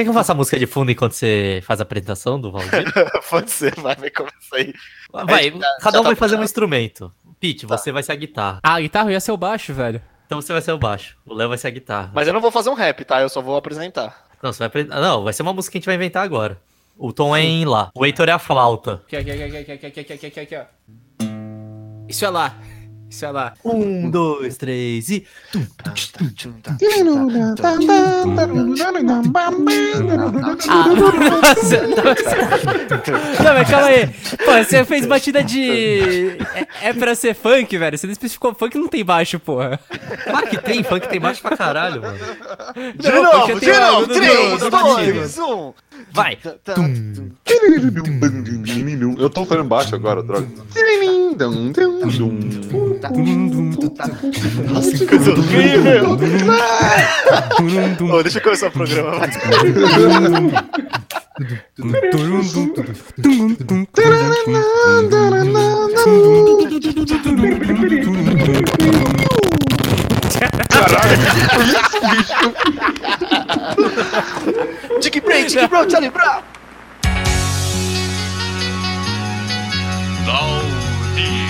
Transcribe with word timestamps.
quer 0.00 0.04
que 0.04 0.10
eu 0.10 0.14
faça 0.14 0.32
a 0.32 0.34
música 0.34 0.58
de 0.58 0.66
fundo 0.66 0.90
enquanto 0.90 1.12
você 1.12 1.60
faz 1.64 1.80
a 1.80 1.82
apresentação 1.82 2.40
do 2.40 2.50
Valdir? 2.50 2.84
Pode 3.28 3.50
ser, 3.50 3.74
vai, 3.76 3.94
vai 3.96 4.10
começar 4.10 4.56
aí. 4.56 4.72
Vai, 5.12 5.50
já- 5.50 5.76
cada 5.80 5.96
já 5.96 6.00
um 6.00 6.02
tá 6.02 6.08
vai 6.08 6.14
fazer 6.16 6.36
um 6.38 6.42
instrumento. 6.42 7.12
Pete, 7.38 7.66
Tá. 7.66 7.76
você 7.76 7.90
vai 7.92 8.02
ser 8.02 8.12
a 8.12 8.16
guitarra. 8.16 8.60
Ah, 8.62 8.74
a 8.74 8.80
guitarra 8.80 9.10
ia 9.12 9.20
ser 9.20 9.32
o 9.32 9.36
baixo, 9.36 9.72
velho. 9.72 10.00
Então 10.26 10.40
você 10.40 10.52
vai 10.52 10.62
ser 10.62 10.72
o 10.72 10.78
baixo. 10.78 11.16
O 11.26 11.34
Léo 11.34 11.48
vai 11.48 11.58
ser 11.58 11.68
a 11.68 11.70
guitarra. 11.70 12.10
Mas 12.14 12.26
eu 12.28 12.32
não 12.34 12.40
vou 12.40 12.50
fazer 12.50 12.70
um 12.70 12.74
rap, 12.74 13.04
tá? 13.04 13.20
Eu 13.20 13.28
só 13.28 13.40
vou 13.42 13.56
apresentar. 13.56 14.26
Não, 14.42 14.52
você 14.52 14.58
vai 14.60 14.66
apresentar. 14.68 15.00
Não, 15.00 15.24
vai 15.24 15.32
ser 15.32 15.42
uma 15.42 15.52
música 15.52 15.72
que 15.72 15.78
a 15.78 15.80
gente 15.80 15.86
vai 15.86 15.94
inventar 15.96 16.22
agora. 16.24 16.60
O 16.96 17.12
tom 17.12 17.34
é 17.34 17.42
em 17.42 17.64
lá. 17.64 17.90
O 17.94 18.04
Heitor 18.06 18.28
é 18.28 18.32
a 18.32 18.38
flauta. 18.38 19.02
Aqui, 19.06 19.16
aqui, 19.16 19.30
aqui, 19.30 19.42
aqui, 19.42 19.72
aqui, 19.72 19.86
aqui, 19.86 20.00
aqui, 20.12 20.26
aqui, 20.26 20.40
aqui, 20.40 20.56
ó. 20.56 20.64
Isso 22.08 22.24
é 22.24 22.28
lá. 22.30 22.54
Isso 23.10 23.24
é 23.24 23.30
lá. 23.30 23.54
Um, 23.64 24.08
dois, 24.08 24.56
três 24.56 25.10
e. 25.10 25.26
Ah. 25.54 25.92
Não, 33.42 33.54
mas 33.54 33.68
calma 33.70 33.86
aí. 33.88 34.06
Pô, 34.06 34.52
você 34.64 34.84
fez 34.84 35.06
batida 35.06 35.42
de. 35.42 36.36
É, 36.80 36.88
é 36.90 36.92
pra 36.92 37.14
ser 37.14 37.34
funk, 37.34 37.76
velho? 37.76 37.98
Você 37.98 38.06
não 38.06 38.12
especificou 38.12 38.54
funk 38.54 38.78
não 38.78 38.88
tem 38.88 39.04
baixo, 39.04 39.38
porra. 39.38 39.78
Claro 40.24 40.46
que 40.48 40.58
tem, 40.58 40.82
funk 40.82 41.08
tem 41.08 41.20
baixo 41.20 41.42
pra 41.42 41.56
caralho, 41.56 42.00
mano. 42.02 42.18
De 42.96 43.08
Não, 43.10 43.22
novo, 43.22 43.60
de 43.60 43.72
novo, 43.72 44.06
três, 44.08 44.60
do- 44.60 44.70
do 44.70 44.78
dois, 44.78 45.38
um. 45.38 45.72
Vai! 46.12 46.38
Eu 49.18 49.28
tô 49.30 49.44
fazendo 49.44 49.68
baixo 49.68 49.94
agora, 49.94 50.22
droga. 50.22 50.46
Nossa, 54.68 54.90
que 54.92 55.06
coisa 55.06 55.32
horrível. 55.32 56.18
Ô, 58.12 58.22
deixa 58.22 58.38
eu 58.38 58.42
começar 58.42 58.68
o 58.68 58.70
programa. 58.70 59.20
vai. 70.90 71.16
Dick 75.00 75.20
Brain, 75.20 75.46
Dick 75.46 75.66
Brown, 75.68 75.88
Charlie 75.88 76.10
Brown. 76.10 76.42
Valdir. 80.26 81.49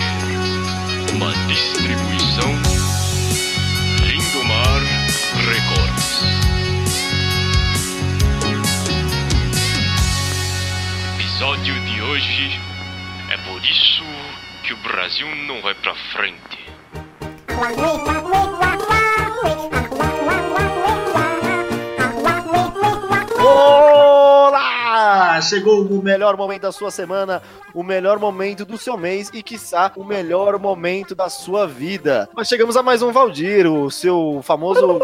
Uma 1.20 1.34
distribuição 1.48 2.50
Lindomar 4.06 4.80
Records. 5.44 6.22
Episódio 11.18 11.74
de 11.74 12.00
hoje 12.00 12.58
é 13.28 13.36
por 13.36 13.62
isso 13.62 14.02
que 14.62 14.72
o 14.72 14.76
Brasil 14.78 15.26
não 15.46 15.60
vai 15.60 15.74
pra 15.74 15.94
frente. 16.14 16.58
Chegou 25.40 25.82
o 25.82 26.02
melhor 26.02 26.36
momento 26.36 26.62
da 26.62 26.72
sua 26.72 26.90
semana, 26.90 27.42
o 27.72 27.82
melhor 27.82 28.18
momento 28.18 28.64
do 28.64 28.76
seu 28.76 28.96
mês 28.96 29.30
e, 29.32 29.42
quiçá, 29.42 29.90
o 29.96 30.04
melhor 30.04 30.58
momento 30.58 31.14
da 31.14 31.28
sua 31.28 31.66
vida. 31.66 32.28
Nós 32.36 32.46
chegamos 32.46 32.76
a 32.76 32.82
mais 32.82 33.00
um 33.02 33.10
Valdir, 33.10 33.66
o 33.66 33.90
seu 33.90 34.40
famoso 34.44 35.00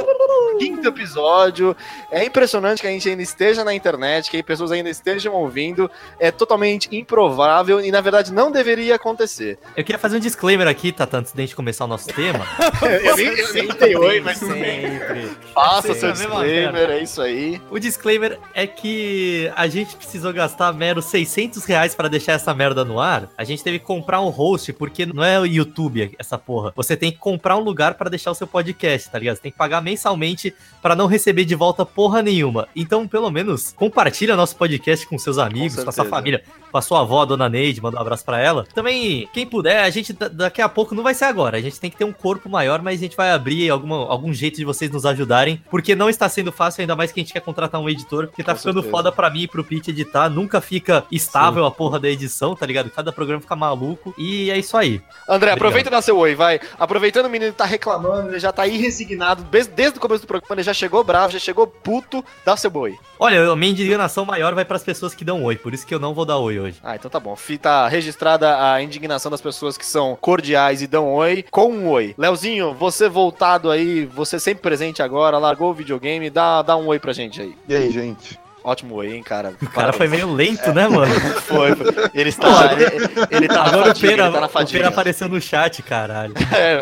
quinto 0.59 0.89
episódio. 0.89 1.77
É 2.11 2.25
impressionante 2.25 2.81
que 2.81 2.87
a 2.87 2.91
gente 2.91 3.09
ainda 3.09 3.23
esteja 3.23 3.65
na 3.65 3.75
internet, 3.75 4.31
que 4.31 4.43
pessoas 4.43 4.73
ainda 4.73 4.91
estejam 4.91 5.35
ouvindo. 5.35 5.91
É 6.19 6.31
totalmente 6.31 6.89
improvável 6.95 7.81
e, 7.81 7.91
na 7.91 8.01
verdade, 8.01 8.33
não 8.33 8.51
deveria 8.51 8.95
acontecer. 8.97 9.59
Eu 9.77 9.85
queria 9.85 9.99
fazer 9.99 10.17
um 10.17 10.21
disclaimer 10.21 10.67
aqui, 10.67 10.93
Tata, 10.93 11.19
antes 11.19 11.33
da 11.33 11.43
gente 11.43 11.55
começar 11.55 11.85
o 11.85 11.89
nosso 11.89 12.09
tema. 12.09 12.47
eu 13.03 13.17
nem, 13.17 13.27
eu 13.27 13.55
nem 13.55 13.69
dei 13.69 13.97
oi, 13.97 14.21
mas. 14.21 14.39
Sempre. 14.39 15.31
Faça 15.55 15.95
seu 15.95 16.13
disclaimer, 16.13 16.91
é 16.91 17.03
isso 17.03 17.21
aí. 17.21 17.61
O 17.71 17.79
disclaimer 17.79 18.39
é 18.55 18.67
que 18.67 19.51
a 19.55 19.67
gente 19.67 19.97
precisou 20.27 20.33
gastar 20.33 20.73
meros 20.73 21.05
600 21.07 21.65
reais 21.65 21.95
pra 21.95 22.09
deixar 22.09 22.33
essa 22.33 22.53
merda 22.53 22.85
no 22.85 22.99
ar. 23.01 23.29
A 23.37 23.45
gente 23.45 23.63
teve 23.63 23.79
que 23.79 23.85
comprar 23.85 24.21
um 24.21 24.29
host, 24.29 24.73
porque 24.73 25.07
não 25.07 25.23
é 25.23 25.39
o 25.39 25.47
YouTube 25.47 26.13
essa 26.19 26.37
porra. 26.39 26.73
Você 26.77 26.97
tem 26.97 27.11
que 27.13 27.19
comprar 27.19 27.57
um 27.57 27.61
lugar 27.61 27.95
pra 27.95 28.11
deixar 28.11 28.31
o 28.31 28.35
seu 28.35 28.47
podcast, 28.47 29.11
tá 29.11 29.19
ligado? 29.19 29.37
Você 29.37 29.43
tem 29.43 29.53
que 29.53 29.59
pagar 29.59 29.81
mensalmente 29.81 30.53
pra 30.83 30.95
não 30.97 31.07
receber 31.07 31.45
de 31.45 31.55
volta 31.55 31.85
porra 31.87 32.23
nenhuma. 32.23 32.69
Então, 32.75 33.07
pelo 33.07 33.31
menos, 33.31 33.73
compartilha 33.73 34.37
nosso 34.37 34.57
podcast 34.57 35.07
com 35.07 35.19
seus 35.19 35.39
amigos, 35.39 35.83
com, 35.83 35.89
a 35.89 35.93
sua 35.93 36.05
família, 36.05 36.43
com 36.71 36.79
a 36.79 36.83
sua 36.83 37.01
avó, 37.01 37.23
a 37.23 37.25
dona 37.25 37.49
Neide, 37.49 37.81
manda 37.81 37.97
um 37.99 38.01
abraço 38.01 38.25
pra 38.25 38.41
ela. 38.41 38.65
Também, 38.75 39.29
quem 39.33 39.47
puder, 39.47 39.83
a 39.85 39.91
gente 39.91 40.13
da- 40.13 40.29
daqui 40.29 40.61
a 40.61 40.69
pouco 40.69 40.95
não 40.95 41.03
vai 41.03 41.15
ser 41.15 41.25
agora. 41.27 41.57
A 41.57 41.61
gente 41.61 41.79
tem 41.81 41.91
que 41.91 41.97
ter 41.97 42.05
um 42.05 42.13
corpo 42.13 42.49
maior, 42.49 42.83
mas 42.83 42.99
a 42.99 43.03
gente 43.03 43.17
vai 43.17 43.31
abrir 43.31 43.71
alguma, 43.71 43.97
algum 44.09 44.33
jeito 44.33 44.57
de 44.57 44.65
vocês 44.65 44.91
nos 44.91 45.07
ajudarem, 45.07 45.63
porque 45.71 45.95
não 45.95 46.09
está 46.11 46.29
sendo 46.29 46.51
fácil, 46.53 46.81
ainda 46.83 46.97
mais 46.97 47.13
que 47.13 47.21
a 47.21 47.23
gente 47.23 47.33
quer 47.33 47.41
contratar 47.41 47.81
um 47.81 47.89
editor, 47.89 48.29
que 48.29 48.43
tá 48.43 48.53
Com 48.53 48.59
ficando 48.59 48.75
certeza. 48.83 48.91
foda 48.91 49.13
pra 49.13 49.31
mim 49.31 49.43
e 49.43 49.49
pro 49.49 49.65
Pete 49.65 49.91
editar. 49.91 50.16
Nunca 50.31 50.61
fica 50.61 51.05
estável 51.13 51.65
a 51.67 51.71
porra 51.71 52.01
da 52.01 52.09
edição, 52.09 52.55
tá 52.57 52.65
ligado? 52.67 52.91
Cada 52.91 53.13
programa 53.13 53.41
fica 53.41 53.55
maluco. 53.55 54.15
E 54.17 54.51
é 54.51 54.59
isso 54.59 54.77
aí. 54.77 55.01
André, 55.29 55.53
Obrigado. 55.53 55.57
aproveita 55.57 55.89
e 55.89 55.93
dá 55.93 56.01
seu 56.03 56.17
oi, 56.17 56.35
vai. 56.35 56.59
Aproveitando 56.79 57.27
o 57.27 57.31
menino 57.31 57.53
tá 57.53 57.65
reclamando, 57.65 58.31
ele 58.31 58.39
já 58.39 58.53
tá 58.53 58.63
aí 58.63 58.77
resignado, 58.79 59.45
desde, 59.45 59.73
desde 59.73 59.99
o 59.99 60.01
começo 60.01 60.23
do 60.23 60.27
programa, 60.27 60.55
ele 60.55 60.63
já 60.63 60.73
chegou 60.75 61.03
bravo, 61.05 61.33
já 61.33 61.39
chegou 61.39 61.67
puto, 61.67 62.25
dá 62.45 62.57
seu 62.57 62.75
oi. 62.77 62.97
Olha, 63.19 63.51
a 63.51 63.57
minha 63.57 63.73
indignação 63.73 64.25
maior 64.25 64.55
vai 64.55 64.65
pras 64.65 64.83
pessoas 64.83 65.15
que 65.15 65.25
dão 65.25 65.43
oi, 65.45 65.57
por 65.57 65.73
isso 65.75 65.87
que 65.87 65.95
eu 65.95 65.99
não 65.99 66.15
vou 66.15 66.25
dar 66.25 66.39
oi 66.39 66.59
hoje. 66.59 66.79
Ah, 66.83 66.97
então 66.97 67.11
tá 67.11 67.19
bom. 67.21 67.35
Fi- 67.37 67.57
Tá 67.67 67.89
registrada 67.89 68.71
a 68.73 68.81
indignação 68.83 69.31
das 69.31 69.41
pessoas 69.41 69.77
que 69.79 69.85
são 69.85 70.17
cordiais 70.21 70.83
e 70.83 70.87
dão 70.87 71.13
oi 71.15 71.45
com 71.51 71.71
um 71.73 71.89
oi. 71.89 72.15
Leozinho, 72.17 72.75
você 72.75 73.09
voltado 73.09 73.71
aí, 73.71 74.05
você 74.05 74.39
sempre 74.39 74.63
presente 74.63 75.03
agora, 75.03 75.39
largou 75.39 75.71
o 75.71 75.75
videogame, 75.75 76.31
dá, 76.31 76.63
dá 76.63 76.77
um 76.77 76.87
oi 76.87 76.99
pra 77.01 77.13
gente 77.13 77.41
aí. 77.41 77.57
E 77.69 77.75
aí, 77.75 77.91
gente? 77.91 78.39
Ótimo 78.67 78.97
oi, 78.97 79.15
hein, 79.15 79.23
cara. 79.23 79.55
O 79.63 79.71
cara 79.71 79.93
foi 79.93 80.09
meio 80.09 80.33
lento, 80.33 80.73
né, 80.73 80.89
mano? 80.89 81.15
Foi, 81.47 81.77
foi. 81.77 81.87
Ele 82.13 82.31
está. 82.31 82.73
ele, 82.73 82.85
ele 83.31 83.47
tá 83.47 83.55
na 83.55 83.67
Agora 83.67 83.83
o 83.83 83.87
fadiga, 83.87 84.09
Pera, 84.09 84.27
ele 84.27 84.33
tá 84.33 84.45
o 84.45 84.49
fadiga. 84.49 84.79
Pera 84.81 84.89
apareceu 84.89 85.29
no 85.29 85.41
chat, 85.41 85.81
caralho. 85.85 86.35
É. 86.53 86.81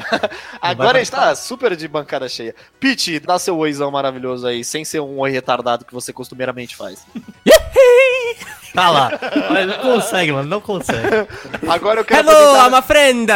Agora 0.63 0.93
vai 0.93 1.03
a 1.03 1.05
gente 1.05 1.11
tá 1.11 1.35
super 1.35 1.77
de 1.77 1.87
bancada 1.87 2.27
cheia. 2.27 2.55
Pete, 2.81 3.21
dá 3.21 3.39
seu 3.39 3.59
oizão 3.59 3.91
maravilhoso 3.91 4.47
aí, 4.47 4.65
sem 4.65 4.83
ser 4.83 5.01
um 5.01 5.19
oi 5.19 5.31
retardado 5.31 5.85
que 5.85 5.93
você 5.93 6.11
costumeiramente 6.11 6.75
faz. 6.75 7.05
Tá 8.75 8.91
lá. 8.91 9.13
Mas 9.51 9.69
não 9.69 9.79
consegue, 9.79 10.33
mano, 10.33 10.49
não 10.49 10.61
consegue. 10.61 11.29
Agora 11.69 12.01
eu 12.01 12.05
quero 12.05 12.29
Hello, 12.29 12.59
apresentar, 12.59 12.71
I'm 12.71 12.75
a 12.75 12.83
friend! 12.83 13.29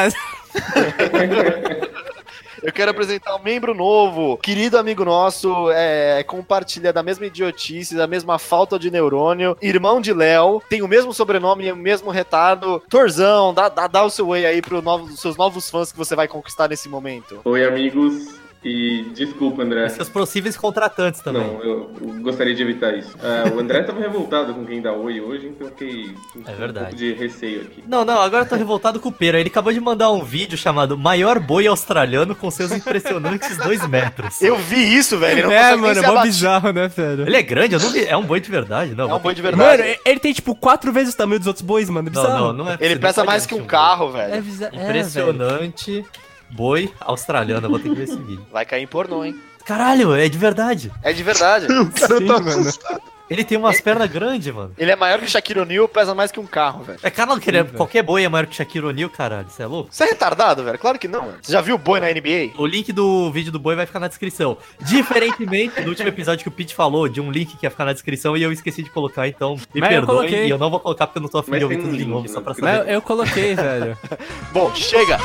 Eu 2.68 2.72
quero 2.72 2.90
apresentar 2.90 3.34
um 3.34 3.42
membro 3.42 3.72
novo, 3.72 4.36
querido 4.36 4.76
amigo 4.76 5.02
nosso, 5.02 5.70
é, 5.70 6.22
compartilha 6.24 6.92
da 6.92 7.02
mesma 7.02 7.24
idiotice, 7.24 7.96
da 7.96 8.06
mesma 8.06 8.38
falta 8.38 8.78
de 8.78 8.90
neurônio, 8.90 9.56
irmão 9.62 10.02
de 10.02 10.12
Léo, 10.12 10.62
tem 10.68 10.82
o 10.82 10.88
mesmo 10.88 11.14
sobrenome 11.14 11.64
e 11.64 11.72
o 11.72 11.76
mesmo 11.76 12.10
retardo. 12.10 12.82
Torzão, 12.90 13.54
dá, 13.54 13.70
dá, 13.70 13.86
dá 13.86 14.04
o 14.04 14.10
seu 14.10 14.28
oi 14.28 14.44
aí 14.44 14.60
pros 14.60 14.84
novos, 14.84 15.18
seus 15.18 15.36
novos 15.38 15.70
fãs 15.70 15.90
que 15.90 15.96
você 15.96 16.14
vai 16.14 16.28
conquistar 16.28 16.68
nesse 16.68 16.90
momento. 16.90 17.40
Oi, 17.42 17.64
amigos. 17.64 18.37
E 18.68 19.02
desculpa, 19.14 19.62
André. 19.62 19.86
E 19.86 19.90
seus 19.90 20.08
possíveis 20.10 20.56
contratantes 20.56 21.20
também. 21.22 21.42
Não, 21.42 21.62
eu, 21.62 21.90
eu 22.02 22.08
gostaria 22.20 22.54
de 22.54 22.62
evitar 22.62 22.94
isso. 22.94 23.16
Ah, 23.22 23.50
o 23.54 23.58
André 23.58 23.82
tava 23.82 23.98
revoltado 23.98 24.52
com 24.52 24.64
quem 24.66 24.82
dá 24.82 24.92
oi 24.92 25.20
hoje, 25.20 25.46
então 25.46 25.66
eu 25.68 25.70
fiquei 25.72 26.14
É 26.46 26.50
um 26.50 26.54
verdade. 26.54 26.86
pouco 26.88 26.96
de 26.96 27.12
receio 27.14 27.62
aqui. 27.62 27.82
Não, 27.88 28.04
não, 28.04 28.20
agora 28.20 28.44
eu 28.44 28.48
tô 28.48 28.56
revoltado 28.56 29.00
com 29.00 29.08
o 29.08 29.12
Pera. 29.12 29.40
Ele 29.40 29.48
acabou 29.48 29.72
de 29.72 29.80
mandar 29.80 30.10
um 30.10 30.22
vídeo 30.22 30.58
chamado 30.58 30.98
Maior 30.98 31.38
Boi 31.40 31.66
Australiano 31.66 32.34
com 32.34 32.50
seus 32.50 32.70
impressionantes 32.72 33.56
dois 33.56 33.86
metros. 33.88 34.40
Eu 34.42 34.56
vi 34.58 34.94
isso, 34.96 35.16
velho. 35.16 35.44
não 35.44 35.52
É, 35.52 35.74
mano, 35.74 35.98
é 35.98 36.06
mó 36.06 36.22
bizarro, 36.22 36.70
né, 36.72 36.88
velho? 36.88 37.26
Ele 37.26 37.36
é 37.36 37.42
grande, 37.42 37.74
eu 37.74 37.80
não 37.80 37.90
vi. 37.90 38.04
É 38.04 38.16
um 38.16 38.24
boi 38.24 38.40
de 38.40 38.50
verdade, 38.50 38.94
não. 38.94 39.10
É 39.10 39.14
um 39.14 39.18
boi 39.18 39.34
de 39.34 39.40
verdade. 39.40 39.82
Mano, 39.82 39.96
ele 40.04 40.20
tem 40.20 40.32
tipo 40.32 40.54
quatro 40.54 40.92
vezes 40.92 41.14
o 41.14 41.16
tamanho 41.16 41.38
dos 41.38 41.46
outros 41.46 41.64
bois, 41.64 41.88
mano. 41.88 42.08
É 42.08 42.12
Não, 42.12 42.22
bizarro. 42.22 42.52
não, 42.52 42.64
não 42.64 42.70
é 42.72 42.76
Ele 42.80 42.94
não 42.96 43.00
pesa 43.00 43.24
mais 43.24 43.46
que 43.46 43.54
um 43.54 43.58
boi. 43.58 43.66
carro, 43.66 44.10
velho. 44.10 44.34
É 44.34 44.40
bizarro. 44.40 44.74
Impressionante. 44.76 46.04
Boi 46.50 46.92
australiano, 47.00 47.66
eu 47.66 47.70
vou 47.70 47.78
ter 47.78 47.88
que 47.88 47.94
ver 47.94 48.04
esse 48.04 48.16
vídeo. 48.16 48.46
Vai 48.50 48.64
cair 48.64 48.82
em 48.82 48.86
pornô, 48.86 49.24
hein? 49.24 49.36
Caralho, 49.64 50.14
é 50.14 50.28
de 50.28 50.38
verdade. 50.38 50.90
É 51.02 51.12
de 51.12 51.22
verdade. 51.22 51.66
O 51.72 51.90
cara 51.90 52.18
Sim, 52.18 52.26
tá 52.26 52.34
mano. 52.40 52.48
assustado. 52.60 53.02
Ele 53.30 53.44
tem 53.44 53.58
umas 53.58 53.78
pernas 53.78 54.10
grandes, 54.10 54.50
mano. 54.54 54.72
Ele 54.78 54.90
é 54.90 54.96
maior 54.96 55.18
que 55.18 55.26
o 55.26 55.28
Shaquille 55.28 55.60
O'Neal, 55.60 55.86
pesa 55.86 56.14
mais 56.14 56.32
que 56.32 56.40
um 56.40 56.46
carro, 56.46 56.82
velho. 56.82 56.98
É 57.02 57.10
claro 57.10 57.38
que 57.38 57.50
ele 57.50 57.58
é, 57.58 57.64
qualquer 57.64 58.02
boi 58.02 58.24
é 58.24 58.28
maior 58.30 58.46
que 58.46 58.56
Shaquille 58.56 58.86
O'Neal, 58.86 59.10
caralho. 59.10 59.46
Você 59.50 59.62
é 59.62 59.66
louco? 59.66 59.90
Você 59.92 60.04
é 60.04 60.06
retardado, 60.06 60.64
velho? 60.64 60.78
Claro 60.78 60.98
que 60.98 61.06
não, 61.06 61.20
mano. 61.26 61.34
Você 61.42 61.52
já 61.52 61.60
viu 61.60 61.74
o 61.74 61.78
boi 61.78 62.00
na 62.00 62.06
NBA? 62.06 62.52
O 62.56 62.64
link 62.64 62.90
do 62.90 63.30
vídeo 63.30 63.52
do 63.52 63.58
boi 63.58 63.76
vai 63.76 63.84
ficar 63.84 64.00
na 64.00 64.08
descrição. 64.08 64.56
Diferentemente 64.80 65.78
do 65.82 65.90
último 65.90 66.08
episódio 66.08 66.42
que 66.42 66.48
o 66.48 66.52
Pete 66.52 66.74
falou, 66.74 67.06
de 67.06 67.20
um 67.20 67.30
link 67.30 67.54
que 67.58 67.66
ia 67.66 67.70
ficar 67.70 67.84
na 67.84 67.92
descrição 67.92 68.34
e 68.34 68.42
eu 68.42 68.50
esqueci 68.50 68.82
de 68.82 68.88
colocar, 68.88 69.28
então 69.28 69.56
me 69.74 69.80
Mas 69.82 69.90
eu 69.92 69.96
perdoem. 69.98 70.06
coloquei. 70.06 70.46
E 70.46 70.50
eu 70.50 70.56
não 70.56 70.70
vou 70.70 70.80
colocar 70.80 71.06
porque 71.06 71.18
eu 71.18 71.22
não 71.22 71.28
tô 71.28 71.36
afim 71.36 71.58
de 71.58 71.64
ouvir 71.64 71.82
tudo 71.82 71.98
de 71.98 72.06
novo, 72.06 72.26
só 72.30 72.40
pra 72.40 72.52
descrição. 72.52 72.78
saber. 72.78 72.86
Mas 72.86 72.94
eu 72.94 73.02
coloquei, 73.02 73.54
velho. 73.54 73.98
Bom, 74.54 74.74
chega! 74.74 75.18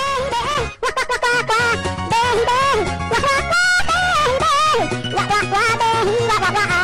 wah 1.33 1.41
wah 1.49 1.49
wah 1.49 1.73
bang 2.11 2.39
bang 2.49 2.79
wah 3.11 3.21
wah 3.25 3.41
wah 3.49 4.33
bang 4.43 4.79
wah 5.17 5.25
wah 5.31 5.43
wah 5.53 5.73
bang 5.81 6.07
wah 6.29 6.39
wah 6.43 6.51
wah 6.57 6.82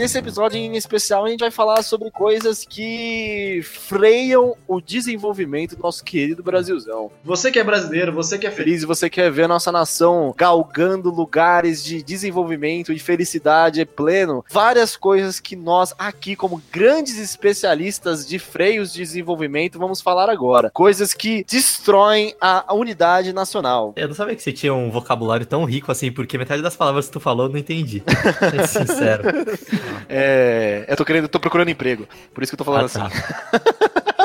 nesse 0.00 0.16
episódio 0.16 0.56
em 0.56 0.76
especial 0.76 1.26
a 1.26 1.28
gente 1.28 1.40
vai 1.40 1.50
falar 1.50 1.82
sobre 1.82 2.10
coisas 2.10 2.64
que 2.64 3.60
freiam 3.62 4.56
o 4.66 4.80
desenvolvimento 4.80 5.76
do 5.76 5.82
nosso 5.82 6.02
querido 6.02 6.42
Brasilzão. 6.42 7.10
Você 7.22 7.50
que 7.50 7.58
é 7.58 7.64
brasileiro, 7.64 8.10
você 8.10 8.38
que 8.38 8.46
é 8.46 8.50
feliz 8.50 8.82
e 8.82 8.86
você 8.86 9.10
quer 9.10 9.30
ver 9.30 9.42
a 9.42 9.48
nossa 9.48 9.70
nação 9.70 10.34
galgando 10.34 11.10
lugares 11.10 11.84
de 11.84 12.02
desenvolvimento 12.02 12.94
e 12.94 12.98
felicidade 12.98 13.84
pleno, 13.84 14.42
várias 14.50 14.96
coisas 14.96 15.38
que 15.38 15.54
nós 15.54 15.94
aqui 15.98 16.34
como 16.34 16.62
grandes 16.72 17.18
especialistas 17.18 18.26
de 18.26 18.38
freios 18.38 18.94
de 18.94 19.00
desenvolvimento 19.00 19.78
vamos 19.78 20.00
falar 20.00 20.30
agora. 20.30 20.70
Coisas 20.70 21.12
que 21.12 21.44
destroem 21.46 22.34
a 22.40 22.72
unidade 22.72 23.34
nacional. 23.34 23.92
Eu 23.96 24.08
não 24.08 24.14
sabia 24.14 24.34
que 24.34 24.42
você 24.42 24.52
tinha 24.52 24.72
um 24.72 24.90
vocabulário 24.90 25.44
tão 25.44 25.66
rico 25.66 25.92
assim, 25.92 26.10
porque 26.10 26.38
metade 26.38 26.62
das 26.62 26.74
palavras 26.74 27.06
que 27.06 27.12
tu 27.12 27.20
falou 27.20 27.46
eu 27.46 27.52
não 27.52 27.58
entendi. 27.58 28.02
É 28.60 28.66
sincero. 28.66 29.22
É, 30.08 30.84
eu 30.88 30.96
tô 30.96 31.04
querendo, 31.04 31.28
tô 31.28 31.38
procurando 31.40 31.68
emprego. 31.70 32.08
Por 32.34 32.42
isso 32.42 32.50
que 32.50 32.54
eu 32.60 32.64
tô 32.64 32.64
falando 32.64 32.90
Ah, 32.96 33.06
assim. 33.06 33.16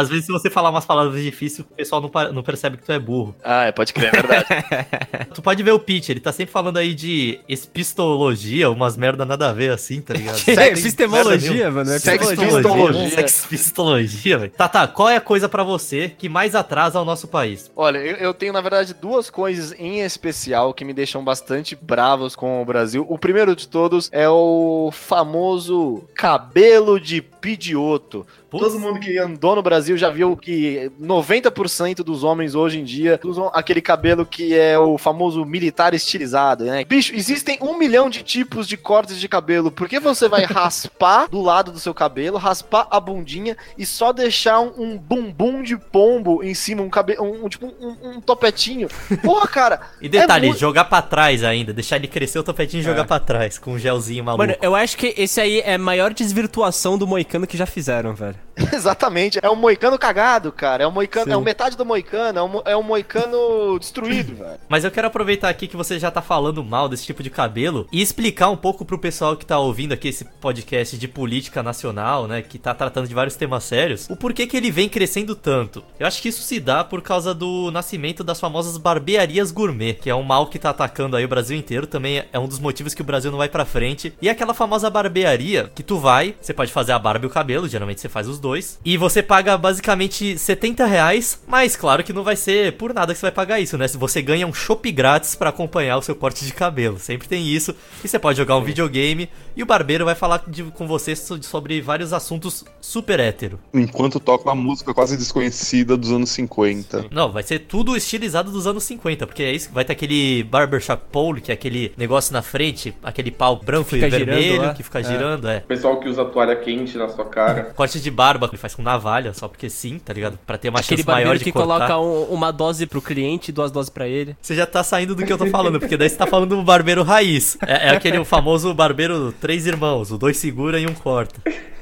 Às 0.00 0.08
vezes, 0.08 0.26
se 0.26 0.32
você 0.32 0.50
falar 0.50 0.70
umas 0.70 0.84
palavras 0.84 1.22
difíceis, 1.22 1.60
o 1.60 1.74
pessoal 1.74 2.00
não, 2.00 2.32
não 2.32 2.42
percebe 2.42 2.76
que 2.76 2.84
tu 2.84 2.92
é 2.92 2.98
burro. 2.98 3.34
Ah, 3.42 3.64
é, 3.64 3.72
pode 3.72 3.92
crer, 3.92 4.08
é 4.08 4.10
verdade. 4.10 4.46
Tu 5.34 5.42
pode 5.42 5.62
ver 5.62 5.72
o 5.72 5.78
Pitch, 5.78 6.08
ele 6.08 6.20
tá 6.20 6.32
sempre 6.32 6.50
falando 6.50 6.78
aí 6.78 6.94
de 6.94 7.38
espistologia, 7.46 8.70
umas 8.70 8.96
merda 8.96 9.24
nada 9.26 9.50
a 9.50 9.52
ver 9.52 9.70
assim, 9.70 10.00
tá 10.00 10.14
ligado? 10.14 10.38
Epistemologia, 10.48 11.52
merda 11.52 11.70
mano. 11.70 11.92
É 11.92 11.98
Sextologia. 11.98 12.44
epistemologia. 12.44 13.10
Sexpistologia, 13.10 14.38
velho. 14.38 14.52
Tá, 14.52 14.68
tá. 14.68 14.88
Qual 14.88 15.08
é 15.08 15.16
a 15.16 15.20
coisa 15.20 15.48
pra 15.48 15.62
você 15.62 16.08
que 16.16 16.28
mais 16.28 16.54
atrasa 16.54 17.00
o 17.00 17.04
nosso 17.04 17.28
país? 17.28 17.70
Olha, 17.76 17.98
eu, 17.98 18.16
eu 18.16 18.34
tenho, 18.34 18.52
na 18.52 18.60
verdade, 18.60 18.94
duas 18.94 19.28
coisas 19.28 19.74
em 19.78 20.00
especial 20.00 20.72
que 20.72 20.84
me 20.84 20.94
deixam 20.94 21.22
bastante 21.22 21.76
bravos 21.76 22.34
com 22.34 22.62
o 22.62 22.64
Brasil. 22.64 23.04
O 23.08 23.18
primeiro 23.18 23.54
de 23.54 23.68
todos 23.68 24.08
é 24.12 24.28
o 24.28 24.90
famoso 24.92 26.04
cabelo 26.14 26.98
de 26.98 27.20
pidioto. 27.20 28.26
Putz. 28.50 28.64
Todo 28.64 28.78
mundo 28.78 29.00
que 29.00 29.18
andou 29.18 29.56
no 29.56 29.62
Brasil 29.62 29.96
já 29.96 30.08
viu 30.08 30.36
que 30.36 30.90
90% 31.00 31.96
dos 32.04 32.22
homens 32.22 32.54
hoje 32.54 32.78
em 32.78 32.84
dia 32.84 33.18
usam 33.24 33.50
aquele 33.52 33.80
cabelo 33.80 34.24
que 34.24 34.54
é 34.54 34.78
o 34.78 34.96
famoso 34.96 35.44
militar 35.44 35.94
estilizado, 35.94 36.64
né? 36.64 36.84
Bicho, 36.84 37.14
existem 37.14 37.58
um 37.60 37.76
milhão 37.76 38.08
de 38.08 38.22
tipos 38.22 38.68
de 38.68 38.76
cortes 38.76 39.18
de 39.18 39.28
cabelo. 39.28 39.70
Por 39.70 39.88
que 39.88 39.98
você 39.98 40.28
vai 40.28 40.44
raspar 40.46 41.28
do 41.28 41.40
lado 41.40 41.72
do 41.72 41.78
seu 41.80 41.92
cabelo, 41.92 42.38
raspar 42.38 42.86
a 42.90 43.00
bundinha 43.00 43.56
e 43.76 43.84
só 43.84 44.12
deixar 44.12 44.60
um, 44.60 44.72
um 44.78 44.98
bumbum 44.98 45.62
de 45.62 45.76
pombo 45.76 46.42
em 46.42 46.54
cima, 46.54 46.82
um 46.82 46.88
cabelo, 46.90 47.24
um, 47.24 47.46
um- 47.46 47.48
tipo 47.48 47.66
um, 47.66 48.10
um 48.10 48.20
topetinho? 48.20 48.88
Porra, 49.22 49.46
cara! 49.48 49.80
E 50.00 50.08
detalhe, 50.08 50.50
É 50.50 50.52
jogar 50.52 50.84
pra 50.84 51.02
trás 51.02 51.42
ainda, 51.42 51.72
deixar 51.72 51.96
ele 51.96 52.06
crescer 52.06 52.38
o 52.38 52.42
topetinho 52.42 52.80
e 52.80 52.84
jogar 52.84 53.04
pra 53.06 53.18
trás, 53.18 53.58
com 53.58 53.72
um 53.72 53.78
gelzinho 53.78 54.22
maluco. 54.22 54.44
Mano, 54.46 54.56
eu 54.62 54.74
acho 54.74 54.96
que 54.96 55.14
esse 55.16 55.40
aí 55.40 55.60
é 55.60 55.74
a 55.74 55.78
maior 55.78 56.12
desvirtuação 56.12 56.96
do 56.96 57.06
Moicano 57.06 57.46
que 57.46 57.56
já 57.56 57.66
fizeram, 57.66 58.14
velho. 58.14 58.35
Exatamente. 58.72 59.38
É 59.42 59.50
um 59.50 59.56
moicano 59.56 59.98
cagado, 59.98 60.50
cara. 60.50 60.84
É 60.84 60.86
um 60.86 60.90
moicano, 60.90 61.26
Sim. 61.26 61.32
é 61.32 61.36
um 61.36 61.42
metade 61.42 61.76
do 61.76 61.84
moicano, 61.84 62.38
é 62.38 62.42
um, 62.42 62.62
é 62.64 62.76
um 62.76 62.82
moicano 62.82 63.78
destruído, 63.78 64.34
velho. 64.36 64.58
Mas 64.68 64.84
eu 64.84 64.90
quero 64.90 65.06
aproveitar 65.06 65.48
aqui 65.48 65.68
que 65.68 65.76
você 65.76 65.98
já 65.98 66.10
tá 66.10 66.22
falando 66.22 66.64
mal 66.64 66.88
desse 66.88 67.04
tipo 67.04 67.22
de 67.22 67.30
cabelo 67.30 67.86
e 67.92 68.00
explicar 68.00 68.48
um 68.48 68.56
pouco 68.56 68.84
pro 68.84 68.98
pessoal 68.98 69.36
que 69.36 69.44
tá 69.44 69.58
ouvindo 69.58 69.92
aqui 69.92 70.08
esse 70.08 70.24
podcast 70.24 70.96
de 70.96 71.08
política 71.08 71.62
nacional, 71.62 72.26
né, 72.26 72.42
que 72.42 72.58
tá 72.58 72.74
tratando 72.74 73.08
de 73.08 73.14
vários 73.14 73.36
temas 73.36 73.64
sérios, 73.64 74.08
o 74.08 74.16
porquê 74.16 74.46
que 74.46 74.56
ele 74.56 74.70
vem 74.70 74.88
crescendo 74.88 75.34
tanto. 75.34 75.84
Eu 75.98 76.06
acho 76.06 76.22
que 76.22 76.28
isso 76.28 76.42
se 76.42 76.58
dá 76.58 76.82
por 76.82 77.02
causa 77.02 77.34
do 77.34 77.70
nascimento 77.70 78.24
das 78.24 78.40
famosas 78.40 78.76
barbearias 78.76 79.50
gourmet, 79.50 79.94
que 79.94 80.10
é 80.10 80.14
um 80.14 80.22
mal 80.22 80.46
que 80.46 80.58
tá 80.58 80.70
atacando 80.70 81.16
aí 81.16 81.24
o 81.24 81.28
Brasil 81.28 81.56
inteiro, 81.56 81.86
também 81.86 82.24
é 82.32 82.38
um 82.38 82.48
dos 82.48 82.58
motivos 82.58 82.94
que 82.94 83.02
o 83.02 83.04
Brasil 83.04 83.30
não 83.30 83.38
vai 83.38 83.48
pra 83.48 83.64
frente. 83.64 84.14
E 84.20 84.28
aquela 84.28 84.54
famosa 84.54 84.88
barbearia 84.88 85.70
que 85.74 85.82
tu 85.82 85.98
vai, 85.98 86.34
você 86.40 86.54
pode 86.54 86.72
fazer 86.72 86.92
a 86.92 86.98
barba 86.98 87.26
e 87.26 87.28
o 87.28 87.30
cabelo, 87.30 87.68
geralmente 87.68 88.00
você 88.00 88.08
faz 88.08 88.25
os 88.26 88.38
dois, 88.38 88.78
e 88.84 88.96
você 88.96 89.22
paga 89.22 89.56
basicamente 89.56 90.38
70 90.38 90.84
reais, 90.86 91.40
mas 91.46 91.76
claro 91.76 92.02
que 92.04 92.12
não 92.12 92.22
vai 92.24 92.36
ser 92.36 92.72
por 92.72 92.92
nada 92.94 93.12
que 93.12 93.18
você 93.18 93.26
vai 93.26 93.32
pagar 93.32 93.60
isso, 93.60 93.76
né? 93.78 93.86
Se 93.88 93.96
você 93.96 94.20
ganha 94.22 94.46
um 94.46 94.52
chopp 94.54 94.90
grátis 94.92 95.34
pra 95.34 95.50
acompanhar 95.50 95.96
o 95.98 96.02
seu 96.02 96.14
corte 96.14 96.44
de 96.44 96.52
cabelo, 96.52 96.98
sempre 96.98 97.28
tem 97.28 97.46
isso, 97.46 97.74
e 98.04 98.08
você 98.08 98.18
pode 98.18 98.38
jogar 98.38 98.56
um 98.56 98.62
videogame 98.64 99.28
e 99.56 99.62
o 99.62 99.66
barbeiro 99.66 100.04
vai 100.04 100.14
falar 100.14 100.42
de- 100.48 100.64
com 100.64 100.86
você 100.86 101.14
so- 101.16 101.42
sobre 101.42 101.80
vários 101.80 102.12
assuntos 102.12 102.64
super 102.80 103.18
hétero. 103.20 103.58
Enquanto 103.72 104.18
toca 104.20 104.44
uma 104.44 104.54
música 104.54 104.92
quase 104.92 105.16
desconhecida 105.16 105.96
dos 105.96 106.10
anos 106.10 106.30
50. 106.30 107.06
Não, 107.10 107.30
vai 107.30 107.42
ser 107.42 107.60
tudo 107.60 107.96
estilizado 107.96 108.50
dos 108.50 108.66
anos 108.66 108.84
50, 108.84 109.26
porque 109.26 109.42
é 109.42 109.52
isso, 109.52 109.70
vai 109.72 109.84
ter 109.84 109.92
aquele 109.92 110.42
barbershop 110.44 111.02
pole, 111.10 111.40
que 111.40 111.50
é 111.50 111.54
aquele 111.54 111.92
negócio 111.96 112.32
na 112.32 112.42
frente, 112.42 112.94
aquele 113.02 113.30
pau 113.30 113.56
branco 113.56 113.94
e 113.96 114.00
girando 114.00 114.10
vermelho 114.26 114.62
lá. 114.62 114.74
que 114.74 114.82
fica 114.82 115.00
É. 115.00 115.04
girando, 115.04 115.48
é. 115.48 115.58
O 115.58 115.62
pessoal 115.68 116.00
que 116.00 116.08
usa 116.08 116.24
toalha 116.24 116.56
quente 116.56 116.96
na 116.98 117.08
sua 117.08 117.24
cara. 117.24 117.72
Corte 117.76 118.00
de 118.00 118.10
barba 118.16 118.48
que 118.48 118.54
ele 118.54 118.60
faz 118.60 118.74
com 118.74 118.82
navalha, 118.82 119.32
só 119.34 119.46
porque 119.46 119.68
sim, 119.70 119.98
tá 119.98 120.12
ligado? 120.12 120.38
Pra 120.46 120.56
ter 120.58 120.70
uma 120.70 120.80
Aquele 120.80 120.96
chance 121.02 121.06
maior 121.06 121.16
barbeiro 121.18 121.38
de 121.38 121.44
que 121.44 121.52
cortar. 121.52 121.86
coloca 121.86 121.98
um- 122.00 122.34
uma 122.34 122.50
dose 122.50 122.86
pro 122.86 123.02
cliente 123.02 123.50
e 123.50 123.52
duas 123.52 123.70
doses 123.70 123.90
pra 123.90 124.08
ele. 124.08 124.36
Você 124.40 124.54
já 124.54 124.66
tá 124.66 124.82
saindo 124.82 125.14
do 125.14 125.24
que 125.24 125.32
eu 125.32 125.38
tô 125.38 125.46
falando, 125.46 125.78
porque 125.78 125.96
daí 125.96 126.08
você 126.08 126.16
tá 126.16 126.26
falando 126.26 126.56
do 126.56 126.62
barbeiro 126.62 127.02
raiz. 127.02 127.56
É, 127.66 127.88
é 127.88 127.90
aquele 127.90 128.24
famoso 128.24 128.72
barbeiro 128.74 129.32
três 129.40 129.66
irmãos, 129.66 130.10
o 130.10 130.18
dois 130.18 130.36
segura 130.38 130.80
e 130.80 130.86
um 130.86 130.94
corta. 130.94 131.40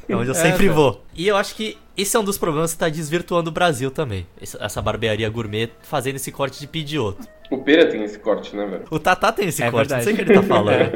É 0.08 0.14
onde 0.14 0.28
eu 0.28 0.34
sempre 0.34 0.64
velho. 0.66 0.74
vou. 0.74 1.04
E 1.14 1.26
eu 1.26 1.36
acho 1.36 1.54
que 1.54 1.78
esse 1.96 2.14
é 2.14 2.20
um 2.20 2.24
dos 2.24 2.36
problemas 2.36 2.72
que 2.74 2.78
tá 2.78 2.90
desvirtuando 2.90 3.48
o 3.48 3.52
Brasil 3.52 3.90
também. 3.90 4.26
Essa 4.38 4.58
essa 4.62 4.82
barbearia 4.82 5.30
gourmet 5.30 5.70
fazendo 5.82 6.16
esse 6.16 6.30
corte 6.30 6.60
de 6.60 6.66
pedioto. 6.66 7.26
O 7.54 7.58
Pera 7.58 7.86
tem 7.86 8.02
esse 8.02 8.18
corte, 8.18 8.54
né, 8.56 8.66
velho? 8.66 8.82
O 8.90 8.98
Tatá 8.98 9.30
tem 9.32 9.48
esse 9.48 9.62
É 9.62 9.70
corte, 9.70 9.88
verdade. 9.88 10.00
não 10.00 10.04
sei 10.04 10.12
o 10.12 10.16
que 10.16 10.32
ele 10.32 10.40
tá 10.40 10.46
falando. 10.46 10.90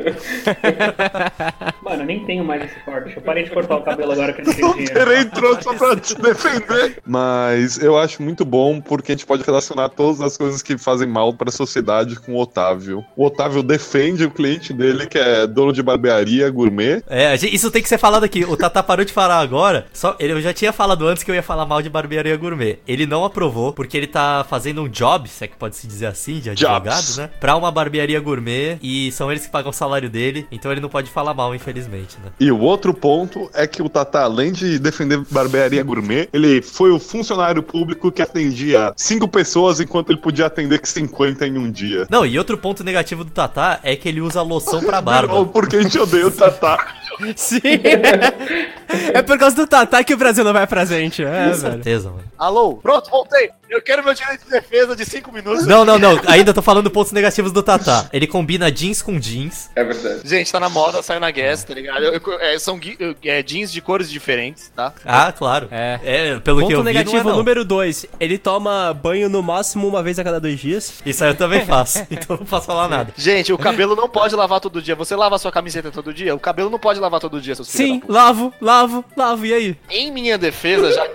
Mano, 1.82 2.02
eu 2.02 2.06
nem 2.06 2.24
tenho 2.24 2.44
mais 2.44 2.64
esse 2.64 2.80
corte. 2.84 3.16
Eu 3.16 3.22
parei 3.22 3.44
de 3.44 3.50
cortar 3.50 3.76
o 3.76 3.82
cabelo 3.82 4.12
agora 4.12 4.32
que 4.32 4.42
não 4.42 4.52
tenho 4.52 4.74
dinheiro. 4.74 5.12
Ele 5.12 5.20
entrou 5.22 5.60
só 5.62 5.74
pra 5.74 5.96
te 5.96 6.14
defender. 6.20 6.98
Mas 7.06 7.78
eu 7.82 7.96
acho 7.96 8.22
muito 8.22 8.44
bom 8.44 8.80
porque 8.80 9.12
a 9.12 9.14
gente 9.14 9.26
pode 9.26 9.42
relacionar 9.44 9.88
todas 9.90 10.20
as 10.20 10.36
coisas 10.36 10.62
que 10.62 10.76
fazem 10.76 11.08
mal 11.08 11.32
pra 11.32 11.50
sociedade 11.50 12.16
com 12.20 12.32
o 12.32 12.40
Otávio. 12.40 13.04
O 13.16 13.24
Otávio 13.26 13.62
defende 13.62 14.24
o 14.24 14.30
cliente 14.30 14.72
dele, 14.72 15.06
que 15.06 15.18
é 15.18 15.46
dono 15.46 15.72
de 15.72 15.82
barbearia 15.82 16.50
gourmet. 16.50 17.02
É, 17.08 17.34
isso 17.34 17.70
tem 17.70 17.82
que 17.82 17.88
ser 17.88 17.98
falado 17.98 18.24
aqui. 18.24 18.44
O 18.44 18.56
Tatá 18.56 18.82
parou 18.82 19.04
de 19.04 19.12
falar 19.12 19.38
agora. 19.38 19.86
Só, 19.92 20.16
ele, 20.18 20.32
eu 20.32 20.40
já 20.40 20.52
tinha 20.52 20.72
falado 20.72 21.06
antes 21.06 21.22
que 21.22 21.30
eu 21.30 21.34
ia 21.34 21.42
falar 21.42 21.64
mal 21.66 21.80
de 21.82 21.88
barbearia 21.88 22.36
gourmet. 22.36 22.78
Ele 22.86 23.06
não 23.06 23.24
aprovou, 23.24 23.72
porque 23.72 23.96
ele 23.96 24.06
tá 24.06 24.44
fazendo 24.48 24.82
um 24.82 24.88
job, 24.88 25.28
se 25.28 25.44
é 25.44 25.46
que 25.46 25.56
pode 25.56 25.76
se 25.76 25.86
dizer 25.86 26.06
assim, 26.06 26.40
de 26.40 26.47
advogado, 26.50 26.84
Jobs. 26.94 27.16
né? 27.18 27.30
Pra 27.40 27.56
uma 27.56 27.70
barbearia 27.70 28.18
gourmet. 28.20 28.78
E 28.82 29.10
são 29.12 29.30
eles 29.30 29.46
que 29.46 29.52
pagam 29.52 29.70
o 29.70 29.74
salário 29.74 30.08
dele. 30.10 30.46
Então 30.50 30.70
ele 30.70 30.80
não 30.80 30.88
pode 30.88 31.10
falar 31.10 31.34
mal, 31.34 31.54
infelizmente, 31.54 32.16
né? 32.24 32.30
E 32.40 32.50
o 32.50 32.58
outro 32.60 32.92
ponto 32.94 33.50
é 33.54 33.66
que 33.66 33.82
o 33.82 33.88
Tata, 33.88 34.20
além 34.20 34.52
de 34.52 34.78
defender 34.78 35.20
barbearia 35.30 35.82
gourmet, 35.82 36.28
ele 36.32 36.60
foi 36.62 36.90
o 36.90 36.98
funcionário 36.98 37.62
público 37.62 38.10
que 38.12 38.22
atendia 38.22 38.92
cinco 38.96 39.26
pessoas 39.28 39.80
enquanto 39.80 40.10
ele 40.10 40.20
podia 40.20 40.46
atender 40.46 40.80
50 40.82 41.46
em 41.46 41.58
um 41.58 41.70
dia. 41.70 42.06
Não, 42.10 42.24
e 42.24 42.38
outro 42.38 42.56
ponto 42.58 42.82
negativo 42.84 43.24
do 43.24 43.30
Tatá 43.30 43.80
é 43.82 43.94
que 43.96 44.08
ele 44.08 44.20
usa 44.20 44.42
loção 44.42 44.82
pra 44.82 45.00
barba. 45.02 45.34
Não, 45.34 45.46
porque 45.46 45.76
a 45.76 45.82
gente 45.82 45.98
odeia 45.98 46.26
o 46.26 46.30
Tata. 46.30 46.78
Sim! 47.36 47.58
é 49.12 49.22
por 49.22 49.38
causa 49.38 49.56
do 49.56 49.66
Tatá 49.66 50.02
que 50.04 50.14
o 50.14 50.16
Brasil 50.16 50.44
não 50.44 50.52
vai 50.52 50.66
pra 50.66 50.86
frente. 50.86 51.22
É, 51.22 51.26
Com 51.26 51.56
velho. 51.56 51.56
certeza, 51.56 52.10
mano. 52.10 52.22
Alô? 52.38 52.74
Pronto, 52.76 53.10
voltei. 53.10 53.50
Eu 53.68 53.82
quero 53.82 54.02
meu 54.02 54.14
direito 54.14 54.44
de 54.44 54.50
defesa 54.50 54.96
de 54.96 55.04
5 55.04 55.30
minutos. 55.32 55.66
Não, 55.66 55.84
não, 55.84 55.98
não. 55.98 56.18
Ainda 56.28 56.52
tô 56.54 56.62
falando 56.62 56.90
pontos 56.90 57.12
negativos 57.12 57.50
do 57.52 57.62
Tatá. 57.62 58.08
Ele 58.12 58.26
combina 58.26 58.70
jeans 58.70 59.02
com 59.02 59.18
jeans. 59.18 59.70
É 59.74 59.82
verdade. 59.82 60.20
Gente, 60.28 60.50
tá 60.52 60.60
na 60.60 60.68
moda, 60.68 61.02
saiu 61.02 61.20
na 61.20 61.30
guess, 61.30 61.64
tá 61.64 61.74
ligado? 61.74 62.02
Eu- 62.04 62.12
eu- 62.14 62.40
é, 62.40 62.58
são 62.58 62.78
é, 63.24 63.42
jeans 63.42 63.72
de 63.72 63.80
cores 63.80 64.10
diferentes, 64.10 64.70
tá? 64.74 64.92
Ah, 65.04 65.32
claro. 65.32 65.68
É. 65.70 65.98
É, 66.04 66.38
pelo 66.40 66.58
que 66.58 66.64
Ponto 66.64 66.72
eu 66.72 66.78
vi, 66.78 66.84
negativo 66.84 67.16
não 67.16 67.20
é, 67.20 67.24
não. 67.24 67.36
número 67.38 67.64
2. 67.64 68.06
Ele 68.20 68.38
toma 68.38 68.92
banho 68.94 69.28
no 69.28 69.42
máximo 69.42 69.86
uma 69.88 70.02
vez 70.02 70.18
a 70.18 70.24
cada 70.24 70.38
dois 70.40 70.58
dias. 70.60 70.94
Isso 71.04 71.24
aí 71.24 71.30
eu 71.30 71.34
também 71.34 71.64
faço. 71.64 72.06
Então 72.10 72.36
não 72.36 72.44
posso 72.46 72.66
falar 72.66 72.88
nada. 72.88 73.12
Gente, 73.16 73.52
o 73.52 73.58
cabelo 73.58 73.94
não 73.96 74.08
pode 74.08 74.34
lavar 74.34 74.60
todo 74.60 74.82
dia. 74.82 74.94
Você 74.96 75.14
lava 75.16 75.36
a 75.36 75.38
sua 75.38 75.52
camiseta 75.52 75.90
todo 75.90 76.12
dia? 76.12 76.34
O 76.34 76.38
cabelo 76.38 76.68
não 76.70 76.78
pode 76.78 76.98
lavar 77.00 77.20
todo 77.20 77.40
dia, 77.40 77.54
seus 77.54 77.70
filhos 77.70 77.88
Sim, 77.96 78.02
lavo, 78.08 78.52
lavo, 78.60 79.04
lavo. 79.16 79.46
E 79.46 79.54
aí? 79.54 79.76
Em 79.90 80.10
minha 80.12 80.36
defesa, 80.36 80.92
já 80.92 81.06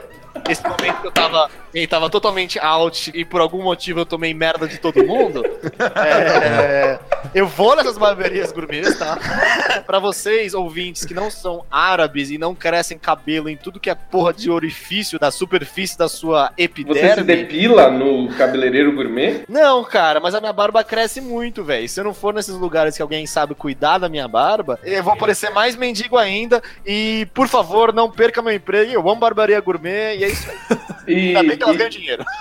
esse 0.49 0.63
momento 0.63 1.01
que 1.01 1.07
eu 1.07 1.11
tava, 1.11 1.49
ele 1.73 1.87
tava 1.87 2.09
totalmente 2.09 2.59
out 2.59 3.11
e 3.13 3.25
por 3.25 3.41
algum 3.41 3.61
motivo 3.61 3.99
eu 3.99 4.05
tomei 4.05 4.33
merda 4.33 4.67
de 4.67 4.77
todo 4.77 5.03
mundo, 5.05 5.43
é, 5.95 6.99
eu 7.33 7.47
vou 7.47 7.75
nessas 7.75 7.97
barbearias 7.97 8.51
gourmets, 8.51 8.97
tá? 8.97 9.17
pra 9.85 9.99
vocês, 9.99 10.53
ouvintes, 10.53 11.05
que 11.05 11.13
não 11.13 11.31
são 11.31 11.65
árabes 11.71 12.29
e 12.29 12.37
não 12.37 12.53
crescem 12.53 12.97
cabelo 12.97 13.49
em 13.49 13.57
tudo 13.57 13.79
que 13.79 13.89
é 13.89 13.95
porra 13.95 14.33
de 14.33 14.49
orifício 14.49 15.17
da 15.19 15.31
superfície 15.31 15.97
da 15.97 16.07
sua 16.07 16.45
Você 16.47 16.53
se 16.57 16.63
epiderme. 16.63 17.23
depila 17.23 17.89
no 17.89 18.29
cabeleireiro 18.35 18.93
gourmet? 18.93 19.43
Não, 19.47 19.83
cara, 19.83 20.19
mas 20.19 20.35
a 20.35 20.39
minha 20.39 20.53
barba 20.53 20.83
cresce 20.83 21.21
muito, 21.21 21.63
velho. 21.63 21.87
Se 21.87 21.99
eu 21.99 22.03
não 22.03 22.13
for 22.13 22.33
nesses 22.33 22.55
lugares 22.55 22.95
que 22.95 23.01
alguém 23.01 23.25
sabe 23.25 23.55
cuidar 23.55 23.97
da 23.97 24.09
minha 24.09 24.27
barba, 24.27 24.79
eu 24.83 25.03
vou 25.03 25.15
parecer 25.15 25.49
mais 25.49 25.75
mendigo 25.75 26.17
ainda. 26.17 26.61
E, 26.85 27.27
por 27.33 27.47
favor, 27.47 27.93
não 27.93 28.11
perca 28.11 28.41
meu 28.41 28.53
emprego. 28.53 28.91
Eu 28.91 29.09
amo 29.09 29.15
barbearia 29.19 29.59
gourmet 29.59 30.17
e 30.17 30.23
é 30.23 30.27
isso 30.27 30.49
aí. 30.49 30.77
E, 31.07 31.27
Ainda 31.35 31.43
bem 31.43 31.57
que 31.57 31.63
elas 31.63 31.75
e- 31.75 31.77
ganham 31.77 31.89
dinheiro. 31.89 32.25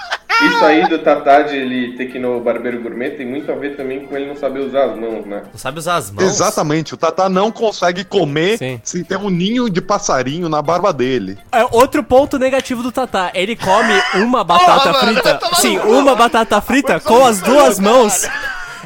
isso 0.43 0.65
aí 0.65 0.89
do 0.89 0.99
Tatá 0.99 1.43
de 1.43 1.57
ele 1.57 1.97
ter 1.97 2.07
que 2.07 2.17
ir 2.17 2.21
no 2.21 2.41
barbeiro 2.41 2.81
gourmet 2.81 3.11
tem 3.11 3.25
muito 3.27 3.51
a 3.53 3.55
ver 3.55 3.77
também 3.77 4.07
com 4.07 4.17
ele 4.17 4.27
não 4.27 4.35
saber 4.35 4.61
usar 4.61 4.87
as 4.91 4.97
mãos, 4.99 5.25
né? 5.25 5.43
Não 5.53 5.59
sabe 5.59 5.79
usar 5.79 5.97
as 5.97 6.11
mãos? 6.11 6.25
Exatamente, 6.25 6.95
o 6.95 6.97
Tatá 6.97 7.29
não 7.29 7.53
consegue 7.53 8.03
comer 8.05 8.59
Sim. 8.59 8.81
se 8.83 9.05
tem 9.05 9.17
um 9.19 9.31
ninho 9.31 9.69
de 9.71 9.81
passarinho 9.81 10.49
na 10.49 10.61
barba 10.61 10.93
dele. 10.93 11.39
É, 11.53 11.65
outro 11.71 12.03
ponto 12.03 12.39
negativo 12.39 12.83
do 12.83 12.91
Tatá. 12.91 13.31
Ele 13.35 13.55
come 13.55 13.93
uma 14.25 14.43
batata 14.43 14.93
Porra, 14.93 14.93
mano, 14.93 15.13
frita. 15.15 15.23
vai 15.31 15.39
tomar 15.39 15.55
Sim, 15.57 15.79
uma 15.79 16.03
mano. 16.03 16.17
batata 16.17 16.61
frita 16.61 16.99
com 17.01 17.25
as 17.25 17.41
duas 17.41 17.79
mãos. 17.79 18.27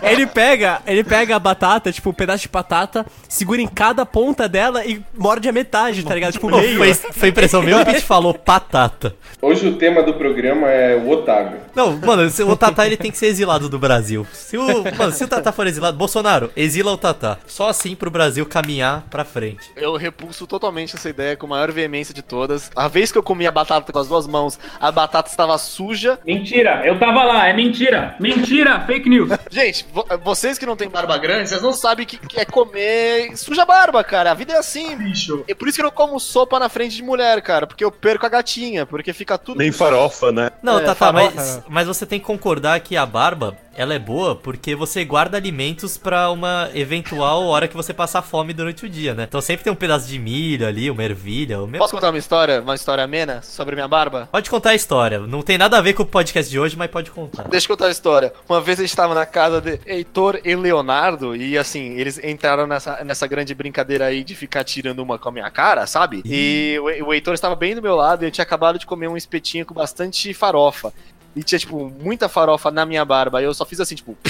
Ele 0.02 0.26
pega, 0.26 0.80
ele 0.86 1.04
pega 1.04 1.36
a 1.36 1.38
batata, 1.38 1.92
tipo, 1.92 2.10
um 2.10 2.12
pedaço 2.12 2.42
de 2.42 2.48
batata, 2.48 3.06
segura 3.28 3.60
em 3.60 3.66
cada 3.66 4.04
ponta 4.04 4.48
dela 4.48 4.84
e 4.84 5.02
morde 5.16 5.48
a 5.48 5.52
metade, 5.52 6.04
tá 6.04 6.14
ligado? 6.14 6.32
Tipo, 6.32 6.50
meio. 6.50 6.78
foi, 6.78 6.94
foi 6.94 7.28
impressão 7.28 7.62
minha 7.62 7.84
que 7.84 7.90
a 7.90 7.94
gente 7.94 8.04
falou 8.04 8.34
patata. 8.34 9.14
Hoje 9.40 9.68
o 9.68 9.76
tema 9.76 10.02
do 10.02 10.14
programa 10.14 10.68
é 10.68 10.96
o 10.96 11.08
Otávio. 11.10 11.58
Não, 11.74 11.96
mano, 11.98 12.22
o 12.46 12.56
Tatá 12.56 12.86
ele 12.86 12.96
tem 12.96 13.10
que 13.10 13.18
ser 13.18 13.26
exilado 13.26 13.68
do 13.68 13.78
Brasil. 13.78 14.26
Se 14.32 14.56
o, 14.56 14.84
mano, 14.96 15.12
se 15.12 15.24
o 15.24 15.28
Tatá 15.28 15.52
for 15.52 15.66
exilado, 15.66 15.96
Bolsonaro, 15.96 16.50
exila 16.56 16.92
o 16.92 16.96
Tatá. 16.96 17.38
Só 17.46 17.68
assim 17.68 17.94
pro 17.94 18.10
Brasil 18.10 18.46
caminhar 18.46 19.04
pra 19.10 19.24
frente. 19.24 19.70
Eu 19.76 19.96
repulso 19.96 20.46
totalmente 20.46 20.96
essa 20.96 21.08
ideia 21.08 21.36
com 21.36 21.46
a 21.46 21.50
maior 21.50 21.70
veemência 21.70 22.14
de 22.14 22.22
todas. 22.22 22.70
A 22.74 22.88
vez 22.88 23.12
que 23.12 23.18
eu 23.18 23.22
comi 23.22 23.46
a 23.46 23.52
batata 23.52 23.92
com 23.92 23.98
as 23.98 24.08
duas 24.08 24.26
mãos, 24.26 24.58
a 24.80 24.90
batata 24.90 25.28
estava 25.28 25.56
suja. 25.58 26.18
Mentira, 26.24 26.82
eu 26.84 26.98
tava 26.98 27.22
lá, 27.24 27.46
é 27.46 27.52
mentira. 27.52 28.16
Mentira, 28.18 28.80
fake 28.80 29.08
news. 29.08 29.30
Gente, 29.50 29.85
vocês 30.22 30.58
que 30.58 30.66
não 30.66 30.76
têm 30.76 30.88
barba 30.88 31.16
grande, 31.18 31.48
vocês 31.48 31.62
não 31.62 31.72
sabem 31.72 32.04
o 32.04 32.08
que 32.08 32.18
que 32.18 32.40
é 32.40 32.44
comer 32.44 33.36
suja 33.36 33.64
barba, 33.64 34.02
cara. 34.04 34.30
A 34.30 34.34
vida 34.34 34.52
é 34.52 34.58
assim, 34.58 34.96
bicho. 34.96 35.44
É 35.48 35.54
por 35.54 35.68
isso 35.68 35.76
que 35.76 35.82
eu 35.82 35.86
não 35.86 35.90
como 35.92 36.18
sopa 36.20 36.58
na 36.58 36.68
frente 36.68 36.96
de 36.96 37.02
mulher, 37.02 37.40
cara. 37.42 37.66
Porque 37.66 37.84
eu 37.84 37.90
perco 37.90 38.26
a 38.26 38.28
gatinha, 38.28 38.84
porque 38.86 39.12
fica 39.12 39.38
tudo. 39.38 39.58
Nem 39.58 39.72
farofa, 39.72 40.30
né? 40.32 40.50
Não, 40.62 40.78
É, 40.78 40.82
Tatá, 40.82 41.12
farofa. 41.12 41.32
mas, 41.34 41.62
mas 41.68 41.86
você 41.86 42.04
tem 42.06 42.18
que 42.20 42.26
concordar 42.26 42.80
que 42.80 42.96
a 42.96 43.06
barba, 43.06 43.56
ela 43.74 43.94
é 43.94 43.98
boa 43.98 44.34
porque 44.36 44.74
você 44.74 45.04
guarda 45.04 45.36
alimentos 45.36 45.96
pra 45.98 46.30
uma 46.30 46.70
eventual 46.74 47.44
hora 47.46 47.68
que 47.68 47.76
você 47.76 47.92
passar 47.92 48.22
fome 48.22 48.52
durante 48.52 48.86
o 48.86 48.88
dia, 48.88 49.14
né? 49.14 49.24
Então 49.28 49.40
sempre 49.40 49.64
tem 49.64 49.72
um 49.72 49.76
pedaço 49.76 50.06
de 50.06 50.18
milho 50.18 50.66
ali, 50.66 50.90
uma 50.90 51.04
ervilha. 51.04 51.62
O 51.62 51.66
meu... 51.66 51.78
Posso 51.78 51.94
contar 51.94 52.10
uma 52.10 52.18
história, 52.18 52.60
uma 52.60 52.74
história 52.74 53.04
amena 53.04 53.42
sobre 53.42 53.74
minha 53.74 53.88
barba? 53.88 54.28
Pode 54.32 54.48
contar 54.50 54.70
a 54.70 54.74
história. 54.74 55.18
Não 55.20 55.42
tem 55.42 55.58
nada 55.58 55.78
a 55.78 55.80
ver 55.80 55.92
com 55.92 56.02
o 56.02 56.06
podcast 56.06 56.50
de 56.50 56.58
hoje, 56.58 56.76
mas 56.76 56.90
pode 56.90 57.10
contar. 57.10 57.44
Deixa 57.48 57.66
eu 57.66 57.76
contar 57.76 57.86
a 57.88 57.90
história. 57.90 58.32
Uma 58.48 58.60
vez 58.60 58.78
a 58.78 58.82
gente 58.82 58.96
tava 58.96 59.14
na 59.14 59.26
casa 59.26 59.60
de 59.60 59.75
Heitor 59.84 60.40
e 60.44 60.54
Leonardo, 60.54 61.34
e 61.36 61.58
assim, 61.58 61.94
eles 61.98 62.18
entraram 62.22 62.66
nessa, 62.66 63.04
nessa 63.04 63.26
grande 63.26 63.54
brincadeira 63.54 64.06
aí 64.06 64.24
de 64.24 64.34
ficar 64.34 64.64
tirando 64.64 65.00
uma 65.00 65.18
com 65.18 65.28
a 65.28 65.32
minha 65.32 65.50
cara, 65.50 65.86
sabe? 65.86 66.22
E 66.24 66.76
o, 66.80 67.06
o 67.06 67.14
Heitor 67.14 67.34
estava 67.34 67.54
bem 67.54 67.74
do 67.74 67.82
meu 67.82 67.96
lado 67.96 68.24
e 68.24 68.26
eu 68.26 68.30
tinha 68.30 68.42
acabado 68.42 68.78
de 68.78 68.86
comer 68.86 69.08
um 69.08 69.16
espetinho 69.16 69.66
com 69.66 69.74
bastante 69.74 70.32
farofa. 70.32 70.92
E 71.36 71.42
tinha, 71.42 71.58
tipo, 71.58 71.90
muita 72.00 72.30
farofa 72.30 72.70
na 72.70 72.86
minha 72.86 73.04
barba. 73.04 73.38
Aí 73.38 73.44
eu 73.44 73.52
só 73.52 73.66
fiz 73.66 73.78
assim, 73.78 73.94
tipo, 73.94 74.16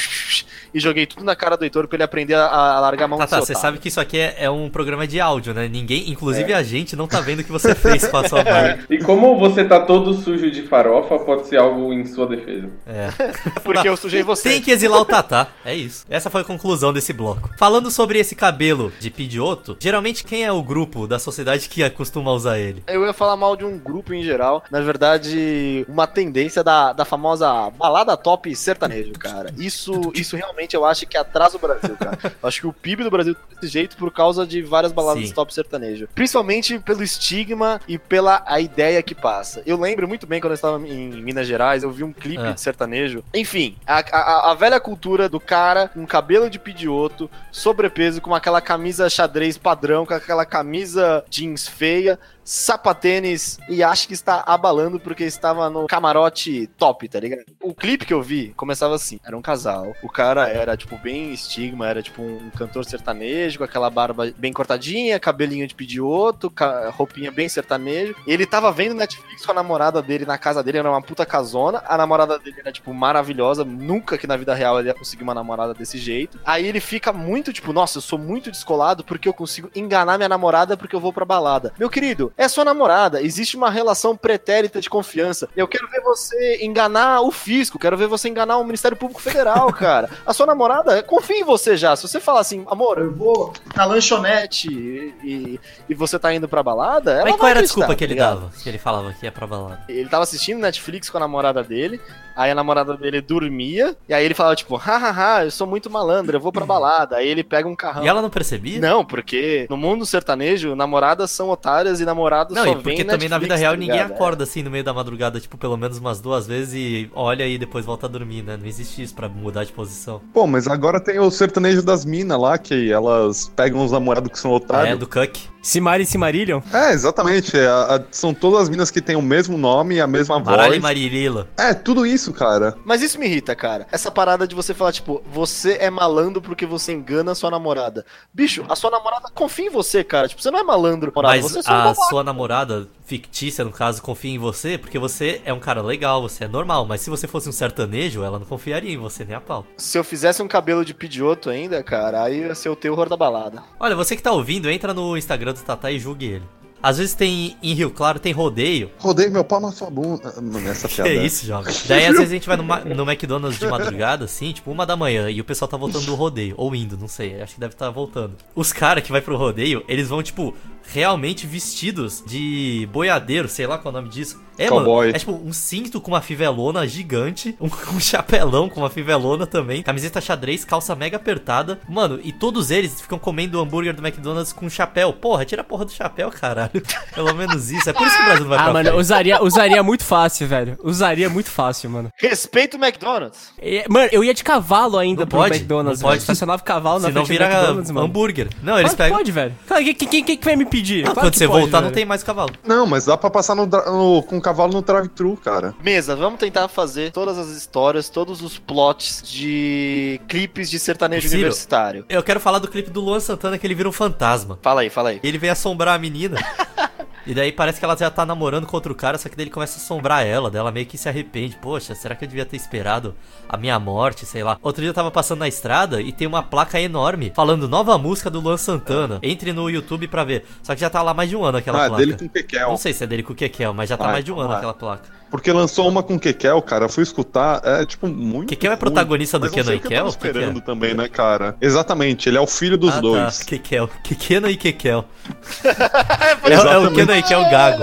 e 0.76 0.80
joguei 0.80 1.06
tudo 1.06 1.24
na 1.24 1.34
cara 1.34 1.56
do 1.56 1.64
Heitor 1.64 1.88
pra 1.88 1.96
ele 1.96 2.02
aprender 2.02 2.34
a, 2.34 2.46
a 2.46 2.80
largar 2.80 3.06
a 3.06 3.08
mão 3.08 3.18
Tatá, 3.18 3.40
desse 3.40 3.54
você 3.54 3.58
sabe 3.58 3.78
que 3.78 3.88
isso 3.88 3.98
aqui 3.98 4.18
é, 4.18 4.36
é 4.40 4.50
um 4.50 4.68
programa 4.68 5.06
de 5.06 5.18
áudio, 5.18 5.54
né? 5.54 5.66
Ninguém, 5.68 6.10
inclusive 6.10 6.52
a 6.52 6.62
gente, 6.62 6.94
não 6.94 7.06
tá 7.06 7.18
vendo 7.18 7.40
o 7.40 7.44
que 7.44 7.50
você 7.50 7.74
fez 7.74 8.06
com 8.06 8.18
a 8.18 8.28
sua 8.28 8.44
barba. 8.44 8.84
E 8.90 8.98
como 8.98 9.38
você 9.38 9.64
tá 9.64 9.80
todo 9.80 10.12
sujo 10.12 10.50
de 10.50 10.62
farofa, 10.64 11.18
pode 11.18 11.46
ser 11.46 11.56
algo 11.56 11.94
em 11.94 12.04
sua 12.04 12.26
defesa. 12.26 12.68
É. 12.86 13.08
Porque 13.64 13.88
eu 13.88 13.96
sujei 13.96 14.22
você. 14.22 14.50
Tem 14.50 14.60
que 14.60 14.70
exilar 14.70 15.00
o 15.00 15.04
Tatá. 15.06 15.48
É 15.64 15.74
isso. 15.74 16.04
Essa 16.10 16.28
foi 16.28 16.42
a 16.42 16.44
conclusão 16.44 16.92
desse 16.92 17.14
bloco. 17.14 17.48
Falando 17.56 17.90
sobre 17.90 18.18
esse 18.18 18.36
cabelo 18.36 18.92
de 19.00 19.08
Pidioto, 19.08 19.78
geralmente 19.80 20.24
quem 20.24 20.44
é 20.44 20.52
o 20.52 20.62
grupo 20.62 21.06
da 21.06 21.18
sociedade 21.18 21.70
que 21.70 21.88
costuma 21.88 22.32
usar 22.32 22.58
ele? 22.58 22.82
Eu 22.86 23.06
ia 23.06 23.14
falar 23.14 23.36
mal 23.36 23.56
de 23.56 23.64
um 23.64 23.78
grupo 23.78 24.12
em 24.12 24.22
geral. 24.22 24.62
Na 24.70 24.82
verdade, 24.82 25.86
uma 25.88 26.06
tendência 26.06 26.62
da, 26.62 26.92
da 26.92 27.06
famosa 27.06 27.70
balada 27.70 28.14
top 28.14 28.54
sertanejo, 28.54 29.12
cara. 29.12 29.50
Isso, 29.56 30.12
isso 30.14 30.36
realmente 30.36 30.65
eu 30.74 30.86
acho 30.86 31.06
que 31.06 31.18
atrasa 31.18 31.56
o 31.56 31.60
Brasil, 31.60 31.94
cara. 31.96 32.16
Eu 32.42 32.48
acho 32.48 32.60
que 32.62 32.66
o 32.66 32.72
PIB 32.72 33.04
do 33.04 33.10
Brasil 33.10 33.34
tá 33.34 33.40
desse 33.60 33.68
jeito 33.72 33.96
por 33.96 34.10
causa 34.10 34.46
de 34.46 34.62
várias 34.62 34.92
baladas 34.92 35.28
Sim. 35.28 35.34
top 35.34 35.52
sertanejo. 35.52 36.08
Principalmente 36.14 36.78
pelo 36.78 37.02
estigma 37.02 37.78
e 37.86 37.98
pela 37.98 38.42
a 38.46 38.58
ideia 38.60 39.02
que 39.02 39.14
passa. 39.14 39.62
Eu 39.66 39.78
lembro 39.78 40.08
muito 40.08 40.26
bem 40.26 40.40
quando 40.40 40.52
eu 40.52 40.54
estava 40.56 40.78
em 40.86 41.10
Minas 41.22 41.46
Gerais, 41.46 41.82
eu 41.82 41.90
vi 41.90 42.02
um 42.04 42.12
clipe 42.12 42.42
Ah. 42.42 42.52
de 42.52 42.60
sertanejo. 42.60 43.22
Enfim, 43.34 43.76
a, 43.86 43.98
a, 44.16 44.50
a 44.52 44.54
velha 44.54 44.80
cultura 44.80 45.28
do 45.28 45.38
cara 45.38 45.88
com 45.88 46.06
cabelo 46.06 46.48
de 46.48 46.58
pidioto, 46.58 47.30
sobrepeso, 47.52 48.20
com 48.20 48.34
aquela 48.34 48.60
camisa 48.60 49.10
xadrez 49.10 49.58
padrão, 49.58 50.06
com 50.06 50.14
aquela 50.14 50.44
camisa 50.46 51.24
jeans 51.28 51.66
feia, 51.68 52.18
sapatênis 52.46 53.58
e 53.68 53.82
acho 53.82 54.06
que 54.06 54.14
está 54.14 54.42
abalando 54.46 55.00
porque 55.00 55.24
estava 55.24 55.68
no 55.68 55.86
camarote 55.86 56.68
top, 56.78 57.08
tá 57.08 57.18
ligado? 57.20 57.44
O 57.60 57.74
clipe 57.74 58.06
que 58.06 58.14
eu 58.14 58.22
vi 58.22 58.52
começava 58.56 58.94
assim: 58.94 59.18
era 59.24 59.36
um 59.36 59.42
casal, 59.42 59.92
o 60.02 60.08
cara 60.08 60.48
era 60.48 60.76
tipo 60.76 60.96
bem 60.98 61.32
estigma, 61.32 61.88
era 61.88 62.02
tipo 62.02 62.22
um 62.22 62.50
cantor 62.50 62.84
sertanejo 62.84 63.58
com 63.58 63.64
aquela 63.64 63.90
barba 63.90 64.32
bem 64.36 64.52
cortadinha, 64.52 65.18
cabelinho 65.18 65.66
de 65.66 65.74
pidioto, 65.74 66.48
ca- 66.50 66.90
roupinha 66.90 67.30
bem 67.32 67.48
sertanejo. 67.48 68.14
Ele 68.26 68.46
tava 68.46 68.70
vendo 68.72 68.94
Netflix 68.94 69.44
com 69.44 69.52
a 69.52 69.54
namorada 69.54 70.00
dele 70.00 70.24
na 70.24 70.38
casa 70.38 70.62
dele, 70.62 70.78
era 70.78 70.90
uma 70.90 71.02
puta 71.02 71.26
casona. 71.26 71.82
A 71.86 71.96
namorada 71.98 72.38
dele 72.38 72.56
era 72.60 72.70
tipo 72.72 72.94
maravilhosa, 72.94 73.64
nunca 73.64 74.16
que 74.16 74.26
na 74.26 74.36
vida 74.36 74.54
real 74.54 74.78
ele 74.78 74.88
ia 74.88 74.94
conseguir 74.94 75.22
uma 75.24 75.34
namorada 75.34 75.74
desse 75.74 75.98
jeito. 75.98 76.38
Aí 76.44 76.66
ele 76.66 76.80
fica 76.80 77.12
muito 77.12 77.52
tipo, 77.52 77.72
nossa, 77.72 77.98
eu 77.98 78.02
sou 78.02 78.18
muito 78.18 78.50
descolado 78.50 79.02
porque 79.04 79.28
eu 79.28 79.34
consigo 79.34 79.70
enganar 79.74 80.16
minha 80.16 80.28
namorada 80.28 80.76
porque 80.76 80.94
eu 80.94 81.00
vou 81.00 81.12
pra 81.12 81.24
balada. 81.24 81.72
Meu 81.78 81.90
querido, 81.90 82.32
é 82.36 82.48
sua 82.48 82.64
namorada, 82.64 83.22
existe 83.22 83.56
uma 83.56 83.70
relação 83.70 84.16
pretérita 84.16 84.80
de 84.80 84.90
confiança. 84.90 85.48
Eu 85.56 85.66
quero 85.66 85.88
ver 85.88 86.00
você 86.02 86.58
enganar 86.62 87.22
o 87.22 87.30
fisco, 87.30 87.78
quero 87.78 87.96
ver 87.96 88.06
você 88.06 88.28
enganar 88.28 88.58
o 88.58 88.64
Ministério 88.64 88.96
Público 88.96 89.20
Federal, 89.22 89.72
cara. 89.74 90.10
A 90.26 90.32
sua 90.32 90.46
namorada 90.46 91.02
confia 91.02 91.40
em 91.40 91.44
você 91.44 91.76
já. 91.76 91.96
Se 91.96 92.06
você 92.06 92.20
falar 92.20 92.40
assim, 92.40 92.64
amor, 92.68 92.98
eu 92.98 93.14
vou 93.14 93.52
na 93.74 93.84
lanchonete 93.84 94.68
e, 94.70 95.60
e, 95.88 95.94
você 95.94 96.18
tá 96.18 96.32
indo 96.34 96.48
pra 96.48 96.62
balada, 96.62 97.12
ela 97.12 97.24
Mas 97.24 97.36
qual 97.36 97.48
era 97.48 97.60
a 97.60 97.62
desculpa 97.62 97.88
tá 97.88 97.94
que 97.94 98.04
ele 98.04 98.14
ligado? 98.14 98.40
dava? 98.40 98.52
Que 98.62 98.68
ele 98.68 98.78
falava 98.78 99.12
que 99.12 99.24
ia 99.24 99.32
pra 99.32 99.46
balada. 99.46 99.84
Ele 99.88 100.08
tava 100.08 100.22
assistindo 100.22 100.60
Netflix 100.60 101.08
com 101.08 101.16
a 101.16 101.20
namorada 101.20 101.62
dele, 101.62 102.00
aí 102.36 102.50
a 102.50 102.54
namorada 102.54 102.96
dele 102.96 103.20
dormia, 103.20 103.96
e 104.08 104.14
aí 104.14 104.24
ele 104.24 104.34
falava, 104.34 104.54
tipo, 104.56 104.76
hahaha, 104.76 105.44
eu 105.44 105.50
sou 105.50 105.66
muito 105.66 105.88
malandro, 105.90 106.36
eu 106.36 106.40
vou 106.40 106.52
pra 106.52 106.66
balada. 106.66 107.16
Aí 107.16 107.26
ele 107.28 107.42
pega 107.42 107.66
um 107.68 107.74
carrão. 107.74 108.04
E 108.04 108.08
ela 108.08 108.20
não 108.22 108.30
percebia? 108.30 108.78
Não, 108.80 109.04
porque 109.04 109.66
no 109.70 109.76
mundo 109.76 110.04
sertanejo, 110.04 110.74
namoradas 110.76 111.30
são 111.30 111.48
otárias 111.48 112.00
e 112.00 112.04
namorados 112.04 112.54
Não, 112.54 112.64
só 112.64 112.70
e 112.70 112.74
porque 112.74 112.88
vêm 112.96 113.04
também 113.04 113.28
na 113.28 113.36
Netflix, 113.38 113.42
vida 113.42 113.56
real 113.56 113.72
tá 113.72 113.78
ninguém 113.78 113.96
ligado? 113.96 114.12
acorda 114.12 114.44
assim 114.44 114.62
no 114.62 114.70
meio 114.70 114.84
da 114.84 114.92
madrugada, 114.92 115.40
tipo, 115.40 115.56
pelo 115.56 115.76
menos 115.76 115.98
umas 115.98 116.20
duas 116.20 116.46
vezes 116.46 116.74
e 116.74 117.10
olha 117.14 117.46
e 117.46 117.56
depois 117.58 117.84
volta 117.84 118.06
a 118.06 118.08
dormir, 118.08 118.42
né? 118.42 118.56
Não 118.56 118.66
existe 118.66 119.02
isso 119.02 119.14
pra 119.14 119.28
mudar 119.28 119.64
de 119.64 119.72
posição. 119.72 120.20
Pô, 120.32 120.46
mas 120.46 120.68
agora 120.68 121.00
tem 121.00 121.18
o 121.18 121.30
sertanejo 121.30 121.82
das 121.82 122.04
minas 122.04 122.38
lá, 122.40 122.58
que 122.58 122.90
elas 122.92 123.50
pegam 123.56 123.84
os 123.84 123.92
namorados 123.92 124.30
que 124.30 124.38
são 124.38 124.52
É, 124.52 124.54
otários. 124.56 124.98
do 124.98 125.06
Cuck. 125.06 125.48
Simari 125.66 126.04
e 126.04 126.06
Simarillion? 126.06 126.60
É, 126.72 126.92
exatamente. 126.92 127.56
é, 127.58 127.66
a- 127.66 127.96
a- 127.96 128.02
são 128.12 128.32
todas 128.32 128.60
as 128.62 128.68
minas 128.68 128.88
que 128.90 129.00
têm 129.00 129.16
o 129.16 129.22
mesmo 129.22 129.58
nome 129.58 129.96
e 129.96 130.00
a 130.00 130.06
mesma 130.06 130.38
Maralho 130.38 130.66
e 130.74 130.78
voz. 130.78 130.82
Marilila. 130.82 131.48
É, 131.56 131.74
tudo 131.74 132.06
isso, 132.06 132.32
cara. 132.32 132.76
Mas 132.84 133.02
isso 133.02 133.18
me 133.18 133.26
irrita, 133.26 133.54
cara. 133.56 133.86
Essa 133.90 134.10
parada 134.10 134.46
de 134.46 134.54
você 134.54 134.72
falar, 134.72 134.92
tipo, 134.92 135.22
você 135.32 135.76
é 135.80 135.90
malandro 135.90 136.40
porque 136.40 136.64
você 136.64 136.92
engana 136.92 137.32
a 137.32 137.34
sua 137.34 137.50
namorada. 137.50 138.06
Bicho, 138.32 138.64
a 138.68 138.76
sua 138.76 138.90
namorada 138.92 139.28
confia 139.34 139.66
em 139.66 139.70
você, 139.70 140.04
cara. 140.04 140.28
Tipo, 140.28 140.40
você 140.40 140.50
não 140.52 140.60
é 140.60 140.62
malandro, 140.62 141.10
namorada, 141.10 141.34
Mas 141.42 141.50
você 141.52 141.58
é 141.58 141.72
a 141.72 141.76
babaca. 141.84 142.08
sua 142.08 142.22
namorada 142.22 142.88
fictícia, 143.04 143.64
no 143.64 143.70
caso, 143.70 144.02
confia 144.02 144.32
em 144.32 144.38
você 144.38 144.76
porque 144.78 144.98
você 144.98 145.40
é 145.44 145.52
um 145.52 145.60
cara 145.60 145.80
legal, 145.82 146.22
você 146.22 146.44
é 146.44 146.48
normal. 146.48 146.86
Mas 146.86 147.00
se 147.00 147.10
você 147.10 147.26
fosse 147.26 147.48
um 147.48 147.52
sertanejo, 147.52 148.22
ela 148.22 148.38
não 148.38 148.46
confiaria 148.46 148.92
em 148.92 148.98
você 148.98 149.24
nem 149.24 149.34
a 149.36 149.40
pau. 149.40 149.64
Se 149.76 149.96
eu 149.98 150.04
fizesse 150.04 150.42
um 150.42 150.48
cabelo 150.48 150.84
de 150.84 150.92
pedioto 150.94 151.50
ainda, 151.50 151.82
cara, 151.82 152.22
aí 152.22 152.40
ia 152.40 152.54
ser 152.54 152.68
o 152.68 152.76
terror 152.76 153.08
da 153.08 153.16
balada. 153.16 153.62
Olha, 153.80 153.94
você 153.96 154.14
que 154.16 154.22
tá 154.22 154.32
ouvindo, 154.32 154.68
entra 154.70 154.92
no 154.94 155.16
Instagram 155.16 155.55
do 155.56 155.64
Tatá 155.64 155.90
e 155.90 155.98
julgue 155.98 156.26
ele. 156.26 156.44
Às 156.82 156.98
vezes 156.98 157.14
tem 157.14 157.56
em 157.62 157.72
Rio 157.72 157.90
Claro, 157.90 158.20
tem 158.20 158.32
rodeio. 158.32 158.90
Rodei 158.98 159.28
meu 159.28 159.42
pau 159.42 159.58
na 159.58 159.72
sua 159.72 159.90
bunda. 159.90 160.32
Mano, 160.40 160.68
essa 160.68 160.86
Que 160.86 160.94
piada. 161.02 161.10
é 161.10 161.24
isso, 161.24 161.44
jovem? 161.46 161.74
Daí 161.88 162.04
às 162.06 162.12
vezes 162.12 162.30
a 162.30 162.34
gente 162.34 162.46
vai 162.46 162.56
no, 162.56 162.62
no 162.62 163.10
McDonald's 163.10 163.58
de 163.58 163.66
madrugada, 163.66 164.26
assim, 164.26 164.52
tipo 164.52 164.70
uma 164.70 164.84
da 164.86 164.94
manhã, 164.94 165.28
e 165.30 165.40
o 165.40 165.44
pessoal 165.44 165.68
tá 165.68 165.76
voltando 165.76 166.04
do 166.06 166.14
rodeio. 166.14 166.54
Ou 166.58 166.74
indo, 166.76 166.96
não 166.96 167.08
sei. 167.08 167.40
Acho 167.40 167.54
que 167.54 167.60
deve 167.60 167.74
estar 167.74 167.90
voltando. 167.90 168.36
Os 168.54 168.72
caras 168.72 169.02
que 169.02 169.10
vai 169.10 169.20
pro 169.22 169.36
rodeio, 169.36 169.82
eles 169.88 170.08
vão, 170.08 170.22
tipo, 170.22 170.54
realmente 170.92 171.46
vestidos 171.46 172.22
de 172.26 172.88
boiadeiro, 172.92 173.48
sei 173.48 173.66
lá 173.66 173.78
qual 173.78 173.94
é 173.94 173.98
o 173.98 174.00
nome 174.00 174.12
disso. 174.12 174.44
É, 174.58 174.68
Cowboy. 174.68 175.06
mano. 175.08 175.16
É 175.16 175.18
tipo 175.18 175.32
um 175.32 175.52
cinto 175.52 176.00
com 176.00 176.12
uma 176.12 176.22
fivelona 176.22 176.86
gigante, 176.88 177.54
um, 177.60 177.66
um 177.94 178.00
chapelão 178.00 178.70
com 178.70 178.80
uma 178.80 178.88
fivelona 178.88 179.46
também, 179.46 179.82
camiseta 179.82 180.18
xadrez, 180.18 180.64
calça 180.64 180.94
mega 180.94 181.18
apertada. 181.18 181.78
Mano, 181.86 182.18
e 182.24 182.32
todos 182.32 182.70
eles 182.70 182.98
ficam 183.02 183.18
comendo 183.18 183.58
o 183.58 183.60
hambúrguer 183.60 183.94
do 183.94 184.00
McDonald's 184.06 184.54
com 184.54 184.68
chapéu. 184.70 185.12
Porra, 185.12 185.44
tira 185.44 185.60
a 185.60 185.64
porra 185.64 185.84
do 185.84 185.92
chapéu, 185.92 186.30
caralho. 186.30 186.70
Pelo 187.14 187.34
menos 187.34 187.70
isso. 187.70 187.90
É 187.90 187.92
por 187.92 188.06
isso 188.06 188.16
que 188.16 188.22
o 188.22 188.24
Brasil 188.24 188.42
não 188.44 188.48
vai 188.48 188.58
Ah, 188.58 188.62
pra 188.64 188.72
mano, 188.72 188.88
frente. 188.88 189.00
usaria, 189.00 189.42
usaria 189.42 189.82
muito 189.82 190.04
fácil, 190.04 190.46
velho. 190.48 190.78
Usaria 190.82 191.28
muito 191.28 191.50
fácil, 191.50 191.90
mano. 191.90 192.10
Respeita 192.16 192.78
o 192.78 192.80
McDonald's. 192.82 193.52
E, 193.60 193.84
Mano, 193.90 194.08
eu 194.10 194.24
ia 194.24 194.32
de 194.32 194.42
cavalo 194.42 194.96
ainda 194.96 195.20
Não 195.22 195.26
pro 195.28 195.38
pode, 195.38 195.56
McDonald's, 195.56 196.00
não 196.00 196.08
pode. 196.08 196.18
velho. 196.18 196.22
Estacionava 196.22 196.62
o 196.62 196.64
cavalo 196.64 197.00
na 197.00 197.10
frente 197.10 197.24
do 197.24 197.28
vira 197.28 197.44
McDonald's, 197.44 197.90
mano. 197.90 198.06
hambúrguer. 198.06 198.48
Não, 198.62 198.78
eles 198.78 198.92
Pode, 198.92 198.96
pegam. 198.96 199.18
pode, 199.18 199.32
velho. 199.32 199.54
Cara, 199.66 199.84
quem, 199.84 199.94
quem, 199.94 200.24
quem 200.24 200.36
que 200.38 200.44
vai 200.44 200.56
me 200.56 200.64
impedir. 200.78 201.04
Não, 201.04 201.12
Claro 201.14 201.26
quando 201.28 201.34
você 201.34 201.46
pode, 201.46 201.60
voltar, 201.60 201.76
não 201.78 201.84
velho. 201.88 201.94
tem 201.94 202.04
mais 202.04 202.22
cavalo. 202.22 202.52
Não, 202.64 202.86
mas 202.86 203.04
dá 203.06 203.16
pra 203.16 203.30
passar 203.30 203.54
no 203.54 203.66
no- 203.66 204.22
com 204.22 204.36
o 204.38 204.40
cavalo 204.40 204.72
no 204.72 204.82
drive-thru, 204.82 205.36
cara. 205.36 205.74
Mesa, 205.82 206.14
vamos 206.16 206.38
tentar 206.38 206.68
fazer 206.68 207.10
todas 207.12 207.38
as 207.38 207.48
histórias, 207.48 208.08
todos 208.08 208.42
os 208.42 208.58
plots 208.58 209.22
de 209.24 210.20
clipes 210.28 210.68
de 210.70 210.78
sertanejo 210.78 211.22
Possível. 211.22 211.38
universitário. 211.40 212.04
Eu 212.08 212.22
quero 212.22 212.40
falar 212.40 212.58
do 212.58 212.68
clipe 212.68 212.90
do 212.90 213.00
Luan 213.00 213.20
Santana 213.20 213.58
que 213.58 213.66
ele 213.66 213.74
vira 213.74 213.88
um 213.88 213.92
fantasma. 213.92 214.58
Fala 214.62 214.82
aí, 214.82 214.90
fala 214.90 215.10
aí. 215.10 215.20
Ele 215.22 215.38
vem 215.38 215.50
assombrar 215.50 215.94
a 215.94 215.98
menina. 215.98 216.36
E 217.26 217.34
daí 217.34 217.50
parece 217.50 217.78
que 217.78 217.84
ela 217.84 217.96
já 217.96 218.10
tá 218.10 218.24
namorando 218.24 218.66
com 218.66 218.76
outro 218.76 218.94
cara, 218.94 219.18
só 219.18 219.28
que 219.28 219.36
daí 219.36 219.44
ele 219.44 219.50
começa 219.50 219.78
a 219.78 219.82
assombrar 219.82 220.24
ela, 220.24 220.50
daí 220.50 220.60
ela 220.60 220.70
meio 220.70 220.86
que 220.86 220.96
se 220.96 221.08
arrepende. 221.08 221.56
Poxa, 221.56 221.94
será 221.94 222.14
que 222.14 222.24
eu 222.24 222.28
devia 222.28 222.46
ter 222.46 222.56
esperado 222.56 223.14
a 223.48 223.56
minha 223.56 223.78
morte, 223.78 224.24
sei 224.24 224.44
lá. 224.44 224.56
Outro 224.62 224.80
dia 224.80 224.90
eu 224.90 224.94
tava 224.94 225.10
passando 225.10 225.40
na 225.40 225.48
estrada 225.48 226.00
e 226.00 226.12
tem 226.12 226.26
uma 226.26 226.42
placa 226.42 226.80
enorme 226.80 227.32
falando 227.34 227.68
nova 227.68 227.98
música 227.98 228.30
do 228.30 228.40
Luan 228.40 228.56
Santana. 228.56 229.18
Entre 229.22 229.52
no 229.52 229.68
YouTube 229.68 230.06
pra 230.06 230.22
ver. 230.22 230.44
Só 230.62 230.74
que 230.74 230.80
já 230.80 230.88
tá 230.88 231.02
lá 231.02 231.12
mais 231.12 231.28
de 231.28 231.36
um 231.36 231.44
ano 231.44 231.58
aquela 231.58 231.84
ah, 231.84 231.88
placa. 231.88 232.04
dele 232.04 232.16
com 232.16 232.28
Kekel. 232.28 232.68
Não 232.68 232.76
sei 232.76 232.92
se 232.92 233.02
é 233.02 233.06
dele 233.06 233.22
com 233.24 233.32
o 233.32 233.36
Kekel, 233.36 233.74
mas 233.74 233.88
já 233.88 233.96
tá 233.96 234.08
Ah, 234.08 234.12
mais 234.12 234.24
de 234.24 234.32
um 234.32 234.38
ano 234.38 234.52
aquela 234.52 234.74
placa. 234.74 235.16
Porque 235.30 235.50
lançou 235.52 235.88
uma 235.88 236.02
com 236.02 236.18
Kekel, 236.18 236.60
cara. 236.62 236.84
Eu 236.84 236.88
fui 236.88 237.02
escutar, 237.02 237.60
é 237.64 237.84
tipo 237.84 238.06
muito. 238.06 238.48
Kekel 238.48 238.70
é 238.70 238.74
ruim. 238.74 238.80
protagonista 238.80 239.38
do 239.38 239.50
Kenan 239.50 239.74
e 239.74 239.80
Kel? 239.80 240.06
é? 240.06 240.08
esperando 240.08 240.60
também, 240.60 240.94
né, 240.94 241.08
cara? 241.08 241.56
Exatamente, 241.60 242.28
ele 242.28 242.36
é 242.38 242.40
o 242.40 242.46
filho 242.46 242.76
dos 242.76 242.94
ah, 242.94 243.00
dois. 243.00 243.38
Tá. 243.38 243.44
Kekel. 243.44 243.88
Kekeno 244.02 244.48
e 244.48 244.56
Kekel. 244.56 245.04
é, 245.64 245.70
é 245.70 246.48
o 246.48 246.52
Exatamente. 246.52 246.94
Kenan 246.94 247.18
e 247.18 247.22
Kel 247.22 247.42
gago. 247.50 247.82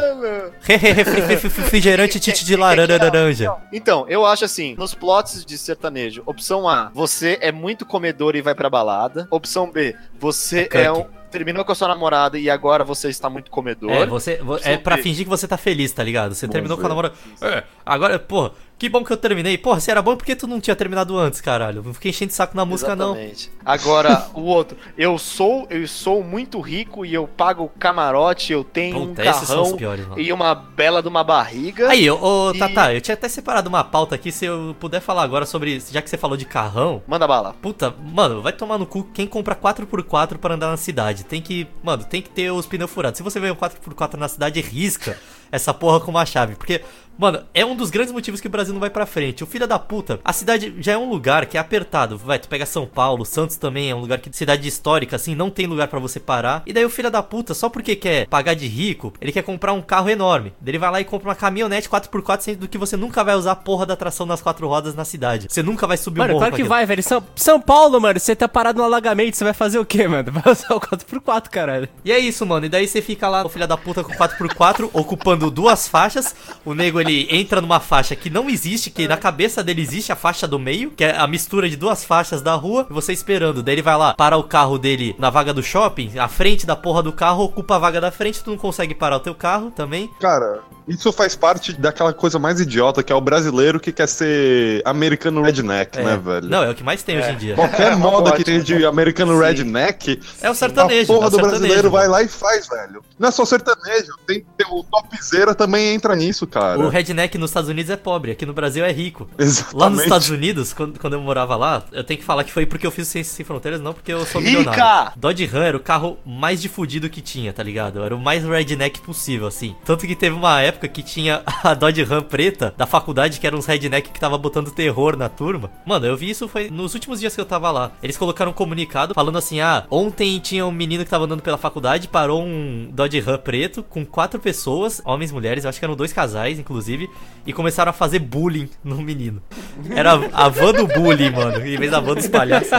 Refrigerante 0.62 2.20
tite 2.20 2.46
de 2.46 2.56
laranja 2.56 2.98
laranja. 2.98 3.56
Então, 3.72 4.06
eu 4.08 4.26
acho 4.26 4.46
assim, 4.46 4.76
nos 4.78 4.94
plots 4.94 5.46
de 5.46 5.58
sertanejo, 5.58 6.24
opção 6.26 6.68
A, 6.68 6.92
você 6.94 7.38
é 7.42 7.52
muito 7.52 7.86
comedor 7.86 8.36
e 8.36 8.42
vai 8.42 8.56
pra 8.56 8.70
balada. 8.70 9.28
Opção 9.30 9.70
B, 9.70 9.96
você 10.20 10.68
É 10.72 10.84
é, 10.84 10.92
um 10.92 11.06
terminou 11.34 11.66
com 11.66 11.72
a 11.72 11.76
sua 11.76 11.88
namorada 11.90 12.40
e 12.40 12.50
agora 12.50 12.84
você 12.84 13.10
está 13.10 13.30
muito 13.30 13.52
comedor. 13.52 13.92
É, 13.92 14.06
você, 14.06 14.38
vo- 14.38 14.58
é 14.64 14.78
pra 14.78 14.98
fingir 14.98 15.26
que 15.26 15.30
você 15.30 15.48
tá 15.48 15.58
feliz, 15.58 15.92
tá 15.92 16.02
ligado? 16.04 16.34
Você 16.34 16.48
Bom 16.48 16.54
terminou 16.54 16.78
com 16.78 16.86
a 16.86 16.90
namorada. 16.90 17.16
É, 17.42 17.64
agora, 17.86 18.18
pô, 18.20 18.52
que 18.84 18.90
bom 18.90 19.02
que 19.02 19.14
eu 19.14 19.16
terminei. 19.16 19.58
Porra, 19.58 19.80
se 19.80 19.90
era 19.90 20.02
bom, 20.02 20.18
por 20.18 20.26
que 20.26 20.36
tu 20.36 20.46
não 20.46 20.60
tinha 20.60 20.76
terminado 20.76 21.18
antes, 21.18 21.40
caralho? 21.40 21.82
Não 21.82 21.94
fiquei 21.94 22.10
enchendo 22.10 22.32
de 22.32 22.36
saco 22.36 22.54
na 22.54 22.66
música, 22.66 22.98
não. 22.98 23.12
Exatamente. 23.16 23.50
Agora, 23.64 24.28
o 24.34 24.42
outro, 24.42 24.76
eu 24.98 25.18
sou, 25.18 25.66
eu 25.70 25.88
sou 25.88 26.22
muito 26.22 26.60
rico 26.60 27.06
e 27.06 27.14
eu 27.14 27.26
pago 27.26 27.72
camarote, 27.80 28.52
eu 28.52 28.62
tenho 28.62 29.08
Puta, 29.08 29.22
um 29.22 29.26
carrão 29.26 29.78
piores, 29.78 30.06
e 30.18 30.34
uma 30.34 30.54
bela 30.54 31.02
de 31.02 31.08
uma 31.08 31.24
barriga. 31.24 31.88
Aí, 31.88 32.12
ô, 32.12 32.18
ô 32.22 32.52
E- 32.54 32.60
Tata, 32.60 32.94
eu 32.94 33.00
tinha 33.00 33.14
até 33.14 33.30
separado 33.30 33.70
uma 33.70 33.86
pauta 33.86 34.16
aqui, 34.16 34.34
se 34.34 34.44
eu 34.44 34.76
puder 34.78 35.00
falar 35.00 35.24
agora 35.24 35.46
sobre. 35.46 35.80
Já 35.90 36.02
que 36.02 36.10
você 36.10 36.18
falou 36.18 36.36
de 36.36 36.44
carrão. 36.44 37.02
Manda 37.08 37.26
bala. 37.26 37.56
Puta, 37.62 37.90
mano, 37.90 38.42
vai 38.42 38.52
tomar 38.52 38.78
no 38.78 38.86
cu 38.86 39.06
quem 39.14 39.26
compra 39.26 39.56
4x4 39.56 40.38
pra 40.38 40.56
andar 40.56 40.68
na 40.68 40.76
cidade. 40.78 41.24
Tem 41.24 41.42
que, 41.42 41.66
mano, 41.82 42.04
tem 42.04 42.22
que 42.22 42.30
ter 42.30 42.52
os 42.52 42.66
pneus 42.66 42.92
furados. 42.92 43.16
Se 43.16 43.24
você 43.24 43.40
vê 43.40 43.50
um 43.50 43.56
4x4 43.56 44.16
na 44.16 44.28
cidade, 44.28 44.60
risca 44.60 45.18
essa 45.54 45.74
porra 45.74 46.00
com 46.00 46.10
uma 46.10 46.26
chave. 46.26 46.56
Porque, 46.56 46.82
mano, 47.18 47.44
é 47.54 47.64
um 47.64 47.76
dos 47.76 47.92
grandes 47.92 48.12
motivos 48.12 48.42
que 48.42 48.48
o 48.48 48.50
Brasil 48.50 48.74
não 48.74 48.82
vai 48.82 48.90
pra 48.90 49.06
frente. 49.06 49.44
O 49.44 49.48
filho 49.48 49.68
da 49.68 49.78
puta, 49.78 50.20
a 50.26 50.34
cidade 50.34 50.74
já 50.80 50.94
é 50.94 50.98
um 50.98 51.08
lugar 51.08 51.46
que 51.46 51.58
é 51.58 51.60
apertado. 51.60 52.18
Vai, 52.18 52.40
tu 52.40 52.50
pega 52.50 52.66
São 52.66 52.88
Paulo, 52.88 53.24
Santos 53.24 53.56
também 53.56 53.92
é 53.92 53.96
um 53.96 54.00
lugar 54.00 54.18
que, 54.18 54.36
cidade 54.36 54.68
histórica, 54.68 55.16
assim, 55.16 55.36
não 55.36 55.52
tem 55.52 55.68
lugar 55.68 55.88
pra 55.88 56.00
você 56.00 56.20
parar. 56.20 56.64
E 56.66 56.74
daí 56.74 56.84
o 56.84 56.90
filho 56.90 57.12
da 57.12 57.22
puta, 57.22 57.54
só 57.54 57.70
porque 57.70 57.96
quer 57.96 58.26
pagar 58.28 58.56
de 58.56 58.66
rico, 58.68 59.14
ele 59.22 59.32
quer 59.32 59.44
comprar 59.44 59.74
um 59.74 59.82
carro 59.82 60.10
enorme. 60.10 60.54
Daí 60.60 60.72
ele 60.72 60.80
vai 60.80 60.92
lá 60.92 61.02
e 61.02 61.06
compra 61.06 61.30
uma 61.30 61.36
caminhonete 61.36 61.88
4x4, 61.88 62.42
sendo 62.42 62.68
que 62.68 62.78
você 62.78 62.98
nunca 62.98 63.24
vai 63.24 63.36
usar 63.36 63.52
a 63.52 63.56
porra 63.56 63.86
da 63.86 63.96
tração 63.96 64.26
nas 64.26 64.42
quatro 64.42 64.68
rodas 64.68 64.96
na 64.96 65.06
cidade. 65.06 65.48
Você 65.52 65.62
nunca 65.62 65.86
vai 65.86 65.98
subir 65.98 66.20
o 66.20 66.24
Mano, 66.24 66.34
morro 66.34 66.40
claro 66.40 66.52
com 66.54 66.64
que 66.64 66.68
vai, 66.68 66.84
velho. 66.88 67.04
São, 67.04 67.24
São 67.36 67.62
Paulo, 67.62 68.02
mano, 68.02 68.20
você 68.20 68.36
tá 68.36 68.48
parado 68.48 68.80
no 68.80 68.84
alagamento, 68.84 69.38
você 69.38 69.44
vai 69.44 69.54
fazer 69.54 69.78
o 69.78 69.86
quê, 69.86 70.08
mano? 70.08 70.32
Vai 70.34 70.52
usar 70.52 70.74
o 70.74 70.80
4x4, 70.80 71.50
caralho. 71.50 71.88
E 72.04 72.12
é 72.12 72.18
isso, 72.18 72.44
mano. 72.46 72.66
E 72.66 72.70
daí 72.70 72.88
você 72.88 73.02
fica 73.02 73.30
lá, 73.30 73.46
o 73.46 73.50
filho 73.50 73.68
da 73.68 73.78
puta, 73.78 74.04
com 74.04 74.12
4x4, 74.14 74.90
ocupando 74.94 75.43
duas 75.50 75.88
faixas. 75.88 76.36
O 76.66 76.74
nego, 76.74 77.00
ele 77.00 77.28
entra 77.30 77.62
numa 77.62 77.80
faixa 77.80 78.16
que 78.16 78.30
não 78.30 78.50
existe, 78.50 78.90
que 78.90 79.08
na 79.08 79.18
cabeça 79.18 79.64
dele 79.64 79.82
existe 79.82 80.12
a 80.12 80.16
faixa 80.16 80.48
do 80.48 80.60
meio, 80.60 80.92
que 80.92 81.04
é 81.04 81.18
a 81.18 81.28
mistura 81.28 81.70
de 81.70 81.76
duas 81.76 82.04
faixas 82.04 82.42
da 82.42 82.56
rua, 82.56 82.88
e 82.90 82.94
você 82.94 83.14
esperando. 83.14 83.64
Daí 83.64 83.76
ele 83.76 83.82
vai 83.82 83.98
lá, 83.98 84.14
para 84.14 84.38
o 84.38 84.44
carro 84.44 84.78
dele 84.78 85.16
na 85.18 85.30
vaga 85.30 85.54
do 85.54 85.64
shopping, 85.64 86.18
a 86.18 86.28
frente 86.28 86.66
da 86.66 86.76
porra 86.76 87.04
do 87.04 87.14
carro 87.14 87.44
ocupa 87.44 87.76
a 87.76 87.80
vaga 87.80 88.02
da 88.02 88.12
frente, 88.12 88.44
tu 88.44 88.52
não 88.52 88.58
consegue 88.58 88.94
parar 88.94 89.18
o 89.18 89.22
teu 89.22 89.36
carro 89.36 89.72
também. 89.72 90.10
Cara, 90.20 90.62
isso 90.88 91.12
faz 91.14 91.36
parte 91.36 91.74
daquela 91.74 92.14
coisa 92.14 92.38
mais 92.40 92.60
idiota 92.60 93.02
que 93.04 93.12
é 93.12 93.16
o 93.16 93.22
brasileiro 93.22 93.80
que 93.80 93.92
quer 93.92 94.08
ser 94.08 94.82
americano 94.86 95.42
redneck, 95.42 95.98
É. 96.00 96.04
né, 96.04 96.18
velho? 96.18 96.48
Não, 96.50 96.64
é 96.64 96.70
o 96.70 96.76
que 96.76 96.84
mais 96.84 97.04
tem 97.04 97.18
hoje 97.20 97.32
em 97.32 97.38
dia. 97.38 97.56
Qualquer 97.56 97.94
É 97.94 97.96
moda 97.96 98.32
que 98.34 98.44
tem 98.44 98.62
de 98.62 98.86
americano 98.86 99.40
redneck, 99.40 100.20
É 100.42 100.50
o 100.50 100.54
sertanejo. 100.56 101.12
a 101.12 101.16
porra 101.16 101.26
é 101.26 101.28
o 101.28 101.30
do 101.30 101.36
sertanejo, 101.36 101.60
brasileiro 101.60 101.92
vai 101.92 102.02
mano. 102.08 102.12
lá 102.14 102.24
e 102.24 102.28
faz, 102.28 102.68
velho. 102.68 103.04
Não 103.20 103.30
é 103.30 103.32
só 103.32 103.46
sertanejo, 103.46 104.14
tem, 104.28 104.46
tem 104.58 104.68
o 104.70 104.84
topzera 104.84 105.54
também 105.56 105.94
entra 105.94 106.16
nisso, 106.16 106.46
cara. 106.48 106.80
O 106.80 106.90
redneck 106.90 107.38
nos 107.38 107.50
Estados 107.52 107.70
Unidos 107.70 107.90
é 107.92 107.96
pobre, 107.98 108.32
aqui 108.32 108.46
no 108.46 108.54
Brasil 108.54 108.84
é 108.84 108.92
rico. 108.92 109.30
Exatamente. 109.38 109.76
Lá 109.82 109.90
nos 109.90 110.04
Estados 110.04 110.30
Unidos, 110.30 110.74
quando, 110.74 111.00
quando 111.00 111.14
eu 111.14 111.22
morava 111.22 111.56
lá, 111.56 111.84
eu 111.92 112.04
tenho 112.04 112.20
que 112.20 112.26
falar 112.26 112.44
que 112.44 112.52
foi 112.52 112.66
porque 112.66 112.86
eu 112.86 112.92
fiz 112.92 113.08
Ciências 113.08 113.36
Sem 113.36 113.46
Fronteiras, 113.46 113.80
não 113.82 113.94
porque 113.94 114.12
eu 114.14 114.26
sou 114.26 114.42
Rica! 114.42 114.58
milionário. 114.60 115.12
Dodge 115.16 115.46
Ram 115.46 115.62
era 115.64 115.78
o 115.78 115.80
carro 115.80 116.18
mais 116.26 116.62
difudido 116.62 117.10
que 117.10 117.22
tinha, 117.22 117.54
tá 117.54 117.62
ligado? 117.64 118.04
Era 118.04 118.16
o 118.16 118.20
mais 118.20 118.44
redneck 118.44 119.00
possível, 119.02 119.48
assim. 119.48 119.76
Tanto 119.86 120.06
que 120.08 120.16
teve 120.16 120.36
uma 120.36 120.62
época 120.62 120.73
que 120.88 121.02
tinha 121.04 121.42
a 121.64 121.74
Dodge 121.74 122.04
Ram 122.04 122.22
preta 122.22 122.74
da 122.78 122.86
faculdade, 122.86 123.40
que 123.40 123.48
era 123.48 123.56
uns 123.56 123.66
redneck 123.66 124.10
que 124.12 124.20
tava 124.20 124.38
botando 124.38 124.72
terror 124.72 125.16
na 125.18 125.30
turma. 125.30 125.72
Mano, 125.86 126.06
eu 126.06 126.16
vi 126.18 126.30
isso 126.30 126.48
foi 126.48 126.70
nos 126.70 126.94
últimos 126.94 127.20
dias 127.20 127.36
que 127.36 127.42
eu 127.42 127.46
tava 127.46 127.72
lá. 127.72 127.92
Eles 128.02 128.18
colocaram 128.18 128.52
um 128.52 128.54
comunicado 128.54 129.14
falando 129.14 129.38
assim: 129.38 129.60
ah, 129.60 129.86
ontem 129.90 130.40
tinha 130.40 130.66
um 130.66 130.72
menino 130.72 131.04
que 131.04 131.10
tava 131.10 131.26
andando 131.26 131.42
pela 131.42 131.58
faculdade, 131.58 132.08
parou 132.08 132.44
um 132.44 132.90
Dodge 132.92 133.20
Ram 133.20 133.38
preto 133.38 133.84
com 133.84 134.06
quatro 134.06 134.40
pessoas, 134.40 135.02
homens 135.06 135.32
e 135.32 135.34
mulheres, 135.34 135.64
eu 135.64 135.70
acho 135.70 135.80
que 135.80 135.86
eram 135.86 135.96
dois 135.96 136.14
casais, 136.14 136.60
inclusive, 136.60 137.10
e 137.46 137.54
começaram 137.54 137.90
a 137.90 137.94
fazer 137.94 138.20
bullying 138.20 138.70
no 138.84 138.98
menino. 139.02 139.42
Era 139.90 140.14
a 140.34 140.50
van 140.50 140.74
do 140.74 140.88
bullying, 140.88 141.32
mano, 141.32 141.66
em 141.66 141.78
vez 141.78 141.92
da 141.92 142.00
van 142.00 142.16
dos 142.16 142.28
palhaços. 142.28 142.72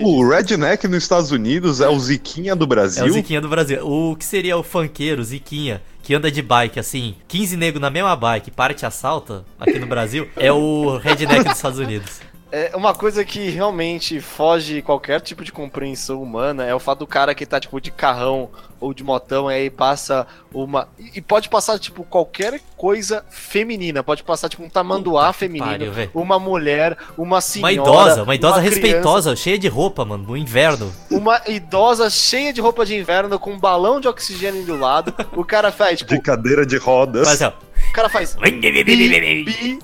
O 0.00 0.26
redneck 0.28 0.86
nos 0.88 1.02
Estados 1.02 1.30
Unidos 1.30 1.80
é 1.80 1.88
o 1.88 1.98
Ziquinha 1.98 2.54
do 2.56 2.64
É 2.64 2.68
Brasil. 2.68 3.04
o 3.04 3.10
Ziquinha 3.10 3.40
do 3.40 3.48
Brasil. 3.48 3.86
O 3.86 4.16
que 4.16 4.24
seria 4.24 4.56
o 4.56 4.62
funkeiro, 4.62 5.22
Ziquinha, 5.22 5.82
que 6.04 6.14
anda 6.14 6.30
de 6.30 6.42
bike, 6.42 6.78
assim, 6.78 7.14
15 7.26 7.56
negros 7.56 7.80
na 7.80 7.88
mesma 7.88 8.14
bike, 8.14 8.50
para 8.50 8.72
e 8.72 8.76
te 8.76 8.84
assalta 8.84 9.42
aqui 9.58 9.78
no 9.78 9.86
Brasil, 9.86 10.28
é 10.36 10.52
o 10.52 10.98
redneck 10.98 11.44
dos 11.44 11.56
Estados 11.56 11.78
Unidos. 11.78 12.20
É 12.56 12.76
uma 12.76 12.94
coisa 12.94 13.24
que 13.24 13.50
realmente 13.50 14.20
foge 14.20 14.80
qualquer 14.80 15.20
tipo 15.20 15.42
de 15.42 15.50
compreensão 15.50 16.22
humana 16.22 16.64
é 16.64 16.72
o 16.72 16.78
fato 16.78 17.00
do 17.00 17.06
cara 17.06 17.34
que 17.34 17.44
tá, 17.44 17.58
tipo, 17.58 17.80
de 17.80 17.90
carrão 17.90 18.48
ou 18.78 18.94
de 18.94 19.02
motão, 19.02 19.50
e 19.50 19.54
aí 19.54 19.70
passa 19.70 20.24
uma. 20.52 20.86
E 21.12 21.20
pode 21.20 21.48
passar, 21.48 21.80
tipo, 21.80 22.04
qualquer 22.04 22.60
coisa 22.76 23.24
feminina. 23.28 24.04
Pode 24.04 24.22
passar, 24.22 24.48
tipo, 24.48 24.62
um 24.62 24.68
tamanduá 24.68 25.26
Puta 25.26 25.38
feminino, 25.40 25.92
pariu, 25.92 26.10
uma 26.14 26.38
mulher, 26.38 26.96
uma 27.18 27.24
Uma 27.34 27.40
senhora. 27.40 27.72
idosa, 27.72 28.22
uma 28.22 28.34
idosa 28.36 28.60
criança, 28.60 28.74
respeitosa, 28.74 29.34
cheia 29.34 29.58
de 29.58 29.66
roupa, 29.66 30.04
mano, 30.04 30.22
no 30.22 30.36
inverno. 30.36 30.94
Uma 31.10 31.40
idosa 31.48 32.08
cheia 32.08 32.52
de 32.52 32.60
roupa 32.60 32.86
de 32.86 32.94
inverno 32.94 33.36
com 33.36 33.50
um 33.50 33.58
balão 33.58 33.98
de 33.98 34.06
oxigênio 34.06 34.64
do 34.64 34.76
lado. 34.78 35.12
O 35.32 35.44
cara 35.44 35.72
faz, 35.72 35.98
tipo, 35.98 36.14
De 36.14 36.20
cadeira 36.20 36.64
de 36.64 36.76
rodas. 36.76 37.26
Mas, 37.26 37.42
ó, 37.42 37.52
o 37.88 37.92
cara 37.92 38.08
faz. 38.08 38.36
Bi, 38.36 38.84
bi, 38.84 39.78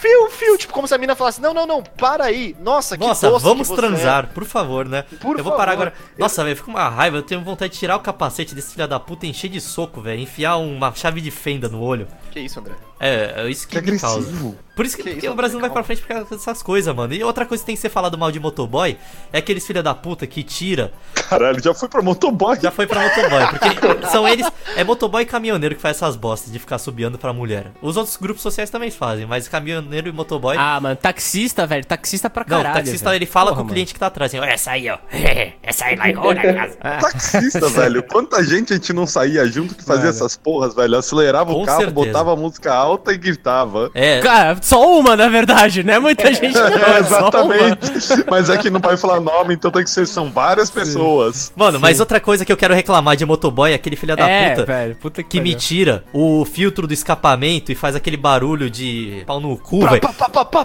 fio, 0.00 0.30
fio. 0.30 0.58
Tipo, 0.58 0.72
como 0.72 0.86
se 0.88 0.94
a 0.94 0.98
mina 0.98 1.14
falasse: 1.14 1.40
Não, 1.40 1.52
não, 1.54 1.66
não, 1.66 1.82
para 1.82 2.24
aí. 2.24 2.56
Nossa, 2.60 2.96
que 2.96 3.04
Nossa, 3.06 3.28
doce 3.28 3.44
vamos 3.44 3.68
que 3.68 3.74
você 3.74 3.80
transar, 3.80 4.28
por 4.34 4.44
favor, 4.44 4.86
né? 4.88 5.02
Por 5.20 5.38
eu 5.38 5.44
vou 5.44 5.52
parar 5.54 5.72
favor. 5.72 5.88
agora. 5.88 5.94
Nossa, 6.18 6.42
velho, 6.44 6.56
fica 6.56 6.70
uma 6.70 6.88
raiva. 6.88 7.16
Eu 7.18 7.22
tenho 7.22 7.40
vontade 7.42 7.72
de 7.72 7.78
tirar 7.78 7.96
o 7.96 8.00
capacete 8.00 8.54
desse 8.54 8.74
filho 8.74 8.86
da 8.88 8.98
puta 9.00 9.26
e 9.26 9.30
encher 9.30 9.48
de 9.48 9.60
soco, 9.60 10.00
velho. 10.00 10.20
Enfiar 10.20 10.56
uma 10.56 10.92
chave 10.94 11.20
de 11.20 11.30
fenda 11.30 11.68
no 11.68 11.80
olho. 11.80 12.06
é. 12.24 12.28
Que 12.32 12.40
isso, 12.40 12.60
André? 12.60 12.74
É, 13.00 13.34
é 13.44 13.48
isso 13.50 13.66
que, 13.66 13.80
Que 13.80 13.92
me 13.92 13.98
causa. 13.98 14.18
agressivo. 14.18 14.56
Por 14.74 14.84
isso 14.84 14.96
que, 14.96 15.02
Que 15.04 15.10
isso, 15.26 15.30
o 15.30 15.34
Brasil 15.34 15.54
não 15.54 15.62
vai 15.62 15.70
pra 15.70 15.82
frente 15.82 16.02
por 16.02 16.08
causa 16.08 16.24
dessas 16.36 16.62
coisas, 16.62 16.94
mano. 16.94 17.14
E 17.14 17.22
outra 17.24 17.46
coisa 17.46 17.62
que 17.62 17.66
tem 17.66 17.74
que 17.74 17.80
ser 17.80 17.88
falado 17.88 18.18
mal 18.18 18.30
de 18.30 18.38
motoboy 18.40 18.96
é 19.32 19.38
aqueles 19.38 19.66
filha 19.66 19.82
da 19.82 19.94
puta 19.94 20.26
que 20.26 20.42
tira. 20.42 20.92
Caralho, 21.28 21.62
já 21.62 21.72
foi 21.72 21.88
pra 21.88 22.02
motoboy. 22.02 22.58
Já 22.60 22.70
foi 22.70 22.86
pra 22.86 23.00
motoboy. 23.02 23.46
Porque 23.48 24.06
são 24.10 24.26
eles. 24.28 24.46
É 24.76 24.84
motoboy 24.84 25.22
e 25.22 25.26
caminhoneiro 25.26 25.74
que 25.74 25.80
faz 25.80 25.96
essas 25.96 26.16
bostas 26.16 26.52
de 26.52 26.58
ficar 26.58 26.78
subiando 26.78 27.18
pra 27.18 27.32
mulher. 27.32 27.72
Os 27.80 27.96
outros 27.96 28.16
grupos 28.16 28.42
sociais 28.42 28.68
também 28.68 28.90
fazem, 28.90 29.26
mas 29.26 29.48
caminhoneiro 29.88 30.08
e 30.08 30.12
motoboy. 30.12 30.56
Ah, 30.58 30.78
mano, 30.80 30.96
taxista, 30.96 31.66
velho. 31.66 31.84
Taxista 31.84 32.28
pra 32.30 32.44
não, 32.46 32.58
caralho. 32.58 32.74
o 32.74 32.78
taxista 32.78 33.06
velho. 33.06 33.16
ele 33.18 33.26
fala 33.26 33.46
Porra, 33.46 33.56
com 33.56 33.62
o 33.62 33.64
mano. 33.64 33.74
cliente 33.74 33.94
que 33.94 34.00
tá 34.00 34.06
atrás. 34.06 34.30
Assim, 34.30 34.38
Olha 34.40 34.50
essa 34.50 34.70
aí, 34.72 34.88
ó. 34.88 34.98
essa 35.62 35.86
aí 35.86 35.96
lá 35.96 36.34
na 36.34 36.42
casa. 36.54 36.76
Taxista, 37.00 37.68
velho. 37.70 38.02
Quanta 38.02 38.42
gente 38.44 38.72
a 38.72 38.76
gente 38.76 38.92
não 38.92 39.06
saía 39.06 39.46
junto 39.46 39.74
que 39.74 39.82
fazia 39.82 40.04
Mano. 40.04 40.10
essas 40.16 40.36
porras, 40.36 40.74
velho. 40.74 40.96
Acelerava 40.96 41.52
Com 41.52 41.62
o 41.62 41.66
carro, 41.66 41.78
certeza. 41.80 41.94
botava 42.06 42.32
a 42.32 42.36
música 42.36 42.74
alta 42.74 43.12
e 43.12 43.16
gritava. 43.18 43.90
É. 43.94 44.20
Cara, 44.20 44.58
só 44.60 44.98
uma, 44.98 45.16
na 45.16 45.28
verdade, 45.28 45.82
né? 45.82 45.98
Muita 45.98 46.32
gente 46.32 46.54
não. 46.54 46.66
É, 46.68 46.96
é 46.96 46.98
exatamente. 47.00 47.78
Mas 48.30 48.50
é 48.50 48.58
que 48.58 48.70
não 48.70 48.80
pode 48.80 49.00
falar 49.00 49.20
nome, 49.20 49.54
então 49.54 49.70
tem 49.70 49.82
que 49.84 49.90
ser, 49.90 50.06
são 50.06 50.30
várias 50.30 50.70
pessoas. 50.70 51.52
Mano, 51.56 51.80
mas 51.80 52.00
outra 52.00 52.20
coisa 52.20 52.44
que 52.44 52.52
eu 52.52 52.56
quero 52.56 52.74
reclamar 52.74 53.16
de 53.16 53.24
motoboy 53.24 53.72
é 53.72 53.74
aquele 53.74 53.96
filho 53.96 54.16
da 54.16 54.28
É, 54.28 54.50
puta 54.50 54.64
velho, 54.66 54.96
puta 54.96 55.22
que, 55.22 55.28
que 55.28 55.40
me 55.40 55.54
tira 55.54 56.04
o 56.12 56.44
filtro 56.44 56.86
do 56.86 56.92
escapamento 56.92 57.70
e 57.72 57.74
faz 57.74 57.94
aquele 57.94 58.16
barulho 58.16 58.68
de 58.70 59.22
pau 59.26 59.40
no 59.40 59.56
cu, 59.56 59.77
velho. 59.86 60.00
Pá, 60.00 60.44
pá. 60.44 60.62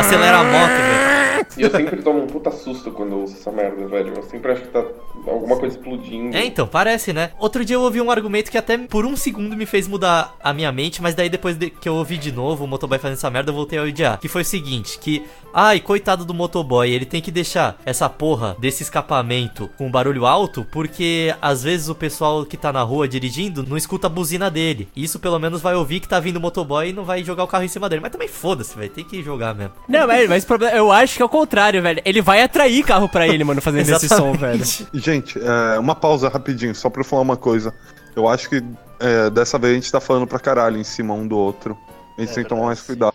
Acelera 0.00 0.38
a 0.38 0.44
moto, 0.44 0.70
velho. 0.70 1.14
E 1.56 1.62
eu 1.62 1.70
sempre 1.70 2.02
tomo 2.02 2.22
um 2.22 2.26
puta 2.26 2.50
susto 2.50 2.90
quando 2.90 3.12
eu 3.12 3.18
ouço 3.20 3.34
essa 3.34 3.52
merda, 3.52 3.86
velho. 3.86 4.12
Eu 4.16 4.22
sempre 4.24 4.52
acho 4.52 4.62
que 4.62 4.68
tá 4.68 4.82
alguma 5.26 5.56
coisa 5.56 5.76
explodindo. 5.76 6.36
É, 6.36 6.44
então, 6.44 6.66
parece, 6.66 7.12
né? 7.12 7.30
Outro 7.38 7.64
dia 7.64 7.76
eu 7.76 7.82
ouvi 7.82 8.00
um 8.00 8.10
argumento 8.10 8.50
que 8.50 8.58
até 8.58 8.76
por 8.78 9.04
um 9.06 9.14
segundo 9.14 9.56
me 9.56 9.66
fez 9.66 9.86
mudar 9.86 10.34
a 10.42 10.52
minha 10.52 10.72
mente, 10.72 11.00
mas 11.02 11.14
daí 11.14 11.28
depois 11.28 11.56
de- 11.56 11.70
que 11.70 11.88
eu 11.88 11.94
ouvi 11.94 12.16
de 12.18 12.32
novo 12.32 12.64
o 12.64 12.66
motoboy 12.66 12.98
fazendo 12.98 13.18
essa 13.18 13.30
merda, 13.30 13.50
eu 13.50 13.54
voltei 13.54 13.78
a 13.78 13.82
odiar. 13.82 14.18
Que 14.18 14.26
foi 14.28 14.42
o 14.42 14.44
seguinte, 14.44 14.98
que, 14.98 15.24
ai, 15.54 15.78
coitado 15.78 16.24
do 16.24 16.34
motoboy, 16.34 16.90
ele 16.90 17.06
tem 17.06 17.22
que 17.22 17.30
deixar 17.30 17.76
essa 17.86 18.08
porra 18.08 18.56
desse 18.58 18.82
escapamento 18.82 19.70
com 19.78 19.90
barulho 19.90 20.26
alto, 20.26 20.66
porque 20.72 21.34
às 21.40 21.62
vezes 21.62 21.88
o 21.88 21.94
pessoal 21.94 22.44
que 22.44 22.56
tá 22.56 22.72
na 22.72 22.82
rua 22.82 23.06
dirigindo 23.06 23.64
não 23.66 23.76
escuta 23.76 24.08
a 24.08 24.10
buzina 24.10 24.50
dele. 24.50 24.88
Isso 24.96 25.18
pelo 25.18 25.38
menos 25.38 25.62
vai 25.62 25.74
ouvir 25.74 26.00
que 26.00 26.08
tá 26.08 26.18
vindo 26.18 26.36
o 26.36 26.40
motoboy 26.40 26.88
e 26.88 26.92
não 26.92 27.04
vai 27.04 27.22
jogar 27.22 27.44
o 27.44 27.46
carro 27.46 27.64
em 27.64 27.68
cima 27.68 27.88
dele. 27.88 28.02
Mas 28.02 28.10
também 28.10 28.28
foda-se, 28.28 28.76
velho, 28.76 28.90
tem 28.90 29.04
que 29.04 29.22
jogar 29.22 29.54
mesmo. 29.54 29.72
Não, 29.88 30.06
mas, 30.06 30.44
problema, 30.44 30.76
eu 30.76 30.90
acho 30.90 31.16
que 31.16 31.22
é 31.22 31.24
o 31.24 31.28
contrário, 31.28 31.80
velho. 31.80 32.02
Ele 32.04 32.20
vai 32.20 32.42
atrair 32.42 32.84
carro 32.84 33.08
pra 33.08 33.28
ele, 33.28 33.44
mano, 33.44 33.62
fazendo 33.62 33.88
esse 33.90 34.08
som, 34.08 34.32
velho. 34.32 34.64
Gente, 34.92 35.38
é, 35.38 35.78
uma 35.78 35.94
pausa 35.94 36.28
rapidinho, 36.28 36.74
só 36.74 36.90
pra 36.90 37.00
eu 37.00 37.04
falar 37.04 37.22
uma 37.22 37.36
coisa. 37.36 37.72
Eu 38.16 38.26
acho 38.28 38.48
que 38.48 38.62
é, 39.00 39.30
dessa 39.30 39.58
vez 39.58 39.72
a 39.72 39.74
gente 39.76 39.92
tá 39.92 40.00
falando 40.00 40.26
pra 40.26 40.38
caralho 40.38 40.78
em 40.78 40.84
cima 40.84 41.14
um 41.14 41.26
do 41.26 41.36
outro. 41.36 41.76
A 42.16 42.20
gente 42.20 42.34
tem 42.34 42.42
que 42.44 42.48
tomar 42.48 42.66
mais 42.66 42.80
cuidado. 42.80 43.12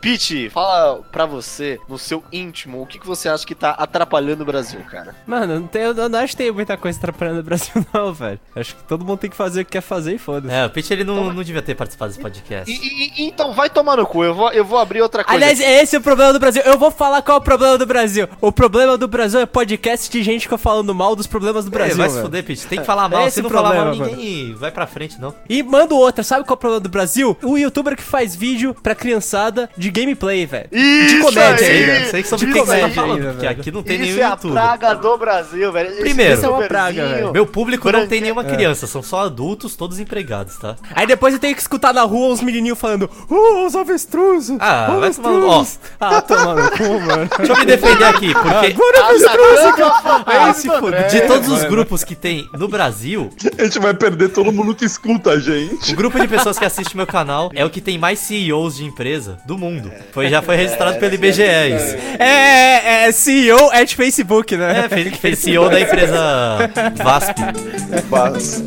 Pete, 0.00 0.48
fala 0.50 1.02
pra 1.12 1.26
você, 1.26 1.78
no 1.88 1.98
seu 1.98 2.22
íntimo, 2.32 2.80
o 2.82 2.86
que, 2.86 2.98
que 2.98 3.06
você 3.06 3.28
acha 3.28 3.46
que 3.46 3.54
tá 3.54 3.70
atrapalhando 3.72 4.42
o 4.42 4.46
Brasil, 4.46 4.80
cara? 4.90 5.14
Mano, 5.26 5.60
não 5.60 5.66
tem, 5.66 5.82
eu 5.82 6.08
não 6.08 6.18
acho 6.18 6.32
que 6.32 6.38
tem 6.38 6.50
muita 6.52 6.76
coisa 6.76 6.98
atrapalhando 6.98 7.40
o 7.40 7.42
Brasil, 7.42 7.72
não, 7.92 8.12
velho. 8.12 8.40
Acho 8.56 8.74
que 8.76 8.82
todo 8.84 9.04
mundo 9.04 9.18
tem 9.18 9.30
que 9.30 9.36
fazer 9.36 9.60
o 9.60 9.64
que 9.64 9.72
quer 9.72 9.80
fazer 9.82 10.14
e 10.14 10.18
foda-se. 10.18 10.54
É, 10.54 10.64
o 10.64 10.70
Pitch 10.70 10.90
ele 10.90 11.04
não, 11.04 11.32
não 11.32 11.42
devia 11.42 11.60
ter 11.60 11.74
participado 11.74 12.10
desse 12.10 12.20
podcast. 12.20 12.70
E, 12.70 12.74
e- 12.74 13.22
e- 13.22 13.28
então 13.28 13.52
vai 13.52 13.68
tomar 13.68 13.96
no 13.96 14.06
cu, 14.06 14.24
eu 14.24 14.34
vou, 14.34 14.50
eu 14.52 14.64
vou 14.64 14.78
abrir 14.78 15.02
outra 15.02 15.22
coisa. 15.22 15.36
Aliás, 15.36 15.60
esse 15.60 15.96
é 15.96 15.98
o 15.98 16.02
problema 16.02 16.32
do 16.32 16.38
Brasil. 16.40 16.62
Eu 16.64 16.78
vou 16.78 16.90
falar 16.90 17.20
qual 17.22 17.36
é 17.36 17.40
o 17.40 17.44
problema 17.44 17.76
do 17.76 17.86
Brasil. 17.86 18.26
O 18.40 18.50
problema 18.50 18.96
do 18.96 19.06
Brasil 19.08 19.40
é 19.40 19.46
podcast 19.46 20.10
de 20.10 20.22
gente 20.22 20.48
que 20.48 20.56
falando 20.58 20.94
mal 20.94 21.14
dos 21.16 21.26
problemas 21.26 21.64
do 21.64 21.68
É, 21.68 21.72
Brasil. 21.78 21.96
vai 21.96 22.08
se 22.10 22.20
fuder, 22.20 22.44
Pitch. 22.44 22.64
Tem 22.64 22.80
que 22.80 22.84
falar 22.86 23.08
mal. 23.08 23.26
Esse 23.26 23.36
Se 23.36 23.42
não 23.42 23.48
é 23.48 23.52
o 23.52 23.54
falar 23.54 23.74
mal, 23.74 23.84
problema, 23.86 24.06
ninguém 24.16 24.54
vai 24.54 24.70
pra 24.70 24.86
frente, 24.86 25.20
não. 25.20 25.34
E 25.48 25.62
manda 25.62 25.94
outra, 25.94 26.22
sabe 26.24 26.44
qual 26.44 26.54
é 26.54 26.56
o 26.56 26.60
problema 26.60 26.80
do 26.80 26.88
Brasil? 26.88 27.29
O 27.42 27.56
youtuber 27.58 27.96
que 27.96 28.02
faz 28.02 28.34
vídeo 28.34 28.74
pra 28.82 28.94
criançada 28.94 29.68
de 29.76 29.90
gameplay, 29.90 30.46
velho. 30.46 30.68
Isso 30.72 31.14
de 31.16 31.20
comédia 31.22 31.66
aí! 31.66 31.90
ainda. 31.90 32.10
Sei 32.10 32.24
sobre 32.24 32.46
o 32.46 32.52
que 32.52 32.58
você 32.60 32.66
tá 32.66 32.76
comédia 32.76 32.94
falando, 32.94 33.12
ainda, 33.18 33.28
porque 33.32 33.46
velho. 33.46 33.60
aqui 33.60 33.70
não 33.72 33.82
tem 33.82 33.96
Isso 33.96 34.04
nenhum 34.04 34.18
é 34.20 34.24
a 34.24 34.36
praga 34.36 34.94
do 34.94 35.16
Brasil, 35.18 35.72
velho. 35.72 35.96
Primeiro. 35.96 36.34
Isso 36.34 36.46
é 36.46 36.48
uma 36.48 36.62
praga, 36.62 37.06
velho. 37.08 37.32
Meu 37.32 37.46
público 37.46 37.90
não 37.90 38.06
tem 38.06 38.20
nenhuma 38.20 38.44
criança, 38.44 38.86
são 38.86 39.02
só 39.02 39.20
adultos, 39.24 39.76
todos 39.76 39.98
empregados, 39.98 40.56
tá? 40.56 40.76
Aí 40.94 41.06
depois 41.06 41.34
eu 41.34 41.40
tenho 41.40 41.54
que 41.54 41.60
escutar 41.60 41.92
na 41.94 42.02
rua 42.02 42.32
uns 42.32 42.40
menininhos 42.40 42.78
falando, 42.78 43.08
oh, 43.28 43.66
os 43.66 43.74
avestruzes. 43.76 44.56
Ah, 44.60 44.88
os 44.94 45.00
vai 45.00 45.10
tomar 45.14 45.30
no- 45.30 45.52
avestruzes." 45.52 45.80
Ah, 46.00 46.20
toma 46.22 46.54
no 46.54 46.70
cu, 46.70 47.00
mano. 47.00 47.28
Deixa 47.38 47.52
eu 47.52 47.56
me 47.58 47.64
defender 47.64 48.04
aqui, 48.04 48.32
porque 48.32 48.74
Ah, 50.26 50.52
se 50.54 50.68
fuder. 50.68 51.08
de 51.08 51.20
todos 51.22 51.48
os 51.48 51.64
grupos 51.64 52.04
que 52.04 52.14
tem 52.14 52.48
no 52.56 52.68
Brasil, 52.68 53.30
A 53.58 53.64
gente 53.64 53.78
vai 53.78 53.94
perder 53.94 54.30
todo 54.30 54.52
mundo 54.52 54.74
que 54.74 54.84
escuta 54.84 55.30
a 55.30 55.38
gente. 55.38 55.92
o 55.92 55.96
grupo 55.96 56.18
de 56.18 56.28
pessoas 56.28 56.58
que 56.58 56.64
assiste 56.64 56.96
meu 56.96 57.06
canal 57.06 57.19
é 57.54 57.64
o 57.64 57.70
que 57.70 57.80
tem 57.80 57.98
mais 57.98 58.18
CEOs 58.18 58.76
de 58.76 58.84
empresa 58.84 59.38
do 59.44 59.58
mundo. 59.58 59.90
Foi, 60.12 60.28
já 60.28 60.42
foi 60.42 60.56
registrado 60.56 60.98
pelo 60.98 61.14
IBGE 61.14 61.42
isso. 61.42 61.96
É, 62.18 63.04
é, 63.04 63.08
é 63.08 63.12
CEO 63.12 63.70
at 63.70 63.94
Facebook, 63.94 64.56
né? 64.56 64.84
É, 64.84 64.88
fez, 64.88 65.16
fez 65.16 65.38
CEO 65.38 65.68
da 65.68 65.80
empresa 65.80 66.70
VASP. 67.02 67.40
Mas, 68.10 68.62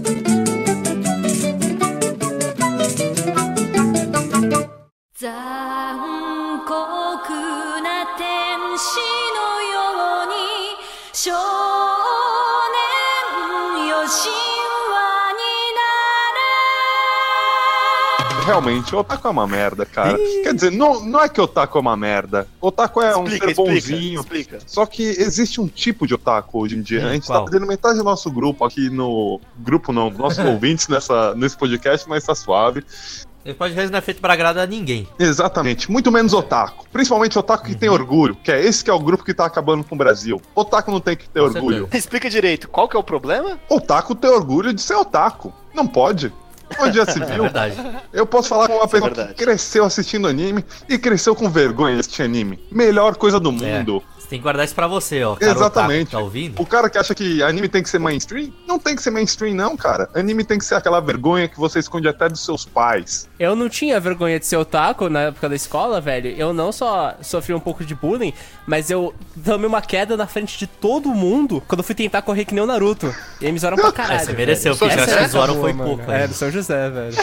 realmente, 18.43 18.95
o 18.95 18.99
otaku 18.99 19.27
é 19.27 19.32
uma 19.32 19.47
merda, 19.47 19.86
cara. 19.86 20.17
Quer 20.43 20.53
dizer, 20.53 20.71
não, 20.71 21.03
não 21.03 21.21
é 21.21 21.29
que 21.29 21.39
o 21.39 21.43
otaku 21.43 21.77
é 21.77 21.82
uma 21.82 21.97
merda. 21.97 22.47
O 22.62 22.67
otaku 22.67 23.01
é 23.01 23.15
um 23.15 23.23
Explica, 23.23 23.45
ser 23.45 23.51
explica, 23.51 23.71
bonzinho. 23.71 24.19
explica. 24.21 24.60
Só 24.65 24.86
que 24.86 25.03
existe 25.03 25.60
um 25.60 25.67
tipo 25.67 26.06
de 26.08 26.13
otaku 26.13 26.60
hoje 26.60 26.75
em 26.75 26.82
dia. 26.82 27.01
Hum, 27.01 27.10
a 27.10 27.13
gente 27.13 27.27
qual? 27.27 27.39
tá 27.39 27.51
perdendo 27.51 27.67
metade 27.67 27.97
do 27.97 28.03
nosso 28.03 28.29
grupo 28.32 28.65
aqui 28.65 28.89
no. 28.89 29.39
Grupo 29.58 29.91
não, 29.91 30.10
dos 30.10 30.19
nossos 30.19 30.39
ouvintes 30.45 30.88
nessa, 30.88 31.34
nesse 31.36 31.58
podcast, 31.58 32.08
mas 32.08 32.23
tá 32.23 32.36
suave. 32.36 32.84
Ele 33.45 33.53
pode 33.53 33.75
não 33.75 33.97
é 33.97 34.01
feito 34.01 34.21
pra 34.21 34.34
agradar 34.34 34.65
ninguém. 34.67 35.08
Exatamente, 35.19 35.91
muito 35.91 36.10
menos 36.12 36.34
otaku. 36.34 36.86
Principalmente 36.91 37.38
otaku 37.38 37.65
que 37.65 37.75
tem 37.75 37.89
orgulho, 37.89 38.36
que 38.41 38.49
é 38.51 38.63
esse 38.63 38.84
que 38.84 38.89
é 38.89 38.93
o 38.93 38.99
grupo 38.99 39.23
que 39.23 39.34
tá 39.34 39.45
acabando 39.45 39.84
com 39.84 39.95
o 39.95 39.97
Brasil. 39.97 40.41
Otaku 40.56 40.91
não 40.91 41.01
tem 41.01 41.15
que 41.17 41.27
ter 41.27 41.41
Com 41.41 41.47
orgulho. 41.47 41.89
Explica 41.93 42.29
direito, 42.29 42.69
qual 42.69 42.88
que 42.88 42.95
é 42.95 42.99
o 42.99 43.03
problema? 43.03 43.60
Otaku 43.67 44.15
tem 44.15 44.29
orgulho 44.29 44.73
de 44.73 44.82
ser 44.82 44.95
otaku. 44.95 45.53
Não 45.73 45.86
pode. 45.86 46.32
Onde 46.80 46.97
já 46.97 47.06
se 47.06 47.21
É 47.21 47.26
viu? 47.26 47.43
verdade. 47.43 47.76
Eu 48.12 48.26
posso 48.26 48.49
falar 48.49 48.67
com 48.67 48.76
uma 48.76 48.88
pessoa 48.88 49.10
que 49.10 49.15
verdade. 49.15 49.36
cresceu 49.38 49.86
assistindo 49.86 50.28
anime 50.28 50.63
e 50.89 50.97
cresceu 50.97 51.36
com 51.36 51.49
vergonha 51.49 51.95
de 51.95 51.99
assistir 52.02 52.23
anime. 52.23 52.60
Melhor 52.71 53.15
coisa 53.15 53.39
do 53.39 53.52
mundo. 53.52 54.02
Tem 54.34 54.39
que 54.39 54.43
guardar 54.43 54.65
isso 54.65 54.74
pra 54.74 54.88
você, 54.88 55.24
ó. 55.24 55.36
cara 55.36 55.52
Exatamente. 55.52 56.08
otaku, 56.08 56.12
Tá 56.17 56.19
ouvindo? 56.19 56.60
O 56.60 56.65
cara 56.65 56.89
que 56.89 56.98
acha 56.98 57.13
que 57.13 57.43
anime 57.43 57.69
tem 57.69 57.84
que 57.84 57.89
ser 57.89 58.00
mainstream, 58.00 58.52
não 58.67 58.80
tem 58.80 58.96
que 58.96 59.04
ser 59.04 59.12
mainstream, 59.12 59.54
não, 59.54 59.78
cara. 59.78 60.10
Anime 60.15 60.43
tem 60.43 60.58
que 60.58 60.65
ser 60.65 60.74
aquela 60.74 61.00
vergonha 61.00 61.48
que 61.48 61.56
você 61.60 61.78
esconde 61.78 62.08
até 62.08 62.28
dos 62.28 62.43
seus 62.43 62.65
pais. 62.65 63.30
Eu 63.38 63.56
não 63.56 63.69
tinha 63.69 64.00
vergonha 64.00 64.39
de 64.39 64.48
ser 64.48 64.58
otaku 64.58 65.08
na 65.08 65.19
época 65.26 65.48
da 65.48 65.56
escola, 65.56 66.02
velho. 66.02 66.32
Eu 66.36 66.52
não 66.52 66.72
só 66.72 67.13
sofri 67.22 67.54
um 67.54 67.60
pouco 67.60 67.86
de 67.86 67.93
bullying, 67.93 68.34
mas 68.65 68.89
eu 68.89 69.13
tomei 69.46 69.67
uma 69.67 69.84
queda 69.84 70.17
na 70.17 70.26
frente 70.26 70.58
de 70.58 70.65
todo 70.65 71.10
mundo 71.10 71.62
quando 71.67 71.82
eu 71.82 71.84
fui 71.84 71.93
tentar 71.93 72.24
correr 72.24 72.43
que 72.46 72.56
nem 72.56 72.63
o 72.63 72.65
Naruto. 72.65 73.13
E 73.39 73.46
aí 73.46 73.52
me 73.52 73.60
zoaram 73.60 73.78
pra 73.78 73.91
caralho. 73.93 74.19
É, 74.22 74.26
você 74.26 74.34
mereceu, 74.34 74.74
velho. 74.74 74.80
porque 74.80 75.00
eu 75.00 75.04
Essa 75.04 75.12
acho 75.12 75.19
que 75.19 75.26
é 75.26 75.28
zoaram 75.28 75.62
foi 75.62 75.74
mano. 75.74 75.96
pouco. 75.96 76.12
É, 76.12 76.28
do 76.28 76.34
São 76.34 76.50
José, 76.50 76.89
velho. 76.89 77.15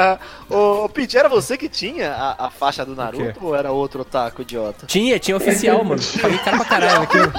ô, 0.48 0.84
ô, 0.84 0.88
Pete, 0.88 1.18
era 1.18 1.28
você 1.28 1.58
que 1.58 1.68
tinha 1.68 2.10
a, 2.10 2.46
a 2.46 2.50
faixa 2.50 2.86
do? 2.86 2.94
Naruto 2.96 3.44
ou 3.44 3.54
era 3.54 3.70
outro 3.70 4.00
otaku 4.00 4.40
idiota? 4.40 4.86
Tinha, 4.86 5.18
tinha 5.18 5.36
oficial, 5.36 5.82
mano. 5.84 6.00
Paguei 6.22 6.38
caro 6.54 6.58
pra 6.58 6.64
caralho 6.64 7.02
aquilo. 7.02 7.32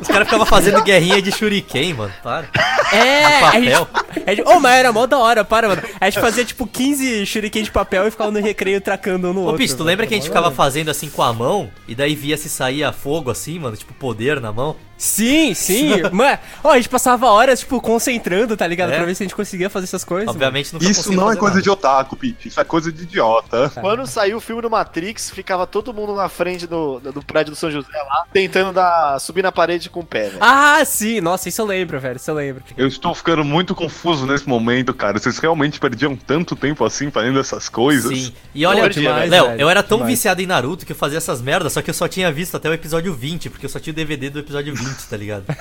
Os 0.00 0.08
caras 0.08 0.26
ficavam 0.26 0.46
fazendo 0.46 0.82
guerrinha 0.82 1.22
de 1.22 1.32
shuriken, 1.32 1.94
mano. 1.94 2.12
Para. 2.22 2.48
É, 2.92 3.24
a 3.24 3.40
papel. 3.40 3.62
gente, 3.62 4.24
a 4.26 4.34
gente, 4.34 4.48
oh, 4.48 4.60
mas 4.60 4.78
era 4.78 4.92
mó 4.92 5.06
da 5.06 5.18
hora, 5.18 5.44
para, 5.44 5.68
mano. 5.68 5.82
A 6.00 6.08
gente 6.08 6.20
fazia 6.20 6.44
tipo 6.44 6.66
15 6.66 7.26
shuriken 7.26 7.62
de 7.62 7.70
papel 7.70 8.06
e 8.06 8.10
ficava 8.10 8.30
no 8.30 8.40
recreio 8.40 8.80
tracando 8.80 9.30
um 9.30 9.32
no 9.32 9.40
Ô, 9.40 9.44
outro. 9.44 9.58
Pisto, 9.58 9.78
tu 9.78 9.84
lembra 9.84 10.06
que 10.06 10.14
a 10.14 10.16
gente 10.16 10.26
ficava 10.26 10.50
fazendo 10.50 10.90
assim 10.90 11.08
com 11.08 11.22
a 11.22 11.32
mão? 11.32 11.70
E 11.86 11.94
daí 11.94 12.14
via 12.14 12.36
se 12.36 12.48
saía 12.48 12.92
fogo 12.92 13.30
assim, 13.30 13.58
mano? 13.58 13.76
Tipo, 13.76 13.94
poder 13.94 14.40
na 14.40 14.52
mão? 14.52 14.76
Sim, 14.98 15.54
sim. 15.54 16.02
Mano, 16.12 16.38
ó, 16.62 16.72
a 16.72 16.76
gente 16.76 16.88
passava 16.88 17.26
horas, 17.28 17.60
tipo, 17.60 17.80
concentrando, 17.80 18.56
tá 18.56 18.66
ligado? 18.66 18.92
É. 18.92 18.96
Pra 18.96 19.06
ver 19.06 19.14
se 19.14 19.22
a 19.22 19.26
gente 19.26 19.34
conseguia 19.34 19.70
fazer 19.70 19.84
essas 19.84 20.04
coisas. 20.04 20.28
Obviamente 20.28 20.72
nunca 20.72 20.84
Isso 20.84 21.12
não 21.12 21.30
é 21.30 21.36
coisa 21.36 21.54
nada. 21.54 21.62
de 21.62 21.70
otaku, 21.70 22.16
Pete. 22.16 22.48
Isso 22.48 22.60
é 22.60 22.64
coisa 22.64 22.90
de 22.90 23.04
idiota. 23.04 23.70
Quando 23.80 24.04
saiu 24.06 24.38
o 24.38 24.40
filme 24.40 24.60
do 24.60 24.68
Matrix, 24.68 25.30
ficava 25.30 25.66
todo 25.66 25.94
mundo 25.94 26.14
na 26.16 26.28
frente 26.28 26.66
do, 26.66 26.98
do 26.98 27.22
prédio 27.22 27.52
do 27.52 27.56
São 27.56 27.70
José 27.70 27.96
lá, 27.96 28.24
tentando 28.32 28.72
dar, 28.72 29.20
subir 29.20 29.42
na 29.42 29.52
parede 29.52 29.88
com 29.88 30.00
o 30.00 30.04
pé, 30.04 30.30
velho. 30.30 30.38
Ah, 30.40 30.84
sim. 30.84 31.20
Nossa, 31.20 31.48
isso 31.48 31.60
eu 31.60 31.66
lembro, 31.66 32.00
velho. 32.00 32.16
Isso 32.16 32.30
eu 32.30 32.34
lembro. 32.34 32.64
Eu 32.76 32.88
estou 32.88 33.14
ficando 33.14 33.44
muito 33.44 33.74
confuso 33.74 34.26
nesse 34.26 34.48
momento, 34.48 34.92
cara. 34.92 35.18
Vocês 35.18 35.38
realmente 35.38 35.78
perdiam 35.78 36.16
tanto 36.16 36.56
tempo 36.56 36.84
assim 36.84 37.10
fazendo 37.10 37.38
essas 37.38 37.68
coisas? 37.68 38.18
Sim. 38.18 38.32
E 38.54 38.66
olha, 38.66 38.88
demais, 38.88 39.30
Léo, 39.30 39.46
velho, 39.46 39.60
eu 39.60 39.70
era 39.70 39.82
tão 39.82 39.98
demais. 39.98 40.14
viciado 40.14 40.42
em 40.42 40.46
Naruto 40.46 40.84
que 40.84 40.92
eu 40.92 40.96
fazia 40.96 41.18
essas 41.18 41.40
merdas, 41.40 41.72
só 41.72 41.82
que 41.82 41.90
eu 41.90 41.94
só 41.94 42.08
tinha 42.08 42.32
visto 42.32 42.56
até 42.56 42.68
o 42.68 42.72
episódio 42.72 43.14
20, 43.14 43.50
porque 43.50 43.66
eu 43.66 43.70
só 43.70 43.78
tinha 43.78 43.92
o 43.92 43.96
DVD 43.96 44.30
do 44.30 44.40
episódio 44.40 44.74
20, 44.74 44.87
tá 45.08 45.16
ligado? 45.16 45.44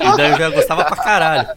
e 0.00 0.16
daí 0.16 0.30
eu 0.32 0.38
já 0.38 0.50
gostava 0.50 0.84
pra 0.84 0.96
caralho. 0.96 1.48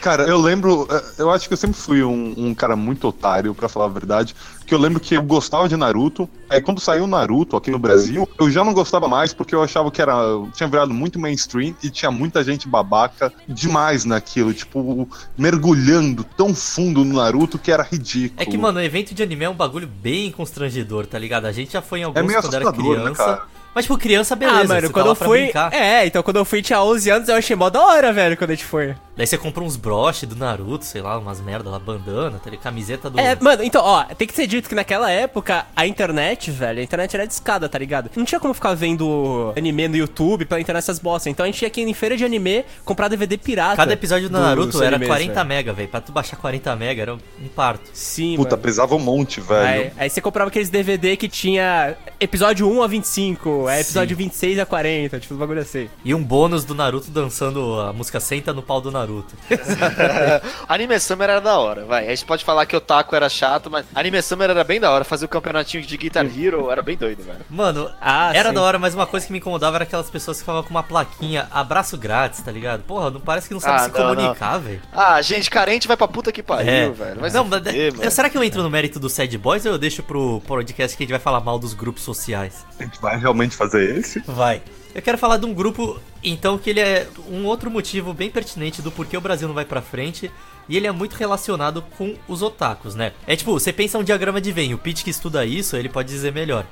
Cara, 0.00 0.24
eu 0.24 0.38
lembro. 0.38 0.86
eh, 0.90 1.02
Eu 1.18 1.30
acho 1.30 1.46
que 1.48 1.54
eu 1.54 1.58
sempre 1.58 1.76
fui 1.78 2.02
um, 2.02 2.34
um 2.36 2.54
cara 2.54 2.76
muito 2.76 3.06
otário, 3.08 3.54
pra 3.54 3.68
falar 3.68 3.86
a 3.86 3.88
verdade. 3.88 4.34
Que 4.66 4.74
eu 4.74 4.78
lembro 4.78 5.00
que 5.00 5.14
eu 5.14 5.22
gostava 5.22 5.66
de 5.68 5.76
Naruto. 5.76 6.28
Aí 6.50 6.60
quando 6.60 6.78
saiu 6.80 7.06
Naruto 7.06 7.56
aqui 7.56 7.70
no 7.70 7.78
Brasil, 7.78 8.28
eu 8.38 8.50
já 8.50 8.62
não 8.62 8.74
gostava 8.74 9.08
mais 9.08 9.32
porque 9.32 9.54
eu 9.54 9.62
achava 9.62 9.90
que 9.90 10.00
era. 10.02 10.14
Tinha 10.54 10.68
virado 10.68 10.92
muito 10.92 11.18
mainstream 11.18 11.74
e 11.82 11.88
tinha 11.88 12.10
muita 12.10 12.44
gente 12.44 12.68
babaca 12.68 13.32
demais 13.48 14.04
naquilo. 14.04 14.52
Tipo, 14.52 15.08
mergulhando 15.38 16.22
tão 16.22 16.54
fundo 16.54 17.02
no 17.04 17.16
Naruto 17.16 17.58
que 17.58 17.72
era 17.72 17.82
ridículo. 17.82 18.42
É 18.42 18.44
que, 18.44 18.58
mano, 18.58 18.80
evento 18.80 19.14
de 19.14 19.22
anime 19.22 19.44
é 19.46 19.48
um 19.48 19.54
bagulho 19.54 19.86
bem 19.86 20.30
constrangedor, 20.30 21.06
tá 21.06 21.18
ligado? 21.18 21.46
A 21.46 21.52
gente 21.52 21.72
já 21.72 21.80
foi 21.80 22.00
em 22.00 22.04
alguns 22.04 22.20
É 22.20 22.22
meio 22.26 22.40
quando 22.40 22.54
era 22.54 22.64
né, 22.66 22.72
criança. 22.72 23.14
cara? 23.24 23.42
Mas, 23.74 23.84
tipo, 23.84 23.96
criança, 23.98 24.34
beleza. 24.34 24.60
ah, 24.60 24.64
mano, 24.68 24.86
tá 24.88 24.92
quando 24.92 25.06
lá 25.06 25.12
eu 25.12 25.16
fui. 25.16 25.52
É, 25.72 26.06
então 26.06 26.22
quando 26.22 26.36
eu 26.36 26.44
fui 26.44 26.62
tinha 26.62 26.82
11 26.82 27.10
anos, 27.10 27.28
eu 27.28 27.36
achei 27.36 27.54
mó 27.54 27.70
da 27.70 27.80
hora, 27.80 28.12
velho, 28.12 28.36
quando 28.36 28.50
a 28.50 28.54
gente 28.54 28.64
foi. 28.64 28.94
Daí 29.18 29.26
você 29.26 29.36
compra 29.36 29.64
uns 29.64 29.74
broches 29.74 30.28
do 30.28 30.36
Naruto, 30.36 30.84
sei 30.84 31.02
lá, 31.02 31.18
umas 31.18 31.40
merda 31.40 31.68
lá, 31.68 31.78
bandana, 31.80 32.38
tá 32.38 32.48
ligado? 32.48 32.62
Camiseta 32.62 33.10
do. 33.10 33.18
É, 33.18 33.36
mano, 33.40 33.64
então, 33.64 33.82
ó, 33.84 34.04
tem 34.04 34.28
que 34.28 34.32
ser 34.32 34.46
dito 34.46 34.68
que 34.68 34.76
naquela 34.76 35.10
época 35.10 35.66
a 35.74 35.88
internet, 35.88 36.52
velho, 36.52 36.78
a 36.78 36.82
internet 36.84 37.16
era 37.16 37.26
discada, 37.26 37.68
tá 37.68 37.76
ligado? 37.76 38.08
Não 38.14 38.24
tinha 38.24 38.38
como 38.38 38.54
ficar 38.54 38.74
vendo 38.74 39.52
anime 39.56 39.88
no 39.88 39.96
YouTube 39.96 40.44
pela 40.44 40.60
internet 40.60 40.84
essas 40.84 41.00
bosta. 41.00 41.28
Então 41.28 41.42
a 41.42 41.48
gente 41.48 41.58
tinha 41.58 41.68
que 41.68 41.80
ir 41.80 41.88
em 41.88 41.94
feira 41.94 42.16
de 42.16 42.24
anime 42.24 42.64
comprar 42.84 43.08
DVD 43.08 43.36
pirata. 43.36 43.74
Cada 43.74 43.92
episódio 43.92 44.28
do 44.28 44.38
Naruto 44.38 44.80
era 44.80 44.94
animes, 44.94 45.08
40 45.08 45.34
velho. 45.34 45.48
mega, 45.48 45.72
velho. 45.72 45.88
Pra 45.88 46.00
tu 46.00 46.12
baixar 46.12 46.36
40 46.36 46.76
mega 46.76 47.02
era 47.02 47.14
um 47.14 47.18
parto. 47.56 47.90
Sim, 47.92 48.36
Puta, 48.36 48.50
mano. 48.54 48.62
pesava 48.62 48.94
um 48.94 49.00
monte, 49.00 49.40
velho. 49.40 49.66
Aí, 49.66 49.92
aí 49.96 50.10
você 50.10 50.20
comprava 50.20 50.48
aqueles 50.48 50.70
DVD 50.70 51.16
que 51.16 51.28
tinha 51.28 51.96
episódio 52.20 52.70
1 52.70 52.82
a 52.84 52.86
25, 52.86 53.68
é 53.68 53.80
episódio 53.80 54.16
Sim. 54.16 54.22
26 54.22 54.58
a 54.60 54.66
40, 54.66 55.18
tipo, 55.18 55.34
um 55.34 55.38
bagulho 55.38 55.60
assim. 55.60 55.88
E 56.04 56.14
um 56.14 56.22
bônus 56.22 56.64
do 56.64 56.72
Naruto 56.72 57.10
dançando 57.10 57.80
a 57.80 57.92
música 57.92 58.20
Senta 58.20 58.52
no 58.52 58.62
pau 58.62 58.80
do 58.80 58.92
Naruto. 58.92 59.07
Anime 60.68 60.98
Summer 61.00 61.28
era 61.30 61.40
da 61.40 61.58
hora, 61.58 61.84
vai. 61.84 62.06
A 62.06 62.10
gente 62.10 62.24
pode 62.24 62.44
falar 62.44 62.66
que 62.66 62.76
o 62.76 62.80
Taco 62.80 63.14
era 63.14 63.28
chato, 63.28 63.70
mas 63.70 63.84
Anime 63.94 64.20
Summer 64.22 64.50
era 64.50 64.64
bem 64.64 64.80
da 64.80 64.90
hora. 64.90 65.04
Fazer 65.04 65.24
o 65.24 65.28
campeonatinho 65.28 65.82
de 65.82 65.96
Guitar 65.96 66.24
Hero 66.26 66.70
era 66.70 66.82
bem 66.82 66.96
doido, 66.96 67.22
velho. 67.22 67.38
Mano, 67.48 67.90
Ah, 68.00 68.30
era 68.34 68.48
sim. 68.50 68.54
da 68.54 68.62
hora, 68.62 68.78
mas 68.78 68.94
uma 68.94 69.06
coisa 69.06 69.26
que 69.26 69.32
me 69.32 69.38
incomodava 69.38 69.76
era 69.76 69.84
aquelas 69.84 70.10
pessoas 70.10 70.36
que 70.38 70.42
ficavam 70.42 70.62
com 70.62 70.70
uma 70.70 70.82
plaquinha, 70.82 71.46
abraço 71.50 71.96
grátis, 71.96 72.40
tá 72.40 72.50
ligado? 72.52 72.82
Porra, 72.82 73.10
não 73.10 73.20
parece 73.20 73.48
que 73.48 73.54
não 73.54 73.60
sabe 73.60 73.76
Ah, 73.76 73.78
se 73.80 73.88
não, 73.98 74.14
comunicar, 74.14 74.58
velho. 74.58 74.82
Ah, 74.92 75.20
gente, 75.22 75.50
carente 75.50 75.88
vai 75.88 75.96
pra 75.96 76.08
puta 76.08 76.30
que 76.32 76.42
pariu, 76.42 76.68
É, 76.70 76.88
velho. 76.90 77.20
Vai 77.20 77.30
não, 77.30 77.44
mas 77.44 77.62
mano. 77.96 78.10
será 78.10 78.28
que 78.30 78.36
eu 78.36 78.44
entro 78.44 78.62
no 78.62 78.70
mérito 78.70 78.98
do 79.00 79.08
Sad 79.08 79.36
Boys 79.38 79.64
ou 79.66 79.72
eu 79.72 79.78
deixo 79.78 80.02
pro 80.02 80.40
podcast 80.46 80.96
que 80.96 81.02
a 81.02 81.04
gente 81.04 81.10
vai 81.12 81.20
falar 81.20 81.40
mal 81.40 81.58
dos 81.58 81.74
grupos 81.74 82.02
sociais? 82.02 82.64
A 82.78 82.82
gente 82.84 83.00
vai 83.00 83.18
realmente 83.18 83.56
fazer 83.56 83.98
esse? 83.98 84.20
Vai. 84.26 84.62
Eu 84.98 85.02
quero 85.02 85.16
falar 85.16 85.36
de 85.36 85.46
um 85.46 85.54
grupo, 85.54 86.00
então, 86.24 86.58
que 86.58 86.68
ele 86.70 86.80
é 86.80 87.06
um 87.30 87.44
outro 87.44 87.70
motivo 87.70 88.12
bem 88.12 88.28
pertinente 88.28 88.82
do 88.82 88.90
porquê 88.90 89.16
o 89.16 89.20
Brasil 89.20 89.46
não 89.46 89.54
vai 89.54 89.64
pra 89.64 89.80
frente. 89.80 90.28
E 90.68 90.76
ele 90.76 90.88
é 90.88 90.90
muito 90.90 91.14
relacionado 91.14 91.82
com 91.96 92.16
os 92.26 92.42
otakus, 92.42 92.96
né? 92.96 93.12
É 93.24 93.36
tipo, 93.36 93.52
você 93.52 93.72
pensa 93.72 93.96
um 93.96 94.02
diagrama 94.02 94.40
de 94.40 94.50
Venn, 94.50 94.74
o 94.74 94.78
Pete 94.78 95.04
que 95.04 95.10
estuda 95.10 95.46
isso, 95.46 95.76
ele 95.76 95.88
pode 95.88 96.08
dizer 96.08 96.32
melhor. 96.32 96.66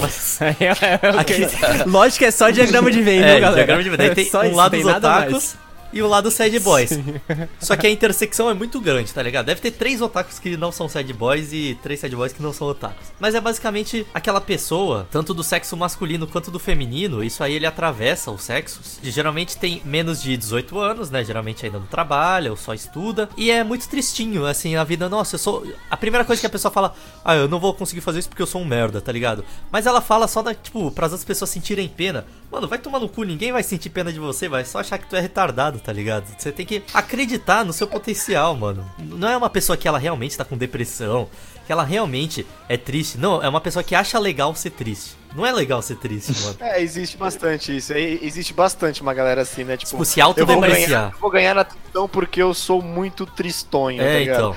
Mas 0.00 0.40
é- 0.42 0.56
é 0.58 1.18
Aqui-? 1.20 1.46
Lógico 1.86 2.20
que 2.20 2.24
é 2.24 2.30
só 2.30 2.48
diagrama 2.48 2.90
de 2.90 3.02
Venn, 3.02 3.22
É, 3.22 3.32
viu, 3.32 3.40
galera? 3.42 3.54
diagrama 3.56 3.82
de 3.82 3.90
Venn. 3.90 3.96
Daí 3.98 4.14
tem 4.14 4.24
Só 4.30 4.40
um 4.40 4.54
lado 4.54 4.70
tem 4.70 4.82
nada 4.84 5.06
otakus 5.06 5.32
mais. 5.32 5.58
E 5.92 6.02
o 6.02 6.06
lado 6.06 6.30
sad 6.30 6.58
boys. 6.60 6.90
Só 7.58 7.76
que 7.76 7.86
a 7.86 7.90
intersecção 7.90 8.50
é 8.50 8.54
muito 8.54 8.80
grande, 8.80 9.12
tá 9.12 9.22
ligado? 9.22 9.46
Deve 9.46 9.60
ter 9.60 9.70
três 9.72 10.00
otakus 10.00 10.38
que 10.38 10.56
não 10.56 10.72
são 10.72 10.88
sad 10.88 11.12
boys 11.12 11.52
e 11.52 11.78
três 11.82 12.00
sad 12.00 12.14
boys 12.14 12.32
que 12.32 12.42
não 12.42 12.52
são 12.52 12.68
otakus. 12.68 13.12
Mas 13.18 13.34
é 13.34 13.40
basicamente 13.40 14.06
aquela 14.12 14.40
pessoa, 14.40 15.06
tanto 15.10 15.34
do 15.34 15.42
sexo 15.42 15.76
masculino 15.76 16.26
quanto 16.26 16.50
do 16.50 16.58
feminino, 16.58 17.22
isso 17.22 17.42
aí 17.42 17.54
ele 17.54 17.66
atravessa 17.66 18.30
os 18.30 18.42
sexos. 18.42 18.98
E 19.02 19.10
geralmente 19.10 19.56
tem 19.56 19.82
menos 19.84 20.22
de 20.22 20.36
18 20.36 20.78
anos, 20.78 21.10
né? 21.10 21.24
Geralmente 21.24 21.64
ainda 21.64 21.78
não 21.78 21.86
trabalha 21.86 22.50
ou 22.50 22.56
só 22.56 22.74
estuda. 22.74 23.28
E 23.36 23.50
é 23.50 23.64
muito 23.64 23.88
tristinho, 23.88 24.46
assim, 24.46 24.76
a 24.76 24.84
vida, 24.84 25.08
nossa, 25.08 25.34
eu 25.34 25.38
sou. 25.38 25.66
A 25.90 25.96
primeira 25.96 26.24
coisa 26.24 26.40
que 26.40 26.46
a 26.46 26.50
pessoa 26.50 26.72
fala, 26.72 26.94
ah, 27.24 27.34
eu 27.34 27.48
não 27.48 27.60
vou 27.60 27.74
conseguir 27.74 28.00
fazer 28.00 28.20
isso 28.20 28.28
porque 28.28 28.42
eu 28.42 28.46
sou 28.46 28.60
um 28.60 28.64
merda, 28.64 29.00
tá 29.00 29.12
ligado? 29.12 29.44
Mas 29.70 29.86
ela 29.86 30.00
fala 30.00 30.28
só 30.28 30.42
da, 30.42 30.54
tipo, 30.54 30.90
pras 30.90 31.12
outras 31.12 31.24
pessoas 31.24 31.50
sentirem 31.50 31.88
pena. 31.88 32.24
Mano, 32.50 32.66
vai 32.66 32.78
tomar 32.78 32.98
no 32.98 33.08
cu, 33.08 33.22
ninguém 33.22 33.52
vai 33.52 33.62
sentir 33.62 33.90
pena 33.90 34.12
de 34.12 34.18
você, 34.18 34.48
vai 34.48 34.64
só 34.64 34.80
achar 34.80 34.98
que 34.98 35.08
tu 35.08 35.14
é 35.14 35.20
retardado, 35.20 35.79
tá 35.80 35.92
ligado? 35.92 36.24
Você 36.38 36.52
tem 36.52 36.64
que 36.66 36.82
acreditar 36.94 37.64
no 37.64 37.72
seu 37.72 37.86
potencial, 37.86 38.54
mano. 38.56 38.88
Não 38.98 39.28
é 39.28 39.36
uma 39.36 39.50
pessoa 39.50 39.76
que 39.76 39.86
ela 39.88 39.98
realmente 39.98 40.36
tá 40.36 40.44
com 40.44 40.56
depressão, 40.56 41.28
que 41.66 41.72
ela 41.72 41.84
realmente 41.84 42.46
é 42.68 42.76
triste. 42.76 43.18
Não, 43.18 43.42
é 43.42 43.48
uma 43.48 43.60
pessoa 43.60 43.82
que 43.82 43.94
acha 43.94 44.18
legal 44.18 44.54
ser 44.54 44.70
triste. 44.70 45.18
Não 45.34 45.46
é 45.46 45.52
legal 45.52 45.80
ser 45.80 45.94
triste, 45.96 46.32
mano. 46.42 46.56
É, 46.60 46.82
existe 46.82 47.16
bastante 47.16 47.76
isso. 47.76 47.92
É, 47.92 48.00
existe 48.00 48.52
bastante 48.52 49.00
uma 49.00 49.14
galera 49.14 49.42
assim, 49.42 49.62
né? 49.62 49.76
Tipo, 49.76 49.90
Tipo, 49.92 50.04
se 50.04 50.18
eu 50.18 50.24
vou 50.26 50.34
ganhar, 50.34 50.54
autodepreciar. 50.56 51.14
vou 51.20 51.30
ganhar 51.30 51.54
na 51.54 51.62
tristão 51.64 52.08
porque 52.08 52.42
eu 52.42 52.52
sou 52.52 52.82
muito 52.82 53.24
tristonho, 53.24 54.02
É, 54.02 54.12
tá 54.12 54.18
ligado? 54.18 54.56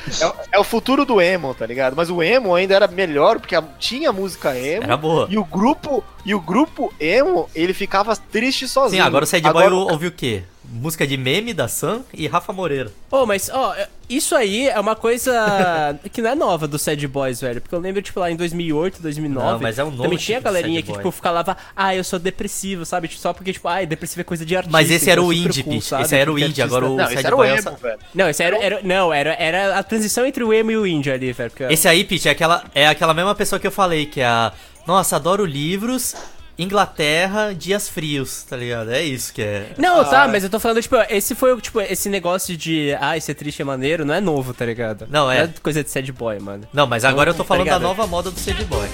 É, 0.52 0.58
é 0.58 0.60
o 0.60 0.64
futuro 0.64 1.06
do 1.06 1.22
emo, 1.22 1.54
tá 1.54 1.66
ligado? 1.68 1.96
Mas 1.96 2.10
o 2.10 2.24
emo 2.24 2.56
ainda 2.56 2.74
era 2.74 2.88
melhor 2.88 3.40
porque 3.40 3.56
tinha 3.78 4.12
música 4.12 4.58
emo. 4.58 4.84
Era 4.84 4.98
boa. 4.98 5.28
E 5.30 5.38
o 5.38 5.46
grupo, 5.46 6.04
e 6.26 6.34
o 6.34 6.40
grupo 6.42 6.92
emo, 7.00 7.48
ele 7.54 7.74
ficava 7.74 8.16
triste 8.16 8.68
Sim, 8.68 8.74
sozinho. 8.74 9.04
agora 9.04 9.26
o 9.26 9.28
Sad 9.28 9.44
Boy 9.44 9.66
Agora- 9.68 9.76
ouviu 9.94 10.10
o 10.10 10.12
quê? 10.14 10.42
Música 10.66 11.06
de 11.06 11.18
meme 11.18 11.54
da 11.54 11.68
Sam 11.68 12.02
e 12.14 12.26
Rafa 12.26 12.52
Moreira. 12.54 12.92
Pô, 13.10 13.26
mas, 13.26 13.50
ó, 13.54 13.76
isso 14.10 14.34
aí 14.36 14.68
é 14.70 14.80
uma 14.80 14.96
coisa 14.96 16.00
que 16.12 16.22
não 16.22 16.30
é 16.32 16.36
nova 16.36 16.68
do 16.68 16.80
Sad 16.80 17.06
Boys, 17.08 17.42
velho. 17.42 17.62
Porque 17.62 17.76
eu 17.76 17.80
lembro, 17.80 18.02
tipo, 18.02 18.20
lá 18.20 18.32
em 18.32 18.36
2008, 18.36 19.02
2009. 19.02 19.52
Não, 19.52 19.60
mas 19.60 19.78
é 19.78 19.84
um 19.84 19.88
novo 19.92 20.04
Também 20.04 20.18
tipo 20.18 20.26
tinha 20.26 20.40
de 20.40 20.44
galerinha 20.44 20.80
sad 20.80 20.88
que, 20.92 20.98
tipo, 20.98 21.12
falava, 21.12 21.58
ah, 21.76 21.96
eu 21.96 22.04
sou 22.04 22.18
depressivo, 22.18 22.86
sabe? 22.86 23.08
Tipo, 23.08 23.22
Só 23.22 23.34
porque, 23.34 23.54
tipo, 23.54 23.68
ah, 23.68 23.84
depressivo 23.86 24.22
é 24.22 24.24
coisa 24.24 24.46
de 24.46 24.56
artista. 24.56 24.72
Mas 24.72 24.90
esse 24.90 25.10
era 25.10 25.20
então 25.22 25.30
o 25.30 25.34
é 25.34 25.36
indie, 25.36 25.64
cool, 25.64 25.82
sabe? 25.82 26.04
Esse 26.04 26.16
era 26.16 26.32
o 26.32 26.40
indie, 26.40 26.62
agora 26.62 26.86
o 26.86 26.90
Não, 26.96 27.04
Sad 27.04 27.14
esse 27.16 27.26
era 27.28 27.36
o 27.36 27.38
Boy 27.38 27.48
é 27.50 27.58
emo, 27.58 27.70
o- 27.70 27.76
velho. 27.76 28.00
Não, 28.16 28.30
esse 28.30 28.44
era, 28.44 28.58
era- 28.64 28.82
não, 28.84 29.14
era, 29.14 29.34
era 29.40 29.78
a 29.78 29.84
transição 29.84 30.26
entre 30.26 30.44
o 30.44 30.54
emo 30.54 30.72
e 30.72 30.78
o 30.78 30.88
indie 30.88 31.12
ali, 31.12 31.32
velho. 31.34 31.52
Porque... 31.52 31.66
Esse 31.72 31.88
aí, 31.88 32.04
Pete, 32.04 32.28
é 32.30 32.32
aquela, 32.32 32.64
é 32.74 32.88
aquela 32.88 33.14
mesma 33.14 33.36
pessoa 33.36 33.60
que 33.60 33.68
eu 33.68 33.72
falei, 33.72 34.06
que 34.06 34.22
é 34.22 34.26
a. 34.26 34.52
Nossa, 34.88 35.16
adoro 35.16 35.46
livros, 35.46 36.14
Inglaterra, 36.58 37.54
dias 37.54 37.90
frios, 37.90 38.44
tá 38.44 38.56
ligado? 38.56 38.92
É 38.92 39.02
isso 39.02 39.34
que 39.34 39.42
é. 39.42 39.72
Não, 39.78 40.04
tá, 40.06 40.28
mas 40.28 40.44
eu 40.44 40.50
tô 40.50 40.60
falando, 40.60 40.82
tipo, 40.82 40.96
esse 41.10 41.34
foi, 41.36 41.60
tipo, 41.60 41.82
esse 41.82 42.10
negócio 42.10 42.56
de, 42.56 42.96
ah, 43.00 43.20
ser 43.20 43.34
triste 43.34 43.62
é 43.62 43.66
maneiro, 43.66 44.06
não 44.06 44.14
é 44.14 44.22
novo, 44.22 44.54
tá 44.54 44.66
ligado? 44.66 45.08
Não, 45.10 45.32
é. 45.32 45.50
coisa 45.62 45.84
de 45.84 45.90
sad 45.90 46.12
boy, 46.12 46.40
mano. 46.40 46.68
Não, 46.74 46.86
mas 46.88 47.04
agora 47.06 47.32
eu 47.32 47.34
tô 47.34 47.44
Tá 47.44 47.48
falando 47.48 47.66
da 47.68 47.78
ligado? 47.78 47.82
nova 47.82 48.08
moda 48.08 48.32
do 48.32 48.40
Sad 48.40 48.64
Boy. 48.66 48.88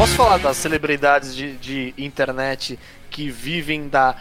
Posso 0.00 0.14
falar 0.14 0.38
das 0.38 0.56
celebridades 0.56 1.36
de, 1.36 1.58
de 1.58 1.94
internet 1.98 2.78
que 3.10 3.28
vivem 3.30 3.86
da 3.86 4.16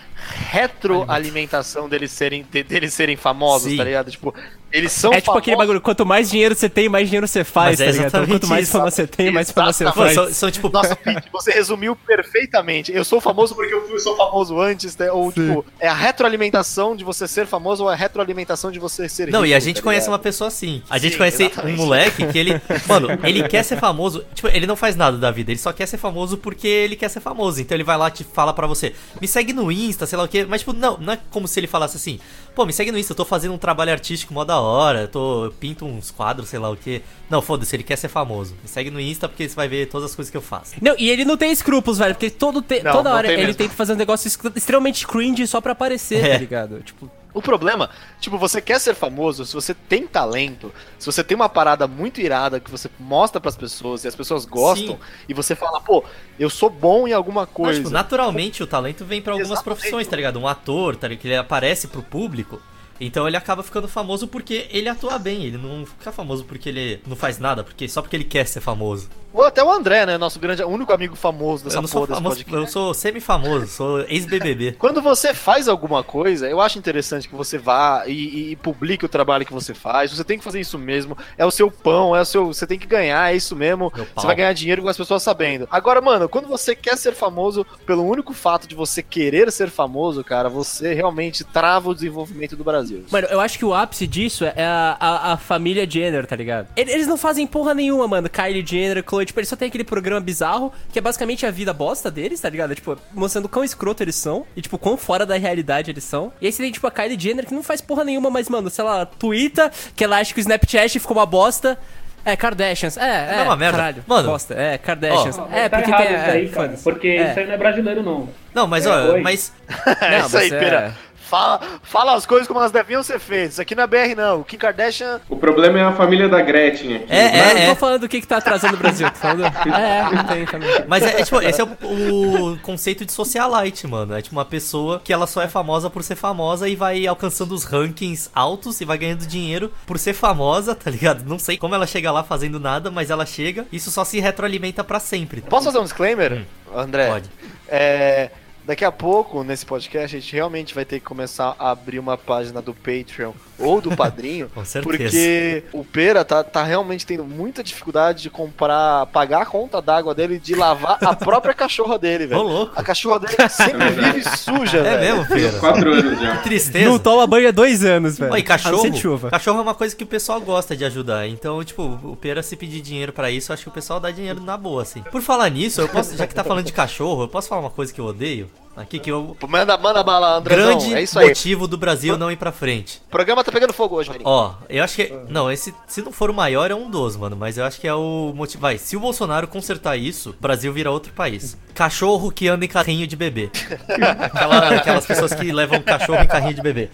retroalimentação 0.52 1.88
deles 1.88 2.12
serem, 2.12 2.46
de- 2.52 2.63
deles 2.63 2.94
serem 2.94 3.15
famosos, 3.15 3.72
Sim. 3.72 3.78
tá 3.78 3.86
ligado? 3.86 4.12
Tipo, 4.12 4.36
eles 4.71 4.91
são 4.91 5.12
é 5.13 5.19
tipo 5.21 5.32
aquele 5.32 5.55
famosos- 5.55 5.58
bagulho, 5.67 5.82
quanto 5.82 6.05
mais 6.05 6.29
dinheiro 6.29 6.55
você 6.55 6.69
tem, 6.69 6.88
mais 6.89 7.08
dinheiro 7.08 7.27
você 7.27 7.43
faz, 7.43 7.79
Mas 7.79 7.82
é 7.82 7.86
tá 7.86 7.91
ligado? 7.91 8.08
Então, 8.08 8.19
exatamente 8.21 8.39
quanto 8.41 8.49
mais 8.49 8.69
fama 8.71 8.91
você 8.91 9.08
tem, 9.08 9.32
mais 9.32 9.51
fama 9.51 9.73
você 9.73 9.91
faz. 9.91 10.13
são, 10.13 10.34
são 10.34 10.51
tipo. 10.51 10.69
Nossa, 10.69 10.95
Pete, 10.95 11.29
você 11.32 11.51
resumiu 11.51 11.95
perfeitamente. 11.95 12.91
Eu 12.91 13.03
sou 13.03 13.19
famoso 13.19 13.55
porque 13.55 13.73
eu 13.73 13.88
fui- 13.88 13.99
sou 13.99 14.15
famoso 14.15 14.60
antes, 14.60 14.95
né? 14.97 15.12
Ou, 15.12 15.32
tipo, 15.32 15.65
é 15.79 15.88
a 15.88 15.93
retroalimentação 15.93 16.95
de 16.95 17.03
você 17.03 17.27
ser 17.27 17.45
famoso 17.47 17.84
ou 17.84 17.89
é 17.89 17.93
a 17.93 17.97
retroalimentação 17.97 18.71
de 18.71 18.79
você 18.79 19.10
ser 19.10 19.27
Não, 19.32 19.41
rico, 19.41 19.51
e 19.51 19.53
a 19.55 19.60
gente 19.60 19.77
tá 19.77 19.82
conhece 19.84 20.08
uma 20.08 20.19
pessoa 20.19 20.47
assim. 20.47 20.82
A 20.89 20.97
gente 20.97 21.13
Sim, 21.13 21.17
conhece 21.17 21.43
exatamente. 21.43 21.79
um 21.79 21.84
moleque 21.86 22.27
que 22.27 22.38
ele. 22.38 22.62
Mano, 22.88 23.08
ele 23.23 23.47
quer 23.47 23.63
ser 23.63 23.77
famoso. 23.79 24.23
Tipo, 24.34 24.47
ele 24.49 24.67
não 24.67 24.75
faz 24.75 24.95
nada 24.95 25.17
da 25.17 25.32
vida, 25.32 25.51
ele 25.51 25.60
só 25.60 25.71
quer 25.73 25.86
ser 25.88 25.97
famoso 25.97 26.38
porque 26.38 26.67
ele 26.67 26.95
quer 26.95 27.10
ser 27.10 27.19
famoso. 27.19 27.60
Então 27.62 27.75
ele 27.75 27.84
vai 27.84 27.97
lá 27.97 28.08
e 28.08 28.12
te 28.12 28.23
fala 28.23 28.53
pra 28.53 28.67
você, 28.67 28.93
me 29.19 29.27
segue 29.27 29.53
no 29.53 29.71
Insta, 29.71 30.05
sei 30.05 30.17
lá 30.17 30.23
o 30.23 30.27
quê. 30.27 30.45
Mas, 30.47 30.62
tipo, 30.62 30.73
não, 30.73 30.97
não 30.97 31.13
é 31.13 31.19
como 31.32 31.47
se 31.47 31.60
ele 31.60 31.67
falasse 31.67 31.97
assim, 31.97 32.19
pô, 32.55 32.65
me 32.65 32.73
segue 32.73 32.91
no 32.91 32.97
Insta, 32.97 33.13
eu 33.13 33.17
tô 33.17 33.25
fazendo 33.25 33.53
um 33.53 33.58
trabalho 33.58 33.91
artístico 33.91 34.34
mó 34.34 34.43
da 34.43 34.59
hora, 34.60 35.02
eu, 35.02 35.08
tô, 35.08 35.45
eu 35.45 35.52
pinto 35.52 35.86
uns 35.86 36.12
quadros, 36.12 36.50
sei 36.50 36.60
lá 36.60 36.69
o 36.69 36.76
quê. 36.78 37.02
Não, 37.30 37.41
foda-se, 37.41 37.76
ele 37.76 37.84
quer 37.84 37.95
ser 37.98 38.08
famoso. 38.08 38.56
Me 38.62 38.67
segue 38.69 38.89
no 38.89 39.00
Insta 39.00 39.28
porque 39.30 39.48
você 39.48 39.56
vai 39.56 39.67
ver 39.67 39.88
todas 39.88 40.10
as 40.12 40.15
coisas 40.15 40.30
que 40.32 40.38
eu 40.38 40.41
faço. 40.41 40.74
Não, 40.82 40.95
e 40.98 41.10
ele 41.10 41.24
não 41.26 41.38
tem 41.38 41.52
escrúpulos, 41.52 41.98
velho, 42.00 42.15
porque 42.15 42.30
todo 42.30 42.62
te- 42.62 42.82
Não, 42.84 42.91
toda 42.91 43.10
não 43.10 43.17
hora 43.17 43.28
tem 43.28 43.38
ele 43.38 43.48
mesmo. 43.48 43.58
tenta 43.58 43.74
fazer 43.74 43.93
um 43.93 43.98
negócio 43.98 44.28
ex- 44.28 44.39
extremamente 44.56 45.06
cringe 45.08 45.45
só 45.48 45.60
pra 45.62 45.72
aparecer, 45.74 46.24
É. 46.26 46.32
tá 46.34 46.38
ligado? 46.39 46.82
Tipo, 46.82 47.10
O 47.32 47.43
problema, 47.43 47.91
tipo, 48.19 48.39
você 48.39 48.60
quer 48.60 48.80
ser 48.80 48.95
famoso, 48.95 49.45
se 49.45 49.54
você 49.54 49.72
tem 49.76 50.08
talento, 50.08 50.74
se 50.98 51.06
você 51.06 51.24
tem 51.24 51.36
uma 51.36 51.48
parada 51.48 51.88
muito 51.88 52.19
irada 52.19 52.60
que 52.60 52.72
você 52.72 52.89
mostra 53.00 53.39
pras 53.39 53.56
pessoas 53.56 54.04
e 54.04 54.08
as 54.08 54.15
pessoas 54.15 54.45
gostam, 54.45 54.95
Sim. 54.95 55.00
e 55.30 55.34
você 55.36 55.56
fala, 55.56 55.80
pô, 55.80 56.04
eu 56.39 56.50
sou 56.50 56.72
bom 56.72 57.08
em 57.08 57.13
alguma 57.13 57.41
Não, 57.41 57.48
coisa. 57.48 57.80
tipo, 57.82 57.91
naturalmente 57.91 58.63
o 58.63 58.67
talento 58.67 59.06
vem 59.06 59.22
pra 59.22 59.34
algumas 59.34 59.52
Exatamente. 59.52 59.78
profissões, 59.80 60.08
tá 60.08 60.15
ligado? 60.15 60.39
Um 60.39 60.48
ator, 60.48 60.95
tá 60.95 61.08
ligado? 61.08 61.22
Que 61.22 61.28
ele 61.28 61.36
aparece 61.38 61.88
pro 61.88 62.02
público. 62.02 62.60
Então 62.99 63.27
ele 63.27 63.38
acaba 63.38 63.63
ficando 63.63 63.88
famoso 63.88 64.27
porque 64.27 64.67
ele 64.71 64.89
atua 64.89 65.17
bem, 65.17 65.45
ele 65.45 65.57
não 65.57 65.85
fica 65.85 66.12
famoso 66.12 66.43
porque 66.43 66.69
ele 66.69 67.01
não 67.07 67.15
faz 67.15 67.39
nada, 67.39 67.63
porque 67.63 67.88
só 67.88 68.01
porque 68.01 68.15
ele 68.15 68.25
quer 68.25 68.45
ser 68.45 68.62
famoso. 68.62 69.09
Ou 69.34 69.44
até 69.46 69.63
o 69.63 69.72
André, 69.72 70.06
né? 70.06 70.18
Nosso 70.18 70.39
grande, 70.39 70.63
único 70.63 70.92
amigo 70.92 71.15
famoso 71.15 71.63
dessa 71.63 71.78
eu 71.78 71.84
porra 71.84 72.08
desse 72.08 72.18
famoso, 72.22 72.36
podcast. 72.38 72.56
eu 72.62 72.68
sou 72.72 72.94
semi-famoso, 72.94 73.68
sou 73.68 74.02
ex-BBB. 74.02 74.74
Quando 74.80 75.02
você 75.02 75.34
faz 75.34 75.68
alguma 75.68 76.04
coisa, 76.04 76.50
eu 76.50 76.60
acho 76.60 76.80
interessante 76.80 77.30
que 77.30 77.36
você 77.36 77.58
vá 77.58 78.04
e, 78.08 78.12
e- 78.12 78.52
e 78.52 78.56
publique 78.56 79.06
o 79.06 79.10
trabalho 79.10 79.46
que 79.46 79.54
você 79.54 79.74
faz. 79.74 80.12
Você 80.12 80.24
tem 80.24 80.38
que 80.38 80.44
fazer 80.44 80.60
isso 80.60 80.78
mesmo. 80.80 81.18
É 81.38 81.46
o 81.46 81.52
seu 81.52 81.70
pão, 81.70 82.15
é 82.15 82.22
o 82.22 82.26
seu. 82.26 82.48
Você 82.48 82.65
tem 82.65 82.80
que 82.80 82.88
ganhar, 82.88 83.32
é 83.32 83.36
isso 83.36 83.56
mesmo. 83.56 83.92
Você 84.15 84.26
vai 84.26 84.36
ganhar 84.36 84.54
dinheiro 84.54 84.82
com 84.82 84.89
as 84.89 84.98
pessoas 84.98 85.22
sabendo. 85.22 85.68
Agora, 85.72 86.02
mano, 86.02 86.28
quando 86.28 86.48
você 86.48 86.76
quer 86.76 86.98
ser 86.98 87.13
famoso, 87.13 87.65
pelo 87.86 88.04
único 88.04 88.34
fato 88.34 88.68
de 88.68 88.74
você 88.76 89.04
querer 89.04 89.52
ser 89.52 89.70
famoso, 89.70 90.24
cara, 90.24 90.50
você 90.50 90.94
realmente 90.94 91.44
trava 91.44 91.89
o 91.89 91.94
desenvolvimento 91.94 92.56
do 92.56 92.63
Brasil. 92.63 93.06
Mano, 93.12 93.28
eu 93.30 93.39
acho 93.39 93.58
que 93.60 93.65
o 93.65 93.74
ápice 93.74 94.08
disso 94.08 94.44
é 94.46 94.65
a, 94.65 94.98
a, 95.00 95.34
a 95.34 95.38
família 95.38 95.89
Jenner, 95.89 96.26
tá 96.26 96.36
ligado? 96.36 96.68
Ele- 96.76 96.92
Eles 96.92 97.08
não 97.08 97.18
fazem 97.18 97.46
porra 97.46 97.74
nenhuma, 97.74 98.08
mano. 98.08 98.30
Kylie 98.30 98.65
Jenner, 98.65 99.04
Chloe 99.08 99.18
falou, 99.19 99.25
tipo, 99.25 99.39
eles 99.39 99.49
só 99.49 99.55
tem 99.55 99.67
aquele 99.67 99.84
programa 99.84 100.19
bizarro, 100.21 100.71
que 100.91 100.97
é 100.99 101.01
basicamente 101.01 101.45
a 101.45 101.51
vida 101.51 101.73
bosta 101.73 102.10
deles, 102.10 102.39
tá 102.39 102.49
ligado? 102.49 102.73
Tipo, 102.73 102.97
mostrando 103.13 103.47
quão 103.49 103.63
escroto 103.63 104.01
eles 104.03 104.15
são, 104.15 104.45
e 104.55 104.62
tipo, 104.62 104.77
quão 104.77 104.97
fora 104.97 105.25
da 105.25 105.38
realidade 105.38 105.91
eles 105.91 106.03
são. 106.03 106.32
E 106.41 106.45
aí 106.47 106.51
você 106.51 106.63
tem, 106.63 106.71
tipo, 106.71 106.88
a 106.88 106.91
Kylie 106.91 107.19
Jenner, 107.19 107.45
que 107.45 107.53
não 107.53 107.63
faz 107.63 107.82
porra 107.82 108.03
nenhuma, 108.03 108.29
mas, 108.29 108.47
mano, 108.49 108.69
sei 108.69 108.84
lá, 108.84 109.05
twitta, 109.05 109.71
que 109.95 110.03
ela 110.03 110.17
acha 110.17 110.34
que 110.34 110.39
o 110.39 110.41
Snapchat 110.41 110.99
ficou 110.99 111.17
uma 111.17 111.25
bosta. 111.25 111.77
É, 112.25 112.36
Kardashians. 112.36 112.97
É, 112.97 113.01
é. 113.32 113.39
É 113.39 113.43
uma 113.43 113.55
merda. 113.55 113.77
Caralho. 113.77 114.03
Mano. 114.05 114.29
Bosta. 114.29 114.53
É, 114.53 114.77
Kardashians. 114.77 115.38
Não, 115.38 115.47
é, 115.53 115.69
tá 115.69 115.77
porque 115.77 115.91
errado 115.91 116.05
tem. 116.08 116.15
isso 116.17 116.25
É, 116.25 116.32
aí, 116.32 116.49
cara. 116.49 116.63
foda-se. 116.67 116.84
Porque 116.84 117.08
É. 117.08 117.29
isso 117.29 117.39
aí 117.39 117.45
não 117.47 117.53
é 117.53 117.58
brasileiro, 117.58 118.03
não. 118.03 118.29
Não, 118.53 118.67
mas 118.67 118.86
É, 118.86 118.89
ó, 118.89 119.13
oi. 119.13 119.21
mas. 119.21 119.53
É 120.01 120.19
Não, 120.19 120.27
isso 120.27 120.38
aí, 120.38 120.49
Pera. 120.49 120.95
Fala, 121.30 121.60
fala 121.84 122.15
as 122.15 122.26
coisas 122.26 122.48
como 122.48 122.60
elas 122.60 122.72
deviam 122.72 123.04
ser 123.04 123.20
feitas. 123.20 123.54
Isso 123.54 123.62
aqui 123.62 123.76
não 123.76 123.84
é 123.84 123.88
BR, 123.88 124.15
não. 124.18 124.42
Kim 124.42 124.58
Kardashian. 124.58 125.22
O 125.30 125.36
problema 125.36 125.78
é 125.78 125.84
a 125.84 125.92
família 125.92 126.28
da 126.28 126.42
Gretchen 126.42 126.96
aqui. 126.96 127.06
É, 127.08 127.24
Mas 127.24 127.50
eu 127.50 127.54
não 127.54 127.62
é, 127.62 127.65
tô 127.68 127.72
é. 127.72 127.76
falando 127.76 128.02
do 128.02 128.10
que, 128.10 128.20
que 128.20 128.28
tá 128.28 128.38
atrasando 128.38 128.74
o 128.74 128.78
Brasil, 128.78 129.08
tô 129.12 129.18
falando. 129.18 129.39
É, 129.70 130.00
é, 130.00 130.24
tem 130.24 130.46
também. 130.46 130.70
Mas 130.88 131.04
é, 131.04 131.22
é, 131.22 131.24
tipo, 131.24 131.39
esse 131.42 131.62
é 131.62 131.63
o, 131.63 132.54
o 132.54 132.60
conceito 132.60 133.06
de 133.06 133.12
socialite, 133.12 133.86
mano. 133.86 134.15
É 134.15 134.22
tipo 134.22 134.36
uma 134.36 134.44
pessoa 134.44 135.00
que 135.04 135.13
ela 135.13 135.28
só 135.28 135.42
é 135.42 135.48
famosa 135.48 135.89
por 135.89 136.04
ser 136.04 136.15
famosa 136.15 136.68
e 136.68 136.76
vai 136.76 137.06
alcançando 137.06 137.54
os 137.54 137.63
rankings 137.63 138.32
altos 138.34 138.82
e 138.82 138.86
vai 138.86 138.98
ganhando 138.98 139.28
dinheiro 139.28 139.72
por 139.86 140.00
ser 140.00 140.13
famosa, 140.13 140.74
tá 140.74 140.89
ligado? 140.89 141.24
Não 141.24 141.38
sei 141.38 141.58
como 141.58 141.76
ela 141.76 141.86
chega 141.86 142.12
lá 142.12 142.24
fazendo 142.24 142.60
nada, 142.60 142.89
mas 142.89 143.12
ela 143.12 143.26
chega. 143.26 143.68
Isso 143.72 143.92
só 143.92 144.04
se 144.04 144.20
retroalimenta 144.20 144.84
pra 144.84 145.00
sempre. 145.00 145.42
Posso 145.42 145.65
fazer 145.65 145.80
um 145.80 145.84
disclaimer, 145.84 146.46
André? 146.76 147.08
Pode. 147.08 147.30
É, 147.68 148.32
daqui 148.69 148.86
a 148.86 148.91
pouco, 148.91 149.43
nesse 149.43 149.65
podcast, 149.65 150.15
a 150.15 150.19
gente 150.19 150.32
realmente 150.32 150.75
vai 150.75 150.86
ter 150.86 150.99
que 150.99 151.05
começar 151.08 151.55
a 151.58 151.71
abrir 151.71 151.97
uma 151.97 152.15
página 152.15 152.62
do 152.62 152.71
Patreon 152.71 153.34
ou 153.60 153.82
do 153.82 153.95
Padrinho. 153.95 154.50
Com 154.54 154.63
certeza. 154.65 154.98
Porque 155.04 155.63
o 155.74 155.84
Pera 155.84 156.24
tá, 156.26 156.43
tá 156.43 156.63
realmente 156.63 157.06
tendo 157.06 157.24
muita 157.24 157.63
dificuldade 157.63 158.24
de 158.24 158.30
comprar, 158.30 159.06
pagar 159.08 159.41
a 159.43 159.45
conta 159.45 159.82
d'água 159.82 160.13
dele 160.15 160.36
e 160.36 160.39
de 160.39 160.56
lavar 160.56 160.98
a 161.02 161.15
própria 161.15 161.54
cachorra 161.54 161.98
dele, 161.98 162.28
velho. 162.28 162.41
louco. 162.41 162.74
A 162.76 162.84
cachorra 162.84 163.19
dele 163.19 163.50
sempre 163.50 163.89
vive 163.89 164.24
suja, 164.38 164.78
É 164.80 164.98
velho. 164.98 165.00
mesmo, 165.17 165.26
Fez 165.26 165.41
Feira? 165.43 165.60
quatro 165.60 165.93
anos 165.93 166.19
já. 166.19 166.38
Que 166.38 166.43
tristeza. 166.43 166.89
Não 166.89 167.00
toma 167.00 167.28
banho 167.28 167.48
há 167.48 167.52
dois 167.52 167.84
anos, 167.84 168.17
velho. 168.17 168.32
Não 168.34 168.41
cachorro. 168.43 168.95
chuva. 168.98 169.30
Cachorro 169.30 169.60
é 169.60 169.62
uma 169.62 169.76
coisa 169.76 169.95
que 169.95 170.04
o 170.04 170.08
pessoal 170.08 170.39
gosta 170.41 170.76
de 170.76 170.84
ajudar. 170.86 171.28
Então, 171.28 171.63
tipo, 171.63 171.84
o 172.04 172.15
Pera 172.15 172.41
se 172.41 172.56
pedir 172.56 172.82
dinheiro 172.82 173.13
pra 173.13 173.30
isso, 173.30 173.52
eu 173.52 173.54
acho 173.54 173.63
que 173.63 173.69
o 173.69 173.74
pessoal 173.74 174.00
dá 174.00 174.12
dinheiro 174.12 174.41
na 174.41 174.58
boa, 174.58 174.82
assim. 174.82 175.02
Por 175.12 175.22
falar 175.22 175.50
nisso, 175.50 175.82
eu 175.82 175.88
posso, 175.89 176.15
já 176.15 176.26
que 176.26 176.34
tá 176.34 176.43
falando 176.43 176.65
de 176.65 176.74
cachorro, 176.74 177.24
eu 177.24 177.28
posso 177.28 177.48
falar 177.50 177.62
uma 177.62 177.69
coisa 177.69 177.93
que 177.93 178.00
eu 178.00 178.06
odeio? 178.06 178.50
Aqui 178.77 178.97
que 178.99 179.12
eu. 179.12 179.36
Manda, 179.47 179.77
manda 179.77 180.01
bala, 180.03 180.38
Andrezão. 180.38 180.77
Grande 180.79 180.93
é 180.95 181.21
motivo 181.27 181.67
do 181.67 181.77
Brasil 181.77 182.17
não 182.17 182.32
ir 182.32 182.38
pra 182.38 182.51
frente. 182.51 183.01
O 183.08 183.10
programa 183.10 183.43
tá 183.43 183.51
pegando 183.51 183.73
fogo 183.73 183.95
hoje, 183.97 184.10
Marinho. 184.10 184.27
Ó, 184.29 184.53
eu 184.69 184.82
acho 184.84 184.95
que. 184.95 185.13
Não, 185.27 185.51
esse. 185.51 185.73
Se 185.86 186.01
não 186.01 186.12
for 186.13 186.29
o 186.29 186.34
maior, 186.34 186.71
é 186.71 186.75
um 186.75 186.89
dos, 186.89 187.17
mano. 187.17 187.36
Mas 187.36 187.58
eu 187.58 187.65
acho 187.65 187.79
que 187.79 187.88
é 187.88 187.93
o 187.93 188.32
motivo. 188.34 188.62
Vai, 188.62 188.77
se 188.77 188.95
o 188.95 188.99
Bolsonaro 188.99 189.47
consertar 189.47 189.97
isso, 189.97 190.29
o 190.29 190.41
Brasil 190.41 190.71
vira 190.71 190.89
outro 190.91 191.12
país. 191.12 191.58
Cachorro 191.73 192.32
que 192.32 192.47
anda 192.47 192.63
em 192.63 192.67
carrinho 192.69 193.05
de 193.05 193.15
bebê. 193.17 193.49
Aquela- 194.19 194.69
aquelas 194.75 195.05
pessoas 195.05 195.34
que 195.34 195.51
levam 195.51 195.82
cachorro 195.82 196.21
em 196.21 196.27
carrinho 196.27 196.53
de 196.53 196.62
bebê. 196.62 196.89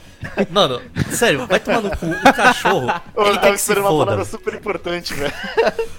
Mano, 0.50 0.82
sério, 1.12 1.46
vai 1.46 1.60
tomar 1.60 1.82
no 1.82 1.96
cu. 1.96 2.06
O 2.08 2.34
cachorro. 2.34 2.92
Eu 3.16 3.24
Ele 3.26 3.34
tava 3.36 3.40
quer 3.48 3.52
que 3.54 3.58
se 3.62 3.76
foda. 3.76 4.06
palavra 4.06 4.26
super 4.26 4.54
importante, 4.56 5.14
velho. 5.14 5.34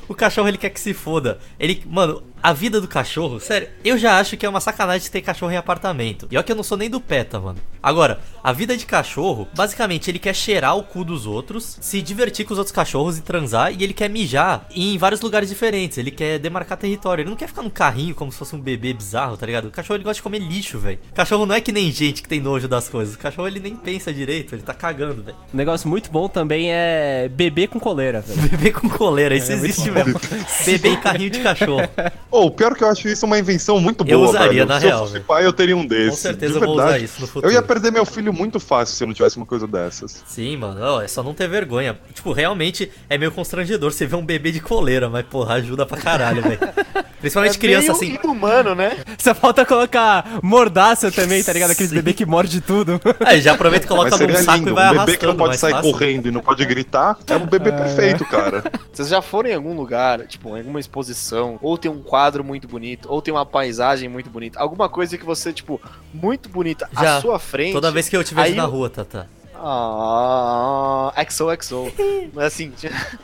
O 0.08 0.14
cachorro 0.14 0.48
ele 0.48 0.58
quer 0.58 0.70
que 0.70 0.80
se 0.80 0.92
foda. 0.94 1.38
Ele, 1.58 1.82
mano, 1.86 2.22
a 2.42 2.52
vida 2.52 2.80
do 2.80 2.86
cachorro, 2.88 3.40
sério, 3.40 3.68
eu 3.84 3.98
já 3.98 4.18
acho 4.20 4.36
que 4.36 4.46
é 4.46 4.48
uma 4.48 4.60
sacanagem 4.60 5.10
ter 5.10 5.20
cachorro 5.20 5.50
em 5.52 5.56
apartamento. 5.66 6.26
E 6.30 6.36
olha 6.36 6.44
que 6.44 6.52
eu 6.52 6.56
não 6.56 6.62
sou 6.62 6.78
nem 6.78 6.88
do 6.88 7.00
PETA, 7.00 7.40
mano. 7.40 7.58
Agora, 7.82 8.20
a 8.42 8.52
vida 8.52 8.76
de 8.76 8.84
cachorro, 8.86 9.46
basicamente, 9.54 10.10
ele 10.10 10.18
quer 10.18 10.34
cheirar 10.34 10.76
o 10.76 10.82
cu 10.82 11.04
dos 11.04 11.26
outros, 11.26 11.78
se 11.80 12.00
divertir 12.02 12.44
com 12.44 12.52
os 12.52 12.58
outros 12.58 12.74
cachorros 12.74 13.18
e 13.18 13.22
transar, 13.22 13.72
e 13.72 13.82
ele 13.84 13.92
quer 13.92 14.08
mijar 14.10 14.66
em 14.74 14.96
vários 14.98 15.20
lugares 15.20 15.48
diferentes. 15.48 15.98
Ele 15.98 16.10
quer 16.10 16.38
demarcar 16.38 16.78
território. 16.78 17.22
Ele 17.22 17.30
não 17.30 17.36
quer 17.36 17.48
ficar 17.48 17.62
num 17.62 17.70
carrinho 17.70 18.14
como 18.14 18.32
se 18.32 18.38
fosse 18.38 18.54
um 18.56 18.60
bebê 18.60 18.92
bizarro, 18.92 19.36
tá 19.36 19.46
ligado? 19.46 19.66
O 19.66 19.70
cachorro 19.70 19.96
ele 19.96 20.04
gosta 20.04 20.16
de 20.16 20.22
comer 20.22 20.38
lixo, 20.40 20.78
velho. 20.78 20.98
Cachorro 21.14 21.46
não 21.46 21.54
é 21.54 21.60
que 21.60 21.70
nem 21.72 21.90
gente 21.92 22.22
que 22.22 22.28
tem 22.28 22.40
nojo 22.40 22.66
das 22.68 22.88
coisas. 22.88 23.14
O 23.14 23.18
cachorro 23.18 23.46
ele 23.48 23.60
nem 23.60 23.76
pensa 23.76 24.12
direito, 24.12 24.54
ele 24.54 24.62
tá 24.62 24.74
cagando, 24.74 25.22
velho. 25.22 25.36
Um 25.52 25.56
negócio 25.56 25.88
muito 25.88 26.10
bom 26.10 26.28
também 26.28 26.72
é 26.72 27.28
bebê 27.28 27.66
com 27.66 27.78
coleira, 27.78 28.20
velho. 28.20 28.36
Bebê 28.56 28.70
com 28.72 28.88
coleira, 28.88 29.34
isso 29.34 29.52
existe 29.52 29.90
mesmo. 29.90 30.18
Bebê 30.64 30.90
em 30.90 30.96
carrinho 31.00 31.30
de 31.30 31.40
cachorro. 31.40 31.88
Oh, 32.30 32.46
o 32.46 32.50
pior 32.50 32.74
que 32.74 32.84
eu 32.84 32.88
acho 32.88 33.08
isso 33.08 33.26
uma 33.26 33.38
invenção 33.38 33.80
muito 33.80 34.04
boa, 34.04 34.12
Eu 34.14 34.20
usaria, 34.22 34.48
velho. 34.64 34.66
na 34.66 34.80
Se 34.80 34.86
real, 34.86 35.08
eu 35.08 35.20
pai, 35.22 35.44
eu 35.46 35.52
teria 35.56 35.76
um 35.76 35.86
desse. 35.86 36.10
Com 36.10 36.16
certeza 36.16 36.54
de 36.58 36.64
eu 36.64 36.66
vou 36.66 36.76
usar 36.76 36.98
isso 37.00 37.20
no 37.20 37.26
futuro. 37.26 37.46
Eu 37.50 37.54
ia 37.54 37.62
perder 37.62 37.90
meu 37.90 38.04
filho 38.06 38.32
muito 38.32 38.60
fácil 38.60 38.94
se 38.94 39.02
eu 39.02 39.06
não 39.06 39.14
tivesse 39.14 39.36
uma 39.36 39.46
coisa 39.46 39.66
dessas. 39.66 40.22
Sim, 40.26 40.56
mano, 40.56 40.80
ó, 40.80 41.02
é 41.02 41.08
só 41.08 41.22
não 41.22 41.34
ter 41.34 41.48
vergonha. 41.48 41.98
Tipo, 42.14 42.32
realmente 42.32 42.90
é 43.08 43.16
meio 43.18 43.32
constrangedor 43.32 43.92
você 43.92 44.06
ver 44.06 44.16
um 44.16 44.24
bebê 44.24 44.52
de 44.52 44.60
coleira, 44.60 45.08
mas 45.08 45.24
porra, 45.26 45.54
ajuda 45.54 45.84
pra 45.86 45.96
caralho, 45.98 46.42
velho. 46.42 46.58
Principalmente 47.20 47.58
criança 47.58 47.92
É 47.92 47.94
meio 47.98 48.14
assim. 48.14 48.24
inumano, 48.24 48.74
né? 48.74 48.98
Só 49.18 49.34
falta 49.34 49.64
colocar 49.64 50.38
mordaça 50.42 51.10
também, 51.10 51.42
tá 51.42 51.52
ligado? 51.52 51.70
Aqueles 51.70 51.90
Sim. 51.90 51.96
bebê 51.96 52.12
que 52.12 52.26
morde 52.26 52.60
tudo. 52.60 53.00
Aí 53.24 53.40
já 53.40 53.52
aproveita 53.54 53.86
e 53.86 53.88
coloca 53.88 54.10
num 54.16 54.34
saco 54.36 54.58
lindo. 54.58 54.70
e 54.70 54.74
vai 54.74 54.94
Um 54.94 54.98
bebê 55.04 55.16
que 55.16 55.26
não 55.26 55.36
pode 55.36 55.56
sair 55.56 55.72
fácil. 55.72 55.90
correndo 55.90 56.28
e 56.28 56.30
não 56.30 56.40
pode 56.42 56.64
gritar 56.64 57.18
é 57.26 57.36
um 57.36 57.46
bebê 57.46 57.72
perfeito, 57.72 58.24
cara. 58.26 58.62
Vocês 58.92 59.08
já 59.08 59.20
foram 59.22 59.48
em 59.50 59.54
algum 59.54 59.74
lugar, 59.74 60.26
tipo, 60.26 60.54
em 60.56 60.60
alguma 60.60 60.78
exposição, 60.78 61.58
ou 61.62 61.76
tem 61.78 61.90
um 61.90 62.02
quadro 62.02 62.44
muito 62.44 62.68
bonito, 62.68 63.08
ou 63.10 63.20
tem 63.22 63.32
uma 63.32 63.46
paisagem 63.46 64.08
muito 64.08 64.30
bonita, 64.30 64.60
alguma 64.60 64.88
coisa 64.88 65.16
que 65.18 65.24
você, 65.24 65.45
tipo, 65.52 65.80
muito 66.12 66.48
bonita 66.48 66.88
Já. 66.92 67.18
à 67.18 67.20
sua 67.20 67.38
frente. 67.38 67.72
Toda 67.72 67.90
vez 67.90 68.08
que 68.08 68.16
eu 68.16 68.22
te 68.24 68.34
vejo 68.34 68.46
Aí 68.46 68.54
na 68.54 68.64
eu- 68.64 68.70
rua, 68.70 68.90
Tata. 68.90 69.28
Ah, 69.58 71.12
XOXO. 71.28 71.92
Mas 72.34 72.44
assim, 72.46 72.72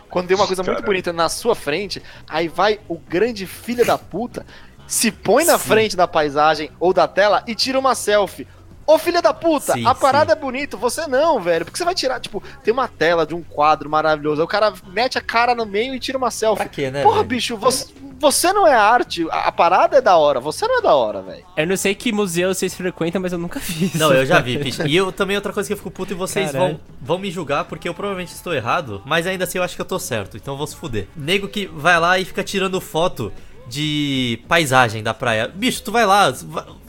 quando 0.09 0.29
tem 0.29 0.37
uma 0.37 0.47
coisa 0.47 0.63
muito 0.63 0.77
Cara. 0.77 0.87
bonita 0.87 1.13
na 1.13 1.29
sua 1.29 1.55
frente, 1.55 2.03
aí 2.29 2.49
vai 2.49 2.81
o 2.89 2.97
grande 2.99 3.47
filho 3.47 3.85
da 3.85 3.97
puta, 3.99 4.45
se 4.87 5.11
põe 5.11 5.45
na 5.45 5.59
Sim. 5.59 5.69
frente 5.69 5.97
da 5.97 6.09
paisagem 6.09 6.71
ou 6.81 6.93
da 6.93 7.07
tela 7.09 7.43
e 7.47 7.55
tira 7.55 7.79
uma 7.79 7.95
selfie. 7.95 8.47
Ô 8.93 8.99
filha 8.99 9.23
da 9.23 9.33
puta, 9.33 9.73
Sim, 9.73 9.87
a 9.87 9.95
parada 9.95 10.33
sim. 10.33 10.39
é 10.39 10.41
bonita, 10.41 10.77
você 10.77 11.07
não, 11.07 11.41
velho. 11.41 11.65
Porque 11.65 11.79
você 11.79 11.85
vai 11.85 11.95
tirar, 11.95 12.21
tipo, 12.21 12.43
tem 12.63 12.73
uma 12.73 12.87
tela 12.89 13.27
de 13.27 13.35
um 13.35 13.43
quadro 13.43 13.89
maravilhoso, 13.89 14.41
aí 14.41 14.45
o 14.45 14.49
cara 14.49 14.73
mete 14.89 15.17
a 15.17 15.21
cara 15.21 15.55
no 15.55 15.65
meio 15.65 15.95
e 15.95 16.01
tira 16.01 16.19
uma 16.19 16.31
selfie. 16.31 16.65
Pra 16.65 16.69
quê, 16.69 16.91
né? 16.91 17.03
Porra, 17.03 17.17
velho? 17.17 17.29
bicho, 17.29 17.57
você, 17.57 17.87
você 18.19 18.53
não 18.53 18.67
é 18.67 18.75
arte, 18.75 19.27
a, 19.31 19.49
a 19.49 19.53
parada 19.53 19.97
é 19.97 20.01
da 20.01 20.17
hora, 20.17 20.41
você 20.41 20.67
não 20.69 20.79
é 20.79 20.83
da 20.83 20.95
hora, 20.95 21.23
velho. 21.23 21.45
Eu 21.57 21.67
não 21.67 21.77
sei 21.77 21.95
que 21.95 22.13
museu 22.13 22.53
vocês 22.55 22.75
frequentam, 22.75 23.21
mas 23.21 23.33
eu 23.33 23.39
nunca 23.39 23.59
vi 23.61 23.87
isso. 23.87 23.99
Não, 23.99 24.13
eu 24.13 24.27
já 24.27 24.41
vi, 24.41 24.59
bicho. 24.59 24.87
E 24.87 24.95
eu 24.95 25.11
também 25.11 25.37
outra 25.37 25.53
coisa 25.53 25.67
que 25.67 25.73
eu 25.73 25.79
fico 25.79 25.91
puto 25.91 26.13
e 26.13 26.17
vocês 26.17 26.53
Caralho. 26.53 26.75
vão, 26.75 26.81
vão 27.01 27.19
me 27.19 27.31
julgar 27.31 27.65
porque 27.65 27.89
eu 27.89 27.95
provavelmente 27.95 28.35
estou 28.35 28.53
errado, 28.55 29.01
mas 29.07 29.27
ainda 29.27 29.45
assim 29.45 29.59
eu 29.59 29.65
acho 29.65 29.75
que 29.75 29.81
eu 29.81 29.87
tô 29.87 29.99
certo, 29.99 30.37
então 30.37 30.55
eu 30.55 30.59
vou 30.59 30.67
se 30.67 30.77
fuder. 30.77 31.09
Nego 31.17 31.49
que 31.49 31.67
vai 31.67 31.99
lá 31.99 32.19
e 32.19 32.25
fica 32.25 32.45
tirando 32.45 32.81
foto 32.81 33.33
de 33.67 34.41
paisagem 34.49 35.03
da 35.03 35.15
praia. 35.15 35.49
Bicho, 35.49 35.83
tu 35.83 35.91
vai 35.91 36.05
lá, 36.05 36.33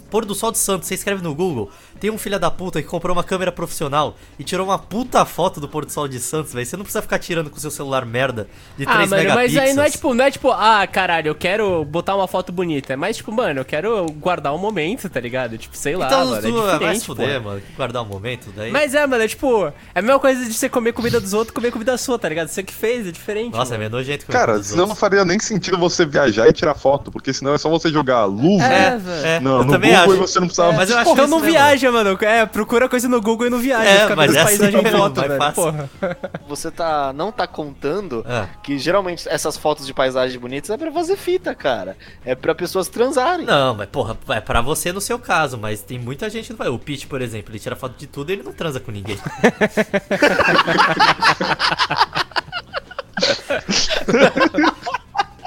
pôr 0.09 0.25
do 0.25 0.35
sol 0.35 0.51
de 0.51 0.57
Santos, 0.59 0.87
você 0.87 0.93
escreve 0.93 1.23
no 1.23 1.33
Google, 1.33 1.71
tem 2.03 2.11
um 2.11 2.17
filho 2.17 2.37
da 2.37 2.51
puta 2.51 2.81
que 2.81 2.87
comprou 2.89 3.15
uma 3.15 3.23
câmera 3.23 3.49
profissional 3.49 4.17
e 4.37 4.43
tirou 4.43 4.67
uma 4.67 4.77
puta 4.77 5.23
foto 5.23 5.61
do 5.61 5.69
pôr 5.69 5.85
do 5.85 5.91
sol 5.93 6.05
de 6.05 6.19
Santos, 6.19 6.51
velho. 6.51 6.65
Você 6.65 6.75
não 6.75 6.83
precisa 6.83 7.01
ficar 7.01 7.17
tirando 7.17 7.49
com 7.49 7.57
seu 7.57 7.71
celular 7.71 8.05
merda 8.05 8.45
de 8.77 8.85
3 8.85 8.87
Ah, 8.87 8.99
mano, 8.99 9.09
mas 9.09 9.21
megapixels. 9.53 9.57
aí 9.69 9.73
não 9.73 9.83
é 9.83 9.89
tipo, 9.89 10.13
não 10.13 10.25
é 10.25 10.29
tipo, 10.31 10.51
ah, 10.51 10.85
caralho, 10.85 11.29
eu 11.29 11.35
quero 11.35 11.85
botar 11.85 12.13
uma 12.17 12.27
foto 12.27 12.51
bonita. 12.51 12.91
É 12.91 12.95
mais 12.97 13.15
tipo, 13.15 13.31
mano, 13.31 13.61
eu 13.61 13.63
quero 13.63 14.05
guardar 14.19 14.53
um 14.53 14.57
momento, 14.57 15.09
tá 15.09 15.17
ligado? 15.21 15.57
Tipo, 15.57 15.77
sei 15.77 15.95
lá, 15.95 16.07
Então, 16.07 16.25
mano, 16.25 16.35
é 16.35 16.41
tu 16.41 16.51
vai 16.51 16.67
se 16.67 16.73
diferente, 16.73 17.05
fuder, 17.05 17.41
mano. 17.41 17.61
Guardar 17.77 18.01
um 18.03 18.05
momento 18.07 18.51
daí. 18.53 18.69
Mas 18.69 18.93
é, 18.93 19.07
mano, 19.07 19.23
é 19.23 19.27
tipo, 19.29 19.67
é 19.67 19.73
a 19.95 20.01
mesma 20.01 20.19
coisa 20.19 20.43
de 20.45 20.53
você 20.53 20.67
comer 20.67 20.91
comida 20.91 21.21
dos 21.21 21.33
outros, 21.33 21.55
comer 21.55 21.71
comida 21.71 21.97
sua, 21.97 22.19
tá 22.19 22.27
ligado? 22.27 22.49
Você 22.49 22.63
que 22.63 22.73
fez, 22.73 23.07
é 23.07 23.11
diferente. 23.11 23.53
Nossa, 23.53 23.75
é 23.75 23.77
mano. 23.77 23.91
meio 23.91 23.91
nojento. 23.91 24.25
comer 24.25 24.37
Cara, 24.37 24.61
senão 24.61 24.75
não 24.79 24.83
outros. 24.87 24.99
faria 24.99 25.23
nem 25.23 25.39
sentido 25.39 25.77
você 25.77 26.05
viajar 26.05 26.49
e 26.49 26.51
tirar 26.51 26.75
foto, 26.75 27.09
porque 27.13 27.31
senão 27.31 27.53
é 27.53 27.57
só 27.57 27.69
você 27.69 27.89
jogar 27.89 28.25
luva 28.25 28.61
É, 28.65 28.87
É, 28.87 28.97
velho. 28.97 29.25
é, 29.25 29.39
no, 29.39 29.49
eu 29.59 29.63
no 29.63 29.71
também 29.71 29.91
Google 29.91 30.03
acho. 30.15 30.15
e 30.15 30.27
você 30.27 30.39
não 30.41 30.47
precisava. 30.47 30.73
Mas 30.73 30.89
eu 30.89 30.97
acho 30.97 31.09
Então 31.11 31.23
isso 31.23 31.31
não 31.31 31.39
mesmo. 31.39 31.53
Mano. 31.93 32.17
É, 32.21 32.45
procura 32.45 32.89
coisa 32.89 33.07
no 33.07 33.21
Google 33.21 33.47
e 33.47 33.49
não 33.49 33.59
viaja. 33.59 33.89
É, 33.89 34.01
fica 34.01 34.15
mas 34.15 34.27
vendo 34.31 34.37
é 34.37 34.41
as 34.41 34.47
assim 34.61 34.91
foto, 34.91 35.21
velho. 35.21 35.37
fácil. 35.37 35.53
Porra. 35.63 35.89
Você 36.47 36.69
tá, 36.71 37.13
não 37.13 37.31
tá 37.31 37.47
contando 37.47 38.25
Ah. 38.27 38.47
que 38.61 38.77
geralmente 38.77 39.27
essas 39.29 39.55
fotos 39.55 39.85
de 39.87 39.93
paisagens 39.93 40.39
bonitas 40.39 40.69
é 40.69 40.77
pra 40.77 40.91
fazer 40.91 41.15
fita, 41.15 41.55
cara. 41.55 41.95
É 42.25 42.35
pra 42.35 42.53
pessoas 42.53 42.87
transarem. 42.89 43.45
Não, 43.45 43.73
mas 43.75 43.87
porra, 43.89 44.17
é 44.29 44.41
pra 44.41 44.59
você 44.61 44.91
no 44.91 44.99
seu 44.99 45.17
caso, 45.19 45.57
mas 45.57 45.81
tem 45.81 45.97
muita 45.99 46.29
gente 46.29 46.47
que 46.47 46.51
não 46.51 46.57
vai. 46.57 46.67
O 46.67 46.77
Pete, 46.79 47.07
por 47.07 47.21
exemplo, 47.21 47.51
ele 47.51 47.59
tira 47.59 47.75
foto 47.75 47.97
de 47.97 48.07
tudo 48.07 48.29
e 48.29 48.33
ele 48.33 48.43
não 48.43 48.51
transa 48.53 48.79
com 48.79 48.91
ninguém. 48.91 49.17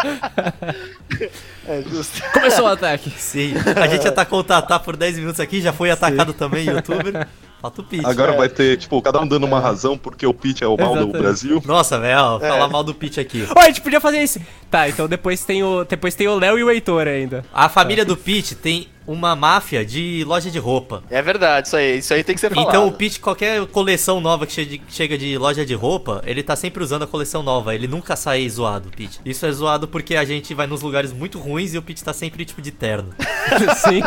É 1.68 1.82
justo. 1.82 2.22
Começou 2.32 2.64
o 2.64 2.68
ataque. 2.68 3.10
Sim, 3.10 3.54
a 3.76 3.86
gente 3.88 4.06
atacou 4.06 4.40
o 4.40 4.44
Tatá 4.44 4.78
por 4.78 4.96
10 4.96 5.18
minutos 5.18 5.40
aqui, 5.40 5.60
já 5.60 5.72
foi 5.72 5.90
atacado 5.90 6.32
também, 6.32 6.66
youtuber. 6.66 7.26
Falta 7.66 7.80
o 7.80 7.84
Pete. 7.84 8.06
Agora 8.06 8.32
É. 8.32 8.36
vai 8.36 8.48
ter, 8.48 8.76
tipo, 8.76 9.00
cada 9.02 9.20
um 9.20 9.26
dando 9.26 9.44
uma 9.44 9.58
razão 9.58 9.98
porque 9.98 10.24
o 10.26 10.32
Pete 10.32 10.62
é 10.62 10.66
o 10.68 10.76
mal 10.76 10.90
do 10.90 10.94
Exatamente. 11.00 11.18
Brasil. 11.22 11.62
Nossa, 11.64 11.98
velho, 11.98 12.36
É. 12.40 12.48
falar 12.48 12.68
mal 12.68 12.84
do 12.84 12.94
Pete 12.94 13.18
aqui. 13.18 13.44
A 13.56 13.66
gente 13.66 13.80
podia 13.80 14.00
fazer 14.00 14.22
isso. 14.22 14.40
Tá, 14.70 14.88
então 14.88 15.08
depois 15.08 15.44
tem 15.44 15.62
o 15.62 15.84
depois 15.84 16.14
tem 16.14 16.26
o 16.28 16.38
Léo 16.38 16.58
e 16.58 16.64
o 16.64 16.70
Heitor 16.70 17.06
ainda. 17.06 17.44
A 17.52 17.68
família 17.68 18.04
do 18.04 18.16
Pete 18.16 18.54
tem 18.54 18.88
uma 19.06 19.36
máfia 19.36 19.84
de 19.86 20.24
loja 20.26 20.50
de 20.50 20.58
roupa. 20.58 21.04
É 21.08 21.22
verdade, 21.22 21.68
isso 21.68 21.76
aí. 21.76 21.98
Isso 21.98 22.12
aí 22.12 22.24
tem 22.24 22.34
que 22.34 22.40
ser 22.40 22.50
falado. 22.52 22.68
Então 22.68 22.88
o 22.88 22.92
Pete, 22.92 23.20
qualquer 23.20 23.64
coleção 23.66 24.20
nova 24.20 24.44
que 24.44 24.80
chega 24.88 25.16
de 25.16 25.38
loja 25.38 25.64
de 25.64 25.74
roupa, 25.74 26.20
ele 26.26 26.42
tá 26.42 26.56
sempre 26.56 26.82
usando 26.82 27.04
a 27.04 27.06
coleção 27.06 27.40
nova. 27.44 27.72
Ele 27.72 27.86
nunca 27.86 28.16
sai 28.16 28.48
zoado, 28.48 28.90
Pete. 28.96 29.20
Isso 29.24 29.46
é 29.46 29.52
zoado 29.52 29.86
porque 29.86 30.16
a 30.16 30.24
gente 30.24 30.52
vai 30.54 30.66
nos 30.66 30.82
lugares 30.82 31.12
muito 31.12 31.38
ruins 31.38 31.72
e 31.72 31.78
o 31.78 31.82
Pete 31.82 32.02
tá 32.02 32.12
sempre 32.12 32.44
tipo 32.44 32.60
de 32.60 32.72
terno. 32.72 33.10
Sim. 33.78 34.00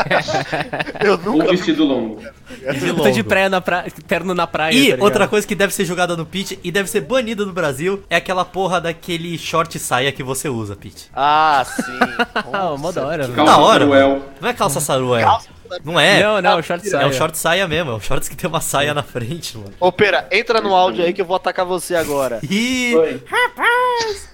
Eu 1.01 1.13
Ou 1.13 1.17
nunca 1.19 1.45
vi 1.45 1.55
vestido 1.55 1.85
longo. 1.85 2.21
E 2.21 2.73
de 2.73 2.79
Tô 2.93 3.09
de 3.09 3.19
longo. 3.19 3.23
Praia 3.49 3.51
na 3.51 3.61
praia, 3.61 3.91
terno 4.07 4.33
na 4.33 4.47
praia. 4.47 4.73
E 4.75 4.95
tá 4.97 5.03
outra 5.03 5.27
coisa 5.27 5.47
que 5.47 5.55
deve 5.55 5.73
ser 5.73 5.85
jogada 5.85 6.15
no 6.15 6.25
Pete 6.25 6.59
e 6.63 6.71
deve 6.71 6.89
ser 6.89 7.01
banida 7.01 7.45
no 7.45 7.51
Brasil 7.53 8.03
é 8.09 8.15
aquela 8.15 8.45
porra 8.45 8.79
daquele 8.79 9.37
short 9.37 9.77
saia 9.79 10.11
que 10.11 10.23
você 10.23 10.47
usa, 10.47 10.75
Pete. 10.75 11.09
Ah, 11.15 11.63
sim. 11.65 11.99
Ah, 12.51 12.75
mó 12.77 12.91
da 12.91 13.05
hora, 13.05 13.23
velho. 13.23 13.35
Calça 13.35 13.51
Da 13.51 13.57
hora, 13.59 13.79
Saruel. 13.79 14.25
Não 14.41 14.49
é 14.49 14.53
calça 14.53 14.79
saruel. 14.79 15.39
Não 15.83 15.99
é. 15.99 16.23
Não, 16.23 16.41
não, 16.41 16.61
short 16.61 16.87
É 16.87 16.91
saia. 16.91 17.07
um 17.07 17.13
short 17.13 17.37
saia 17.37 17.67
mesmo, 17.67 17.91
é 17.91 17.95
um 17.95 17.99
shorts 17.99 18.29
que 18.29 18.35
tem 18.35 18.49
uma 18.49 18.61
saia 18.61 18.93
na 18.93 19.03
frente, 19.03 19.57
mano. 19.57 19.71
Ô, 19.79 19.91
Pera, 19.91 20.27
entra 20.31 20.61
no 20.61 20.73
áudio 20.75 21.03
aí 21.03 21.13
que 21.13 21.21
eu 21.21 21.25
vou 21.25 21.35
atacar 21.35 21.65
você 21.65 21.95
agora. 21.95 22.39
E 22.49 22.95
Oi. 22.95 23.23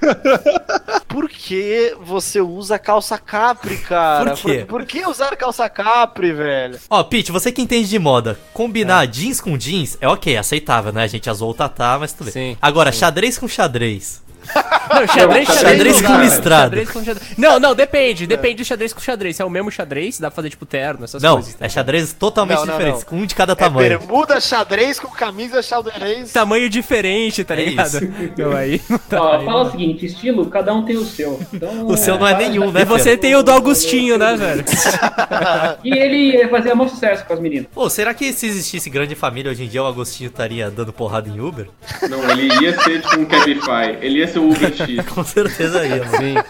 Por 1.07 1.29
que 1.29 1.95
você 2.01 2.41
usa 2.41 2.77
calça 2.77 3.17
capri, 3.17 3.77
cara? 3.77 4.31
Por 4.31 4.39
quê? 4.41 4.57
Por, 4.59 4.67
por 4.81 4.85
que 4.85 5.05
usar 5.05 5.35
calça 5.35 5.69
capri, 5.69 6.33
velho? 6.33 6.79
Ó, 6.89 7.03
Pete, 7.03 7.31
você 7.31 7.51
que 7.51 7.61
entende 7.61 7.89
de 7.89 7.99
moda, 7.99 8.37
combinar 8.53 9.05
jeans 9.07 9.39
com 9.39 9.57
jeans 9.57 9.97
é 10.01 10.07
ok, 10.07 10.37
aceitável, 10.37 10.91
né? 10.91 11.03
A 11.03 11.07
gente 11.07 11.29
azul 11.29 11.49
o 11.49 11.53
tatá, 11.53 11.97
mas 11.99 12.13
tudo 12.13 12.31
bem. 12.31 12.53
Sim, 12.53 12.57
Agora, 12.61 12.91
xadrez 12.91 13.37
com 13.37 13.47
xadrez. 13.47 14.23
Não, 14.89 15.07
xadrez, 15.07 15.47
Não, 15.47 15.55
xadrez, 15.55 15.59
xadrez 15.77 16.01
não 16.01 16.11
com 16.11 16.21
listrado. 16.21 16.77
Não, 17.37 17.59
não, 17.59 17.75
depende. 17.75 18.25
Depende 18.27 18.55
do 18.63 18.65
xadrez 18.65 18.93
com 18.93 18.99
xadrez. 19.01 19.35
Se 19.35 19.41
é 19.41 19.45
o 19.45 19.49
mesmo 19.49 19.71
xadrez, 19.71 20.19
dá 20.19 20.29
pra 20.29 20.35
fazer 20.35 20.49
tipo 20.49 20.65
terno, 20.65 21.03
essas 21.03 21.21
não, 21.21 21.35
coisas. 21.35 21.53
tá 21.55 21.65
é 21.65 21.69
xadrez 21.69 22.13
totalmente 22.13 22.59
Não, 22.59 22.65
não, 22.65 22.73
diferentes, 22.73 23.01
não. 23.01 23.09
com 23.09 23.15
um 23.17 23.25
de 23.25 23.35
cada 23.35 23.53
É 23.53 23.55
tamanho. 23.55 23.89
bermuda 23.99 24.39
xadrez 24.39 24.99
com 24.99 25.07
camisa 25.09 25.61
xadrez. 25.61 26.31
Tamanho 26.31 26.69
diferente, 26.69 27.43
tá 27.43 27.55
É 27.55 27.65
ligado? 27.65 27.95
Não, 28.37 28.51
aí 28.55 28.81
não 28.89 28.99
dá, 29.09 29.21
Ó, 29.21 29.37
aí 29.37 29.45
fala 29.45 29.63
não 29.63 29.69
o 29.69 29.71
seguinte, 29.71 30.05
estilo, 30.05 30.45
cada 30.47 30.73
um 30.73 30.83
tem 30.85 30.97
o 30.97 31.05
seu. 31.05 31.39
Então, 31.53 31.87
O 31.87 31.97
seu 31.97 32.17
não 32.17 32.27
é 32.27 32.35
nenhum, 32.37 32.71
né, 32.71 32.81
E 32.81 32.85
você 32.85 33.15
tem 33.17 33.35
o 33.35 33.43
do 33.43 33.51
Augustinho, 33.51 34.17
né, 34.17 34.35
velho? 34.35 34.63
E 35.83 35.91
ele 35.93 36.47
fazia 36.49 36.75
maior 36.75 36.89
sucesso 36.89 37.25
com 37.25 37.33
as 37.33 37.39
meninas. 37.39 37.67
Pô, 37.73 37.89
será 37.89 38.13
que 38.13 38.31
se 38.33 38.45
existisse 38.47 38.89
grande 38.89 39.15
família 39.15 39.51
hoje 39.51 39.63
em 39.63 39.67
dia 39.67 39.83
o 39.83 39.87
Agostinho 39.87 40.27
estaria 40.29 40.69
dando 40.69 40.91
porrada 40.93 41.29
em 41.29 41.39
Uber? 41.39 41.67
Não, 42.09 42.29
ele 42.31 42.47
ia 42.63 42.79
ser 42.81 43.01
tipo 43.01 43.19
um 43.19 43.25
Cabify. 43.25 43.97
Ele 44.01 44.19
ia 44.19 44.27
ser 44.27 44.34
o 44.39 44.49
Uber 44.51 44.75
X. 44.75 45.05
Com 45.13 45.23
certeza 45.23 45.85
ia, 45.85 46.03
mano. 46.05 46.43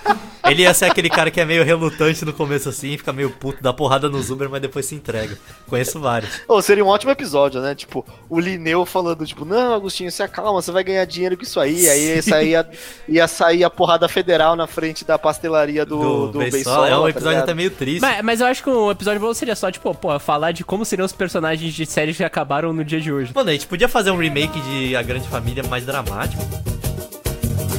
Ele 0.48 0.62
ia 0.62 0.74
ser 0.76 0.86
aquele 0.86 1.10
cara 1.10 1.32
que 1.32 1.42
é 1.42 1.46
meio 1.46 1.64
relutante 1.64 2.24
no 2.24 2.32
começo 2.32 2.70
assim, 2.70 2.96
fica 2.98 3.12
meio 3.12 3.32
puto, 3.32 3.64
dá 3.64 3.74
porrada 3.74 4.08
nos 4.08 4.30
Uber, 4.30 4.48
mas 4.48 4.62
depois 4.62 4.86
se 4.86 4.94
entrega. 4.94 5.36
Conheço 5.68 6.00
vários. 6.00 6.42
Ô, 6.48 6.62
seria 6.62 6.86
um 6.86 6.88
ótimo 6.88 7.12
episódio, 7.12 7.60
né? 7.62 7.74
Tipo, 7.74 8.06
o 8.30 8.40
Lineu 8.40 8.86
falando, 8.86 9.26
tipo, 9.26 9.44
não, 9.44 9.74
Agostinho, 9.74 10.12
se 10.12 10.22
acalma, 10.22 10.62
você 10.62 10.72
vai 10.72 10.84
ganhar 10.84 11.04
dinheiro 11.06 11.36
com 11.36 11.42
isso 11.42 11.60
aí. 11.60 11.90
Aí 11.90 12.16
ia 12.16 12.22
sair 12.22 12.56
a, 12.56 12.66
ia 13.10 13.28
sair 13.28 13.64
a 13.64 13.72
porrada 13.72 14.08
federal 14.08 14.56
na 14.56 14.68
frente 14.68 15.04
da 15.04 15.18
pastelaria 15.18 15.84
do, 15.84 16.28
do. 16.28 16.38
Beisola, 16.38 16.90
É 16.90 16.96
um 16.96 17.04
tá 17.04 17.10
episódio 17.10 17.30
ligado? 17.30 17.44
até 17.44 17.54
meio 17.56 17.72
triste. 17.72 18.02
Mas, 18.02 18.24
mas 18.24 18.40
eu 18.40 18.46
acho 18.46 18.62
que 18.62 18.70
um 18.70 18.92
episódio 18.92 19.20
bom 19.20 19.34
seria 19.34 19.56
só, 19.56 19.72
tipo, 19.72 19.96
pô, 19.96 20.20
falar 20.20 20.52
de 20.52 20.64
como 20.64 20.86
seriam 20.86 21.08
os 21.08 21.12
personagens 21.14 21.74
de 21.74 21.88
séries 21.88 22.18
que 22.18 22.24
acabaram 22.24 22.72
no 22.72 22.84
dia 22.86 23.02
de 23.02 23.12
hoje. 23.12 23.32
Mano, 23.34 23.50
a 23.50 23.54
gente 23.54 23.66
podia 23.66 23.88
fazer 23.90 24.12
um 24.12 24.18
remake 24.18 24.60
de 24.62 24.96
A 24.96 25.02
Grande 25.02 25.28
Família 25.28 25.64
mais 25.64 25.84
dramático. 25.84 26.44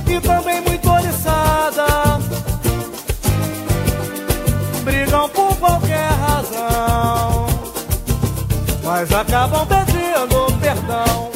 E 0.07 0.21
também 0.21 0.61
muito 0.61 0.91
oriçada. 0.91 1.87
Brigam 4.85 5.29
por 5.31 5.57
qualquer 5.57 6.11
razão, 6.11 7.47
mas 8.85 9.13
acabam 9.13 9.67
pedindo 9.67 10.61
perdão. 10.61 11.36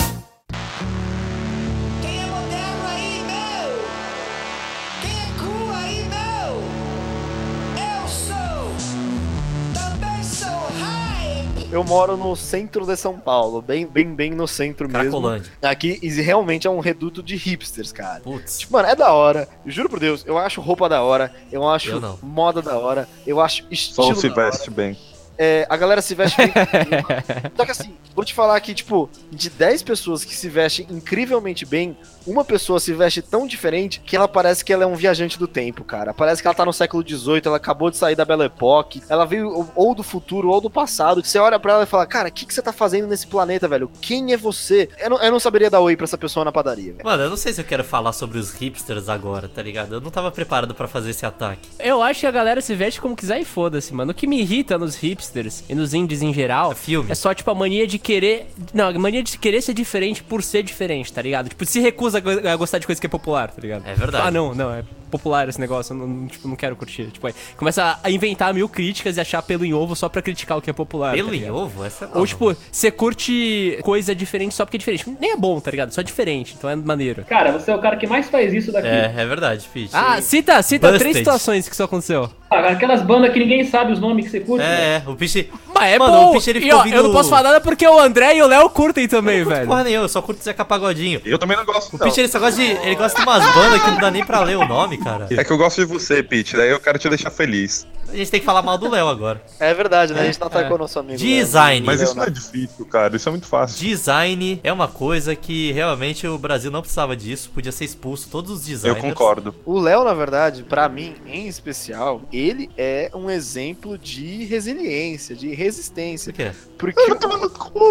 Eu 11.73 11.85
moro 11.85 12.17
no 12.17 12.35
centro 12.35 12.85
de 12.85 12.97
São 12.97 13.17
Paulo, 13.17 13.63
bem, 13.63 13.87
bem, 13.87 14.13
bem 14.13 14.33
no 14.33 14.49
centro 14.49 14.89
mesmo. 14.89 15.03
Cracolândia. 15.05 15.53
Aqui 15.63 16.01
e 16.03 16.09
realmente 16.21 16.67
é 16.67 16.71
um 16.71 16.81
reduto 16.81 17.23
de 17.23 17.37
hipsters, 17.37 17.93
cara. 17.93 18.21
Putz. 18.21 18.59
Tipo, 18.59 18.73
mano, 18.73 18.89
é 18.89 18.97
da 18.97 19.13
hora. 19.13 19.49
Juro 19.65 19.89
por 19.89 20.01
Deus, 20.01 20.25
eu 20.27 20.37
acho 20.37 20.61
roupa 20.61 20.89
da 20.89 21.01
hora, 21.03 21.33
eu 21.53 21.69
acho 21.69 21.91
Eu 21.91 22.19
moda 22.23 22.61
da 22.61 22.77
hora, 22.77 23.09
eu 23.25 23.41
acho 23.41 23.63
Só 23.63 23.69
estilo 23.71 24.17
se 24.17 24.29
da 24.29 24.35
hora. 24.35 24.51
veste 24.51 24.69
bem. 24.69 24.97
É, 25.43 25.67
a 25.71 25.77
galera 25.79 26.03
se 26.03 26.15
veste 26.15 26.37
bem. 26.37 26.53
Só 27.57 27.65
que 27.65 27.71
assim, 27.71 27.95
vou 28.15 28.23
te 28.27 28.35
falar 28.35 28.61
que, 28.61 28.75
tipo, 28.75 29.09
de 29.33 29.49
10 29.49 29.83
pessoas 29.83 30.23
que 30.23 30.35
se 30.37 30.51
vestem 30.51 30.87
incrivelmente 30.91 31.65
bem, 31.65 31.97
uma 32.27 32.45
pessoa 32.45 32.79
se 32.79 32.93
veste 32.93 33.23
tão 33.23 33.47
diferente 33.47 34.01
que 34.05 34.15
ela 34.15 34.29
parece 34.29 34.63
que 34.63 34.71
ela 34.71 34.85
é 34.85 34.87
um 34.87 34.95
viajante 34.95 35.39
do 35.39 35.49
tempo, 35.49 35.83
cara. 35.83 36.13
Parece 36.13 36.43
que 36.43 36.47
ela 36.47 36.55
tá 36.55 36.67
no 36.67 36.75
século 36.75 37.03
XVIII, 37.03 37.41
ela 37.47 37.57
acabou 37.57 37.91
de 37.91 37.97
sair 37.97 38.15
da 38.15 38.23
Belle 38.27 38.45
Époque, 38.45 39.03
ela 39.09 39.25
veio 39.25 39.71
ou- 39.75 39.95
do 39.95 40.03
futuro 40.03 40.51
ou 40.51 40.61
do 40.61 40.69
passado. 40.69 41.25
Você 41.25 41.39
olha 41.39 41.59
pra 41.59 41.73
ela 41.73 41.83
e 41.85 41.87
fala, 41.87 42.05
cara, 42.07 42.29
o 42.29 42.33
que, 42.33 42.45
que 42.45 42.53
você 42.53 42.61
tá 42.61 42.73
fazendo 42.73 43.09
nesse 43.09 43.27
planeta, 43.27 43.67
velho? 43.67 43.91
Quem 44.03 44.35
é 44.35 44.37
você? 44.37 44.91
Eu 44.99 45.09
não, 45.09 45.23
eu 45.23 45.33
não 45.33 45.41
saberia 45.41 45.71
dar 45.71 45.81
oi 45.81 45.97
pra 45.97 46.05
essa 46.05 46.19
pessoa 46.19 46.45
na 46.45 46.53
padaria, 46.53 46.93
velho. 46.93 47.05
Mano, 47.05 47.23
eu 47.23 47.31
não 47.31 47.37
sei 47.39 47.55
se 47.55 47.63
eu 47.63 47.65
quero 47.65 47.83
falar 47.83 48.13
sobre 48.13 48.39
os 48.39 48.53
hipsters 48.53 49.09
agora, 49.09 49.49
tá 49.49 49.63
ligado? 49.63 49.95
Eu 49.95 50.01
não 50.03 50.11
tava 50.11 50.31
preparado 50.31 50.75
pra 50.75 50.87
fazer 50.87 51.11
esse 51.11 51.25
ataque. 51.25 51.67
Eu 51.79 52.03
acho 52.03 52.21
que 52.21 52.27
a 52.27 52.31
galera 52.31 52.61
se 52.61 52.75
veste 52.75 53.01
como 53.01 53.17
quiser 53.17 53.41
e 53.41 53.45
foda-se, 53.47 53.95
mano. 53.95 54.11
O 54.13 54.15
que 54.15 54.27
me 54.27 54.39
irrita 54.39 54.77
nos 54.77 54.97
hipsters 54.97 55.30
e 55.69 55.75
nos 55.75 55.95
indies 55.95 56.23
em 56.23 56.33
geral 56.35 56.73
É 56.73 56.75
filme. 56.75 57.11
é 57.11 57.15
só, 57.15 57.33
tipo, 57.35 57.51
a 57.51 57.55
mania 57.55 57.87
de 57.87 57.99
querer. 57.99 58.47
Não, 58.75 58.89
a 58.89 58.93
mania 58.99 59.23
de 59.23 59.37
querer 59.39 59.63
ser 59.63 59.75
diferente 59.75 60.23
por 60.23 60.43
ser 60.43 60.63
diferente, 60.63 61.13
tá 61.13 61.23
ligado? 61.23 61.49
Tipo, 61.49 61.65
se 61.65 61.81
recusa 61.81 62.19
a 62.19 62.21
go- 62.21 62.49
a 62.49 62.57
gostar 62.57 62.79
de 62.79 62.87
coisa 62.87 63.01
que 63.01 63.07
é 63.07 63.11
popular, 63.11 63.51
tá 63.51 63.61
ligado? 63.61 63.87
É 63.87 63.95
verdade. 63.95 64.27
Ah, 64.29 64.31
não, 64.31 64.55
não, 64.55 64.73
é 64.73 64.83
popular 65.11 65.49
esse 65.49 65.61
negócio, 65.61 65.93
eu 65.93 65.99
não, 66.07 66.27
tipo, 66.27 66.49
não 66.49 66.57
quero 66.57 66.75
curtir. 66.77 67.07
Tipo, 67.11 67.27
aí 67.27 67.35
começa 67.57 67.99
a 68.03 68.11
inventar 68.11 68.55
mil 68.55 68.69
críticas 68.69 69.17
e 69.17 69.21
achar 69.21 69.43
pelo 69.43 69.65
em 69.65 69.75
ovo 69.75 69.95
só 69.95 70.09
pra 70.09 70.23
criticar 70.23 70.57
o 70.57 70.63
que 70.63 70.71
é 70.71 70.73
popular. 70.73 71.15
Pelo 71.15 71.31
tá 71.31 71.37
em 71.37 71.51
ovo? 71.51 71.85
Essa 71.85 72.07
é 72.07 72.19
Ou, 72.19 72.27
tipo, 72.27 72.57
você 72.71 72.91
curte 72.91 73.79
coisa 73.83 74.15
diferente 74.15 74.55
só 74.55 74.65
porque 74.65 74.77
é 74.77 74.79
diferente. 74.79 75.05
Nem 75.21 75.33
é 75.33 75.37
bom, 75.37 75.59
tá 75.61 75.71
ligado? 75.71 75.93
Só 75.93 76.03
diferente, 76.03 76.55
então 76.57 76.71
é 76.71 76.77
maneiro. 76.77 77.25
Cara, 77.25 77.53
você 77.53 77.71
é 77.71 77.75
o 77.75 77.81
cara 77.81 77.97
que 77.97 78.07
mais 78.07 78.29
faz 78.29 78.53
isso 78.53 78.73
daqui. 78.73 78.89
É, 78.89 79.13
é 79.17 79.27
verdade, 79.27 79.69
Pete. 79.73 79.91
Ah, 79.93 80.21
cita, 80.23 80.63
cita 80.63 80.87
Busted. 80.89 81.01
três 81.01 81.17
situações 81.17 81.69
que 81.69 81.75
isso 81.75 81.83
aconteceu. 81.83 82.31
Ah, 82.51 82.69
Aquelas 82.71 83.03
bandas 83.03 83.33
que 83.33 83.39
ninguém 83.39 83.65
sabe 83.65 83.93
os 83.93 84.01
nomes 84.01 84.25
que 84.27 84.31
você 84.31 84.41
curte. 84.41 84.65
né? 84.65 84.97
É, 84.97 85.03
é, 85.07 85.09
o 85.09 85.17
Pete. 85.17 85.51
Mas 85.81 85.93
é 85.95 85.99
Mano, 85.99 86.13
bom. 86.13 86.31
o 86.31 86.33
Pete 86.35 86.51
ele 86.51 86.59
e 86.59 86.63
ficou 86.63 86.77
ó, 86.77 86.79
ouvindo... 86.81 86.97
eu 86.97 87.03
não 87.05 87.13
posso 87.13 87.31
falar 87.31 87.43
nada 87.45 87.61
porque 87.61 87.87
o 87.87 87.99
André 87.99 88.37
e 88.37 88.43
o 88.43 88.47
Léo 88.47 88.69
curtem 88.71 89.09
também, 89.09 89.39
Eu 89.39 89.41
não 89.41 89.45
curto 89.47 89.57
velho. 89.57 89.69
porra 89.69 89.85
nenhuma, 89.85 90.05
eu 90.05 90.09
só 90.09 90.23
curto 90.23 90.43
Zeca 90.45 90.65
Pagodinho. 90.65 91.21
Eu 91.25 91.39
também 91.39 91.57
não 91.57 91.65
gosto, 91.65 91.95
O 91.95 91.99
não. 91.99 92.07
Pete 92.07 92.21
ele 92.21 92.29
só 92.29 92.39
gosta 92.39 92.61
de. 92.61 92.67
Ele 92.71 92.95
gosta 92.95 93.19
de 93.19 93.27
umas 93.27 93.55
bandas 93.55 93.83
que 93.83 93.91
não 93.91 93.99
dá 93.99 94.11
nem 94.11 94.25
pra 94.25 94.41
ler 94.43 94.57
o 94.57 94.67
nome, 94.67 94.99
cara. 94.99 95.27
É 95.31 95.43
que 95.45 95.51
eu 95.53 95.59
gosto 95.59 95.81
de 95.81 95.87
você, 95.87 96.23
Pete, 96.23 96.57
daí 96.57 96.71
eu 96.71 96.81
quero 96.81 96.99
te 96.99 97.09
deixar 97.09 97.31
feliz. 97.31 97.87
A 98.13 98.17
gente 98.17 98.29
tem 98.29 98.41
que 98.41 98.47
falar 98.47 98.61
mal 98.61 98.77
do 98.77 98.91
Léo 98.91 99.07
agora. 99.07 99.41
É 99.61 99.73
verdade, 99.73 100.13
né? 100.13 100.23
A 100.23 100.25
gente 100.25 100.41
não 100.41 100.49
atacou 100.49 100.77
é. 100.77 100.81
nosso 100.81 100.99
amigo. 100.99 101.17
Design. 101.17 101.87
Mas 101.87 102.01
isso 102.01 102.17
não 102.17 102.25
é 102.25 102.27
né? 102.27 102.33
difícil, 102.33 102.85
cara. 102.87 103.15
Isso 103.15 103.29
é 103.29 103.31
muito 103.31 103.47
fácil. 103.47 103.79
Design 103.79 104.61
é 104.65 104.73
uma 104.73 104.89
coisa 104.89 105.37
que 105.37 105.71
realmente 105.71 106.27
o 106.27 106.37
Brasil 106.37 106.73
não 106.73 106.81
precisava 106.81 107.15
disso, 107.17 107.51
podia 107.55 107.71
ser 107.71 107.85
expulso 107.85 108.29
todos 108.29 108.51
os 108.51 108.67
Eu 108.67 108.73
designers. 108.75 109.01
concordo. 109.01 109.55
O 109.65 109.79
Léo, 109.79 110.03
na 110.03 110.13
verdade, 110.13 110.65
pra 110.65 110.89
mim, 110.89 111.15
em 111.25 111.47
especial, 111.47 112.23
ele 112.33 112.69
é 112.77 113.13
um 113.15 113.31
exemplo 113.31 113.97
de 113.97 114.45
resiliência, 114.45 115.37
de 115.37 115.55
resistência. 115.71 116.33
Por 116.33 116.37
quê? 116.37 116.51
Porque, 116.77 117.01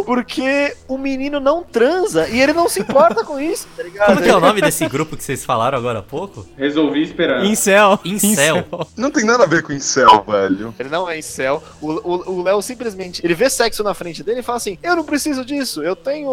porque 0.05 0.75
o 0.87 0.97
menino 0.97 1.39
não 1.39 1.63
transa 1.63 2.27
e 2.27 2.39
ele 2.41 2.53
não 2.53 2.67
se 2.67 2.79
importa 2.81 3.23
com 3.23 3.39
isso, 3.39 3.67
tá 3.75 3.83
ligado? 3.83 4.07
Como 4.07 4.21
que 4.21 4.29
é 4.29 4.35
o 4.35 4.39
nome 4.39 4.61
desse 4.61 4.87
grupo 4.87 5.15
que 5.15 5.23
vocês 5.23 5.45
falaram 5.45 5.77
agora 5.77 5.99
há 5.99 6.03
pouco? 6.03 6.45
Resolvi 6.57 7.03
esperar. 7.03 7.45
Incel. 7.45 7.99
Incel. 8.03 8.65
Não 8.97 9.11
tem 9.11 9.23
nada 9.25 9.43
a 9.43 9.47
ver 9.47 9.63
com 9.63 9.71
incel, 9.71 10.23
velho. 10.27 10.73
Ele 10.79 10.89
não 10.89 11.09
é 11.09 11.17
incel. 11.19 11.63
O 11.81 11.89
o- 11.89 12.31
o 12.39 12.43
Léo 12.43 12.61
simplesmente. 12.61 13.21
Ele 13.23 13.33
vê 13.33 13.49
sexo 13.49 13.83
na 13.83 13.93
frente 13.93 14.23
dele 14.23 14.39
e 14.39 14.43
fala 14.43 14.57
assim: 14.57 14.77
Eu 14.81 14.95
não 14.95 15.03
preciso 15.03 15.43
disso. 15.45 15.81
Eu 15.83 15.95
tenho 15.95 16.29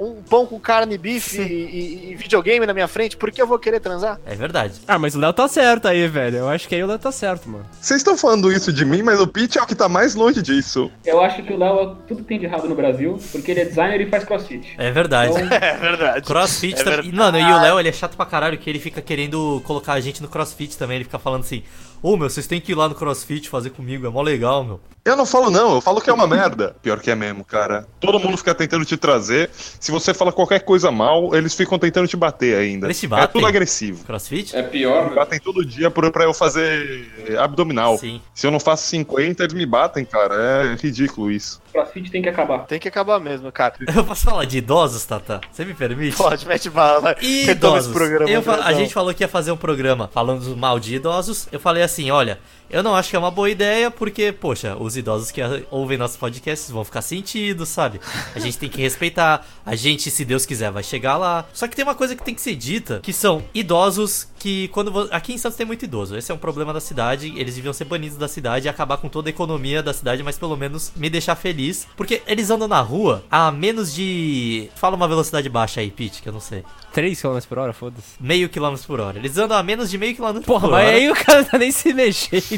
um 0.00 0.22
pão 0.28 0.46
com 0.46 0.58
carne, 0.60 0.96
bife 0.98 1.40
e, 1.40 1.42
e- 1.42 2.12
e 2.12 2.14
videogame 2.16 2.66
na 2.66 2.74
minha 2.74 2.88
frente. 2.88 3.16
Por 3.16 3.30
que 3.30 3.40
eu 3.40 3.46
vou 3.46 3.58
querer 3.58 3.80
transar? 3.80 4.20
É 4.26 4.34
verdade. 4.34 4.74
Ah, 4.86 4.98
mas 4.98 5.14
o 5.14 5.18
Léo 5.18 5.32
tá 5.32 5.48
certo 5.48 5.88
aí, 5.88 6.06
velho. 6.08 6.38
Eu 6.38 6.48
acho 6.48 6.68
que 6.68 6.74
aí 6.74 6.82
o 6.82 6.86
Léo 6.86 6.98
tá 6.98 7.10
certo, 7.12 7.48
mano. 7.48 7.64
Vocês 7.80 8.00
estão 8.00 8.16
falando 8.16 8.52
isso 8.52 8.72
de 8.72 8.84
mim, 8.84 9.02
mas 9.02 9.20
o 9.20 9.26
Pete 9.26 9.58
é 9.58 9.62
o 9.62 9.66
que 9.66 9.74
tá 9.74 9.88
mais 9.88 10.14
longe 10.14 10.42
disso. 10.42 10.83
Eu 11.04 11.20
acho 11.20 11.42
que 11.42 11.52
o 11.52 11.56
Léo 11.58 11.80
é 11.80 11.94
tudo 12.08 12.22
que 12.22 12.28
tem 12.28 12.38
de 12.38 12.46
errado 12.46 12.68
no 12.68 12.74
Brasil, 12.74 13.18
porque 13.32 13.50
ele 13.50 13.60
é 13.60 13.64
designer 13.64 14.00
e 14.00 14.06
faz 14.06 14.24
crossfit. 14.24 14.74
É 14.78 14.90
verdade. 14.90 15.32
Então, 15.32 15.46
É 15.56 15.76
verdade. 15.76 16.26
Crossfit 16.26 16.74
É 16.80 16.84
também. 16.84 17.02
verdade. 17.02 17.16
Mano, 17.16 17.38
e 17.38 17.52
o 17.52 17.60
Léo, 17.60 17.80
ele 17.80 17.88
é 17.88 17.92
chato 17.92 18.16
pra 18.16 18.26
caralho 18.26 18.58
que 18.58 18.68
ele 18.68 18.78
fica 18.78 19.00
querendo 19.02 19.62
colocar 19.66 19.92
a 19.94 20.00
gente 20.00 20.22
no 20.22 20.28
crossfit 20.28 20.76
também. 20.76 20.96
Ele 20.96 21.04
fica 21.04 21.18
falando 21.18 21.40
assim: 21.42 21.62
Ô, 22.04 22.18
meu, 22.18 22.28
vocês 22.28 22.46
têm 22.46 22.60
que 22.60 22.72
ir 22.72 22.74
lá 22.74 22.86
no 22.86 22.94
CrossFit 22.94 23.48
fazer 23.48 23.70
comigo, 23.70 24.06
é 24.06 24.10
mó 24.10 24.20
legal, 24.20 24.62
meu. 24.62 24.78
Eu 25.06 25.16
não 25.16 25.24
falo 25.24 25.50
não, 25.50 25.74
eu 25.74 25.80
falo 25.80 26.00
que 26.02 26.08
é 26.10 26.12
uma 26.12 26.26
merda. 26.26 26.76
Pior 26.82 26.98
que 27.00 27.10
é 27.10 27.14
mesmo, 27.14 27.44
cara. 27.44 27.86
Todo 28.00 28.18
mundo 28.18 28.36
fica 28.38 28.54
tentando 28.54 28.84
te 28.86 28.96
trazer. 28.96 29.50
Se 29.54 29.90
você 29.90 30.12
fala 30.14 30.32
qualquer 30.32 30.60
coisa 30.60 30.90
mal, 30.90 31.34
eles 31.34 31.54
ficam 31.54 31.78
tentando 31.78 32.06
te 32.08 32.16
bater 32.16 32.56
ainda. 32.56 32.86
Eles 32.86 32.98
te 33.00 33.06
É 33.06 33.08
batem? 33.08 33.28
tudo 33.32 33.46
agressivo. 33.46 34.04
CrossFit? 34.04 34.54
É 34.56 34.62
pior, 34.62 35.04
Me 35.04 35.10
né? 35.10 35.16
batem 35.16 35.38
todo 35.40 35.64
dia 35.64 35.90
pra 35.90 36.24
eu 36.24 36.32
fazer 36.32 37.06
abdominal. 37.38 37.98
Sim. 37.98 38.20
Se 38.34 38.46
eu 38.46 38.50
não 38.50 38.60
faço 38.60 38.86
50, 38.86 39.42
eles 39.42 39.54
me 39.54 39.66
batem, 39.66 40.04
cara. 40.06 40.34
É 40.34 40.74
ridículo 40.82 41.30
isso. 41.30 41.60
CrossFit 41.72 42.10
tem 42.10 42.22
que 42.22 42.28
acabar. 42.28 42.60
Tem 42.66 42.78
que 42.78 42.88
acabar 42.88 43.18
mesmo, 43.18 43.50
cara. 43.50 43.74
Eu 43.94 44.04
posso 44.04 44.24
falar 44.24 44.44
de 44.44 44.58
idosos, 44.58 45.04
Tata? 45.04 45.40
Você 45.50 45.64
me 45.64 45.74
permite? 45.74 46.16
Pode, 46.16 46.46
mete 46.46 46.70
bala. 46.70 47.16
Idosos. 47.20 47.86
esse 47.86 47.92
programa. 47.94 48.30
Eu 48.30 48.42
a 48.62 48.72
gente 48.72 48.94
falou 48.94 49.12
que 49.12 49.24
ia 49.24 49.28
fazer 49.28 49.50
um 49.52 49.56
programa 49.56 50.08
falando 50.12 50.56
mal 50.56 50.78
de 50.78 50.94
idosos. 50.94 51.48
Eu 51.50 51.58
falei 51.58 51.82
assim: 51.82 51.93
olha, 52.10 52.38
eu 52.70 52.82
não 52.82 52.94
acho 52.94 53.10
que 53.10 53.16
é 53.16 53.18
uma 53.18 53.30
boa 53.30 53.50
ideia, 53.50 53.90
porque, 53.90 54.32
poxa, 54.32 54.76
os 54.76 54.96
idosos 54.96 55.30
que 55.30 55.40
ouvem 55.70 55.98
nossos 55.98 56.16
podcasts 56.16 56.70
vão 56.70 56.84
ficar 56.84 57.02
sentidos, 57.02 57.68
sabe? 57.68 58.00
A 58.34 58.38
gente 58.38 58.58
tem 58.58 58.68
que 58.68 58.80
respeitar. 58.80 59.46
A 59.64 59.74
gente, 59.76 60.10
se 60.10 60.24
Deus 60.24 60.44
quiser, 60.44 60.70
vai 60.70 60.82
chegar 60.82 61.16
lá. 61.16 61.46
Só 61.52 61.68
que 61.68 61.76
tem 61.76 61.84
uma 61.84 61.94
coisa 61.94 62.16
que 62.16 62.22
tem 62.22 62.34
que 62.34 62.40
ser 62.40 62.54
dita: 62.54 63.00
que 63.02 63.12
são 63.12 63.42
idosos 63.54 64.28
que, 64.38 64.68
quando. 64.68 65.08
Aqui 65.10 65.32
em 65.32 65.38
Santos 65.38 65.56
tem 65.56 65.66
muito 65.66 65.84
idoso. 65.84 66.16
Esse 66.16 66.30
é 66.32 66.34
um 66.34 66.38
problema 66.38 66.72
da 66.72 66.80
cidade. 66.80 67.32
Eles 67.36 67.54
deviam 67.54 67.72
ser 67.72 67.84
banidos 67.84 68.18
da 68.18 68.28
cidade 68.28 68.66
e 68.66 68.68
acabar 68.68 68.96
com 68.96 69.08
toda 69.08 69.28
a 69.28 69.30
economia 69.30 69.82
da 69.82 69.92
cidade, 69.92 70.22
mas 70.22 70.38
pelo 70.38 70.56
menos 70.56 70.92
me 70.96 71.08
deixar 71.08 71.34
feliz. 71.36 71.86
Porque 71.96 72.22
eles 72.26 72.50
andam 72.50 72.68
na 72.68 72.80
rua 72.80 73.24
a 73.30 73.50
menos 73.50 73.94
de. 73.94 74.68
Fala 74.74 74.96
uma 74.96 75.08
velocidade 75.08 75.48
baixa 75.48 75.80
aí, 75.80 75.90
Pete, 75.90 76.22
que 76.22 76.28
eu 76.28 76.32
não 76.32 76.40
sei. 76.40 76.64
3 76.92 77.20
km 77.20 77.38
por 77.48 77.58
hora, 77.58 77.72
foda-se. 77.72 78.14
Meio 78.20 78.48
quilômetro 78.48 78.86
por 78.86 79.00
hora. 79.00 79.18
Eles 79.18 79.36
andam 79.36 79.56
a 79.56 79.62
menos 79.62 79.90
de 79.90 79.98
meio 79.98 80.14
quilômetro 80.14 80.46
Porra, 80.46 80.68
por 80.68 80.70
mas 80.70 80.86
hora. 80.86 80.96
aí 80.96 81.10
o 81.10 81.14
cara 81.14 81.44
tá 81.44 81.58
nem 81.58 81.72
se 81.72 81.92
mexendo. 81.92 82.53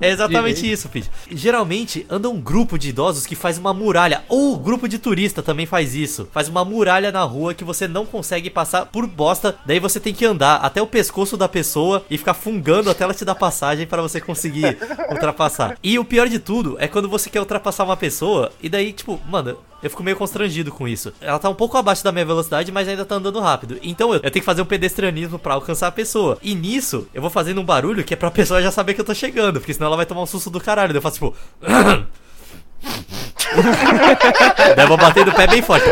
É 0.00 0.10
exatamente 0.10 0.56
Direito. 0.56 0.74
isso, 0.74 0.88
Pete. 0.88 1.10
Geralmente 1.30 2.06
anda 2.08 2.28
um 2.28 2.40
grupo 2.40 2.78
de 2.78 2.90
idosos 2.90 3.26
que 3.26 3.34
faz 3.34 3.58
uma 3.58 3.72
muralha. 3.72 4.22
Ou 4.28 4.56
grupo 4.56 4.88
de 4.88 4.98
turista 4.98 5.42
também 5.42 5.66
faz 5.66 5.94
isso. 5.94 6.28
Faz 6.32 6.48
uma 6.48 6.64
muralha 6.64 7.12
na 7.12 7.22
rua 7.22 7.54
que 7.54 7.64
você 7.64 7.86
não 7.86 8.06
consegue 8.06 8.50
passar 8.50 8.86
por 8.86 9.06
bosta. 9.06 9.56
Daí 9.64 9.78
você 9.78 10.00
tem 10.00 10.14
que 10.14 10.24
andar 10.24 10.56
até 10.56 10.80
o 10.80 10.86
pescoço 10.86 11.36
da 11.36 11.48
pessoa 11.48 12.04
e 12.10 12.18
ficar 12.18 12.34
fungando 12.34 12.90
até 12.90 13.04
ela 13.04 13.14
te 13.14 13.24
dar 13.24 13.34
passagem 13.34 13.86
para 13.86 14.02
você 14.02 14.20
conseguir 14.20 14.78
ultrapassar. 15.10 15.76
E 15.82 15.98
o 15.98 16.04
pior 16.04 16.28
de 16.28 16.38
tudo 16.38 16.76
é 16.78 16.88
quando 16.88 17.08
você 17.08 17.30
quer 17.30 17.40
ultrapassar 17.40 17.84
uma 17.84 17.96
pessoa 17.96 18.52
e 18.62 18.68
daí, 18.68 18.92
tipo, 18.92 19.20
mano, 19.28 19.56
eu 19.82 19.90
fico 19.90 20.02
meio 20.02 20.16
constrangido 20.16 20.70
com 20.70 20.86
isso. 20.86 21.12
Ela 21.20 21.38
tá 21.38 21.48
um 21.48 21.54
pouco 21.54 21.76
abaixo 21.76 22.04
da 22.04 22.12
minha 22.12 22.24
velocidade, 22.24 22.70
mas 22.72 22.88
ainda 22.88 23.04
tá 23.04 23.14
andando 23.16 23.40
rápido. 23.40 23.78
Então 23.82 24.12
eu, 24.12 24.20
tenho 24.20 24.32
que 24.32 24.40
fazer 24.42 24.62
um 24.62 24.66
pedestrianismo 24.66 25.38
pra 25.38 25.54
alcançar 25.54 25.88
a 25.88 25.92
pessoa. 25.92 26.38
E 26.42 26.54
nisso, 26.54 27.08
eu 27.14 27.22
vou 27.22 27.30
fazendo 27.30 27.60
um 27.60 27.64
barulho 27.64 28.04
que 28.04 28.14
é 28.14 28.16
pra 28.16 28.30
pessoa 28.32 28.62
já 28.62 28.70
saber 28.70 28.94
que 28.94 29.00
eu 29.00 29.04
tô 29.04 29.14
chegando, 29.14 29.60
porque 29.60 29.74
senão 29.74 29.86
ela 29.86 29.96
vai 29.96 30.06
tomar 30.06 30.22
um 30.22 30.26
susto 30.26 30.50
do 30.50 30.60
caralho. 30.60 30.94
Eu 30.94 31.02
faço 31.02 31.14
tipo. 31.14 31.34
daí 34.76 34.84
eu 34.84 34.88
vou 34.88 34.96
bater 34.96 35.26
no 35.26 35.32
pé 35.32 35.46
bem 35.46 35.62
forte. 35.62 35.86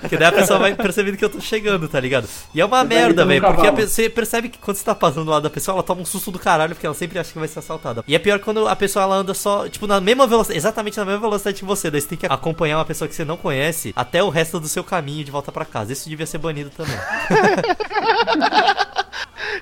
Porque 0.00 0.16
daí 0.16 0.28
a 0.28 0.32
pessoa 0.32 0.58
vai 0.58 0.74
percebendo 0.74 1.16
que 1.16 1.24
eu 1.24 1.30
tô 1.30 1.40
chegando, 1.40 1.88
tá 1.88 2.00
ligado? 2.00 2.28
E 2.54 2.60
é 2.60 2.64
uma 2.64 2.82
Você 2.82 2.88
merda, 2.88 3.24
velho. 3.24 3.42
Porque 3.42 3.66
a 3.66 3.70
você 3.70 4.08
percebe 4.08 4.48
que 4.48 4.58
quando 4.58 4.76
você 4.76 4.84
tá 4.84 4.94
passando 4.94 5.24
do 5.24 5.30
lado 5.30 5.42
da 5.42 5.50
pessoa, 5.50 5.74
ela 5.74 5.82
toma 5.82 6.02
um 6.02 6.04
susto 6.04 6.30
do 6.30 6.38
caralho, 6.38 6.74
porque 6.74 6.86
ela 6.86 6.94
sempre 6.94 7.18
acha 7.18 7.32
que 7.32 7.38
vai 7.38 7.48
ser 7.48 7.58
assaltada. 7.58 8.04
E 8.06 8.14
é 8.14 8.18
pior 8.18 8.38
quando 8.38 8.68
a 8.68 8.76
pessoa 8.76 9.04
ela 9.04 9.16
anda 9.16 9.34
só, 9.34 9.68
tipo, 9.68 9.86
na 9.86 10.00
mesma 10.00 10.26
velocidade, 10.26 10.58
exatamente 10.58 10.98
na 10.98 11.04
mesma 11.04 11.20
velocidade 11.20 11.58
que 11.58 11.64
você. 11.64 11.90
Daí 11.90 12.00
você 12.00 12.08
tem 12.08 12.18
que 12.18 12.26
acompanhar 12.26 12.78
uma 12.78 12.84
pessoa 12.84 13.08
que 13.08 13.14
você 13.14 13.24
não 13.24 13.36
conhece 13.36 13.92
até 13.94 14.22
o 14.22 14.28
resto 14.28 14.60
do 14.60 14.68
seu 14.68 14.84
caminho 14.84 15.24
de 15.24 15.30
volta 15.30 15.52
pra 15.52 15.64
casa. 15.64 15.92
Isso 15.92 16.08
devia 16.08 16.26
ser 16.26 16.38
banido 16.38 16.70
também. 16.70 16.96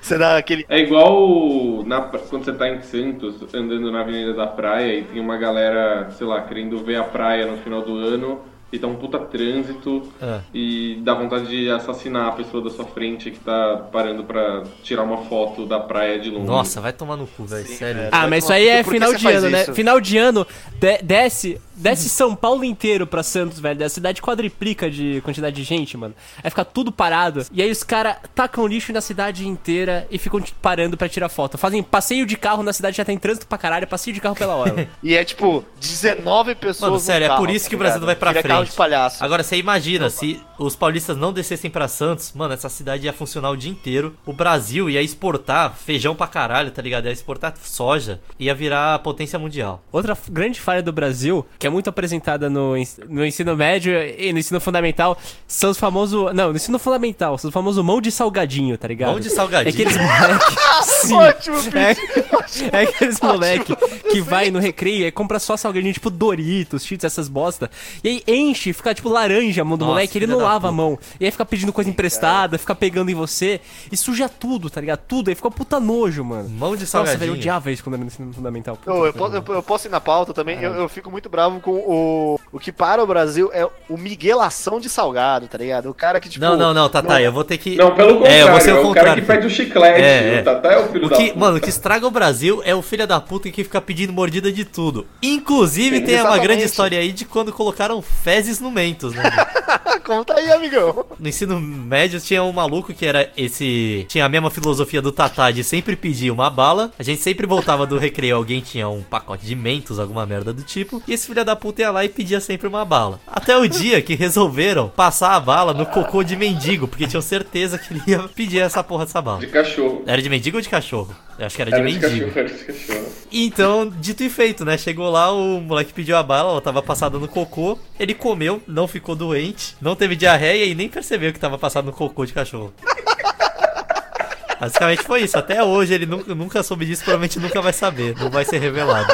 Você 0.01 0.17
dá 0.17 0.37
aquele. 0.37 0.65
É 0.69 0.79
igual 0.79 1.83
na, 1.85 2.01
quando 2.01 2.43
você 2.45 2.53
tá 2.53 2.69
em 2.69 2.81
Santos, 2.81 3.35
andando 3.53 3.91
na 3.91 4.01
Avenida 4.01 4.33
da 4.33 4.47
Praia 4.47 4.99
e 4.99 5.03
tem 5.03 5.21
uma 5.21 5.37
galera, 5.37 6.09
sei 6.11 6.25
lá, 6.27 6.41
querendo 6.41 6.77
ver 6.83 6.97
a 6.97 7.03
praia 7.03 7.45
no 7.45 7.57
final 7.57 7.81
do 7.81 7.95
ano 7.97 8.41
e 8.71 8.77
tá 8.77 8.85
um 8.85 8.95
puta 8.95 9.17
trânsito 9.19 10.03
É. 10.21 10.39
e 10.53 10.99
dá 11.01 11.13
vontade 11.13 11.47
de 11.47 11.69
assassinar 11.69 12.27
a 12.27 12.31
pessoa 12.33 12.61
da 12.61 12.69
sua 12.69 12.83
frente 12.83 13.31
que 13.31 13.39
tá 13.39 13.87
parando 13.93 14.25
pra 14.25 14.63
tirar 14.83 15.03
uma 15.03 15.19
foto 15.19 15.65
da 15.65 15.79
praia 15.79 16.19
de 16.19 16.29
longe. 16.29 16.45
Nossa, 16.47 16.81
vai 16.81 16.91
tomar 16.91 17.15
no 17.15 17.25
cu, 17.27 17.45
velho. 17.45 17.65
Sério. 17.65 18.09
Ah, 18.11 18.27
mas 18.27 18.43
isso 18.43 18.51
aí 18.51 18.67
é 18.67 18.83
final 18.83 19.13
de 19.13 19.25
ano, 19.25 19.49
né? 19.49 19.61
isso? 19.61 19.73
Final 19.73 20.01
de 20.01 20.17
ano, 20.17 20.45
de- 20.81 20.97
desce, 21.01 21.61
desce 21.77 22.09
São 22.09 22.35
Paulo 22.35 22.63
inteiro 22.63 23.05
pra 23.07 23.23
Santos, 23.23 23.59
velho. 23.59 23.85
A 23.85 23.89
cidade 23.89 24.21
quadriplica 24.21 24.89
de 24.89 25.21
quantidade 25.21 25.55
de 25.55 25.63
gente, 25.63 25.95
mano. 25.95 26.13
Aí 26.43 26.49
fica 26.49 26.65
tudo 26.65 26.91
parado. 26.91 27.45
E 27.51 27.61
aí 27.61 27.71
os 27.71 27.83
caras 27.83 28.17
tacam 28.35 28.65
lixo 28.67 28.91
na 28.91 29.01
cidade 29.01 29.47
inteira 29.47 30.07
e 30.11 30.17
ficam 30.17 30.41
parando 30.61 30.97
pra 30.97 31.07
tirar 31.07 31.29
foto. 31.29 31.57
Fazem 31.57 31.81
passeio 31.83 32.25
de 32.25 32.35
carro 32.35 32.63
na 32.63 32.73
cidade, 32.73 32.97
já 32.97 33.05
tem 33.05 33.17
trânsito 33.17 33.47
pra 33.47 33.57
caralho, 33.57 33.87
passeio 33.87 34.13
de 34.13 34.19
carro 34.19 34.35
pela 34.35 34.55
hora. 34.55 34.87
E 35.03 35.15
é 35.15 35.23
tipo, 35.23 35.63
19 35.79 36.55
pessoas. 36.55 36.81
Mano, 36.81 36.93
no 36.95 36.99
sério, 36.99 37.25
é 37.25 37.27
carro, 37.27 37.39
por 37.45 37.49
isso 37.49 37.69
que 37.69 37.75
o 37.75 37.77
tá 37.77 37.83
Brasil 37.83 37.99
não 37.99 38.05
vai 38.05 38.15
pra 38.15 38.33
carro 38.33 38.43
frente. 38.57 38.71
de 38.71 38.75
palhaço. 38.75 39.23
Agora, 39.23 39.43
você 39.43 39.57
imagina, 39.57 40.09
se 40.09 40.41
os 40.57 40.75
paulistas 40.75 41.15
não 41.15 41.31
descessem 41.31 41.69
pra 41.69 41.87
Santos, 41.87 42.33
mano, 42.33 42.53
essa 42.53 42.67
cidade 42.67 43.05
ia 43.05 43.13
funcionar 43.13 43.51
o 43.51 43.55
dia 43.57 43.71
inteiro. 43.71 44.15
O 44.25 44.33
Brasil 44.33 44.89
ia 44.89 45.01
exportar 45.01 45.73
feijão 45.75 46.15
pra 46.15 46.27
caralho, 46.27 46.71
tá 46.71 46.81
ligado? 46.81 47.05
Ia 47.05 47.11
exportar 47.11 47.53
soja, 47.61 48.19
ia 48.39 48.55
virar 48.55 48.99
potência 48.99 49.37
mundial. 49.37 49.83
Outra 49.91 50.17
grande 50.29 50.59
falha 50.59 50.81
do 50.81 50.91
Brasil, 50.91 51.45
que 51.59 51.66
é 51.67 51.69
muito 51.69 51.89
apresentada 51.89 52.49
no, 52.49 52.73
no 53.09 53.25
ensino 53.25 53.55
médio 53.55 53.93
e 54.17 54.33
no 54.33 54.39
ensino 54.39 54.59
fundamental, 54.59 55.17
são 55.47 55.69
os 55.69 55.77
famosos. 55.77 56.33
Não, 56.33 56.49
no 56.49 56.55
ensino 56.55 56.79
fundamental, 56.79 57.37
são 57.37 57.49
os 57.49 57.53
famosos 57.53 57.83
mão 57.83 58.01
de 58.01 58.11
salgadinho, 58.11 58.77
tá 58.77 58.87
ligado? 58.87 59.11
Mão 59.11 59.19
de 59.19 59.29
salgadinho? 59.29 59.69
É 59.69 59.73
aqueles 59.73 59.95
moleque. 59.97 60.55
Sim. 60.83 61.15
Ótimo, 61.15 61.57
É, 61.77 61.95
é 62.71 62.81
aqueles 62.83 63.19
moleque 63.21 63.75
que 64.11 64.21
vai 64.21 64.49
no 64.51 64.59
recreio 64.59 65.05
e 65.07 65.11
compra 65.11 65.39
só 65.39 65.55
salgadinho, 65.57 65.93
tipo 65.93 66.09
Doritos, 66.09 66.85
Cheetos, 66.85 67.05
essas 67.05 67.27
bosta. 67.27 67.69
E 68.03 68.07
aí 68.09 68.23
enche, 68.27 68.73
fica 68.73 68.93
tipo 68.93 69.09
laranja 69.09 69.61
a 69.61 69.65
mão 69.65 69.77
do 69.77 69.81
Nossa, 69.85 69.93
moleque, 69.95 70.17
ele 70.17 70.27
não 70.27 70.37
da 70.37 70.43
lava 70.45 70.67
a 70.67 70.71
puta. 70.71 70.71
mão. 70.71 70.99
E 71.19 71.25
aí 71.25 71.31
fica 71.31 71.45
pedindo 71.45 71.73
coisa 71.73 71.89
emprestada, 71.89 72.57
fica 72.57 72.75
pegando 72.75 73.09
em 73.09 73.15
você 73.15 73.59
e 73.91 73.97
suja 73.97 74.27
tudo, 74.29 74.69
tá 74.69 74.79
ligado? 74.81 74.99
Tudo. 75.07 75.29
Aí 75.29 75.35
fica 75.35 75.47
um 75.47 75.51
puta 75.51 75.79
nojo, 75.79 76.23
mano. 76.23 76.49
Mão 76.49 76.71
de 76.75 76.81
Nossa, 76.81 76.91
salgadinho. 76.91 77.19
velho, 77.19 77.31
eu 77.31 77.35
odiava 77.35 77.71
isso 77.71 77.83
quando 77.83 77.95
era 77.95 78.01
no 78.01 78.07
ensino 78.07 78.33
fundamental. 78.33 78.77
Eu, 78.85 79.05
eu, 79.05 79.13
posso, 79.13 79.35
eu, 79.35 79.43
eu 79.47 79.63
posso 79.63 79.87
ir 79.87 79.91
na 79.91 79.99
pauta 80.01 80.33
também. 80.33 80.61
Eu, 80.61 80.73
eu 80.73 80.89
fico 80.89 81.09
muito 81.11 81.29
bravo 81.29 81.59
com 81.59 81.71
o. 81.71 82.39
O 82.51 82.59
que 82.59 82.71
para 82.71 83.03
o 83.03 83.07
Brasil 83.07 83.49
é 83.53 83.65
o 83.89 83.97
miguelação 83.97 84.79
de 84.79 84.89
salgado, 84.89 85.47
tá 85.47 85.57
ligado? 85.57 85.89
O 85.89 85.93
cara 85.93 86.19
que, 86.19 86.29
tipo. 86.29 86.43
Não, 86.43 86.55
não, 86.57 86.73
não, 86.73 86.89
Tata, 86.89 87.21
eu 87.21 87.31
vou 87.31 87.43
ter 87.43 87.57
que. 87.57 87.75
Não, 87.75 87.93
pelo 87.95 88.15
contrário, 88.19 88.33
É, 88.35 88.39
é, 88.39 88.43
eu 88.43 88.51
vou 88.51 88.61
ser 88.61 88.71
o 88.73 88.73
o 88.73 88.75
cara 88.75 88.87
contrário. 88.87 89.21
que 89.23 89.27
pede 89.27 89.47
o 89.47 89.49
chiclete. 89.49 90.01
É, 90.01 90.35
é. 90.37 90.41
O 90.41 90.43
Tatá 90.43 90.71
é 90.73 90.77
o 90.79 90.87
filho 90.91 91.05
O 91.05 91.09
da 91.09 91.15
que, 91.17 91.27
puta. 91.27 91.39
mano, 91.39 91.57
o 91.57 91.61
que 91.61 91.69
estraga 91.69 92.05
o 92.07 92.11
Brasil 92.11 92.26
é 92.63 92.75
o 92.75 92.81
filho 92.81 93.07
da 93.07 93.19
puta 93.19 93.49
que 93.49 93.63
fica 93.63 93.79
pedindo 93.79 94.11
mordida 94.13 94.51
de 94.51 94.65
tudo. 94.65 95.05
Inclusive, 95.21 95.97
Sim, 95.97 96.05
tem 96.05 96.15
uma 96.15 96.21
exatamente. 96.21 96.43
grande 96.43 96.63
história 96.63 96.99
aí 96.99 97.11
de 97.11 97.25
quando 97.25 97.51
colocaram 97.53 98.01
fezes 98.01 98.59
no 98.59 98.71
Mentos, 98.71 99.13
né? 99.13 99.23
Conta 100.05 100.35
aí, 100.35 100.51
amigão. 100.51 101.05
No 101.19 101.27
ensino 101.27 101.59
médio 101.59 102.19
tinha 102.21 102.43
um 102.43 102.51
maluco 102.51 102.93
que 102.93 103.05
era 103.05 103.29
esse. 103.35 104.05
Tinha 104.07 104.25
a 104.25 104.29
mesma 104.29 104.49
filosofia 104.49 105.01
do 105.01 105.11
Tatá 105.11 105.51
de 105.51 105.63
sempre 105.63 105.95
pedir 105.95 106.31
uma 106.31 106.49
bala. 106.49 106.91
A 106.97 107.03
gente 107.03 107.21
sempre 107.21 107.45
voltava 107.45 107.85
do 107.85 107.97
recreio, 107.97 108.35
alguém 108.35 108.61
tinha 108.61 108.87
um 108.87 109.03
pacote 109.03 109.45
de 109.45 109.55
mentos, 109.55 109.99
alguma 109.99 110.25
merda 110.25 110.53
do 110.53 110.63
tipo. 110.63 111.01
E 111.07 111.13
esse 111.13 111.27
filho 111.27 111.43
da 111.43 111.55
puta 111.55 111.81
ia 111.81 111.91
lá 111.91 112.05
e 112.05 112.09
pedia 112.09 112.39
sempre 112.39 112.67
uma 112.67 112.85
bala. 112.85 113.19
Até 113.27 113.57
o 113.57 113.67
dia 113.67 114.01
que 114.01 114.15
resolveram 114.15 114.89
passar 114.89 115.33
a 115.35 115.39
bala 115.39 115.73
no 115.73 115.85
cocô 115.85 116.23
de 116.23 116.35
mendigo, 116.35 116.87
porque 116.87 117.07
tinham 117.07 117.21
certeza 117.21 117.77
que 117.77 117.93
ele 117.93 118.01
ia 118.07 118.19
pedir 118.29 118.59
essa 118.59 118.83
porra 118.83 119.05
dessa 119.05 119.21
bala. 119.21 119.39
De 119.39 119.47
cachorro. 119.47 120.03
Era 120.05 120.21
de 120.21 120.29
mendigo 120.29 120.57
ou 120.57 120.61
de 120.61 120.69
cachorro? 120.69 121.13
Eu 121.37 121.45
acho 121.45 121.55
que 121.55 121.61
era 121.61 121.69
de 121.69 121.77
Era 121.77 121.85
de 121.85 121.93
mendigo. 121.93 122.16
Cachorro, 122.25 122.65
cachorro. 122.65 123.05
Então, 123.31 123.89
dito 123.99 124.23
e 124.23 124.29
feito, 124.29 124.65
né? 124.65 124.77
Chegou 124.77 125.09
lá, 125.09 125.31
o 125.31 125.59
moleque 125.59 125.93
pediu 125.93 126.17
a 126.17 126.23
bala, 126.23 126.51
ela 126.51 126.61
tava 126.61 126.81
passada 126.81 127.17
no 127.17 127.27
cocô. 127.27 127.77
Ele 127.99 128.13
comeu, 128.13 128.61
não 128.67 128.87
ficou 128.87 129.15
doente, 129.15 129.75
não 129.81 129.95
teve 129.95 130.15
diarreia 130.15 130.65
e 130.65 130.75
nem 130.75 130.89
percebeu 130.89 131.33
que 131.33 131.39
tava 131.39 131.57
passado 131.57 131.85
no 131.85 131.93
cocô 131.93 132.25
de 132.25 132.33
cachorro. 132.33 132.73
Basicamente 134.59 135.03
foi 135.03 135.21
isso. 135.21 135.37
Até 135.37 135.63
hoje 135.63 135.93
ele 135.93 136.05
nunca, 136.05 136.33
nunca 136.33 136.63
soube 136.63 136.85
disso, 136.85 137.03
provavelmente 137.03 137.39
nunca 137.39 137.61
vai 137.61 137.73
saber. 137.73 138.15
Não 138.17 138.29
vai 138.29 138.43
ser 138.43 138.59
revelado. 138.59 139.07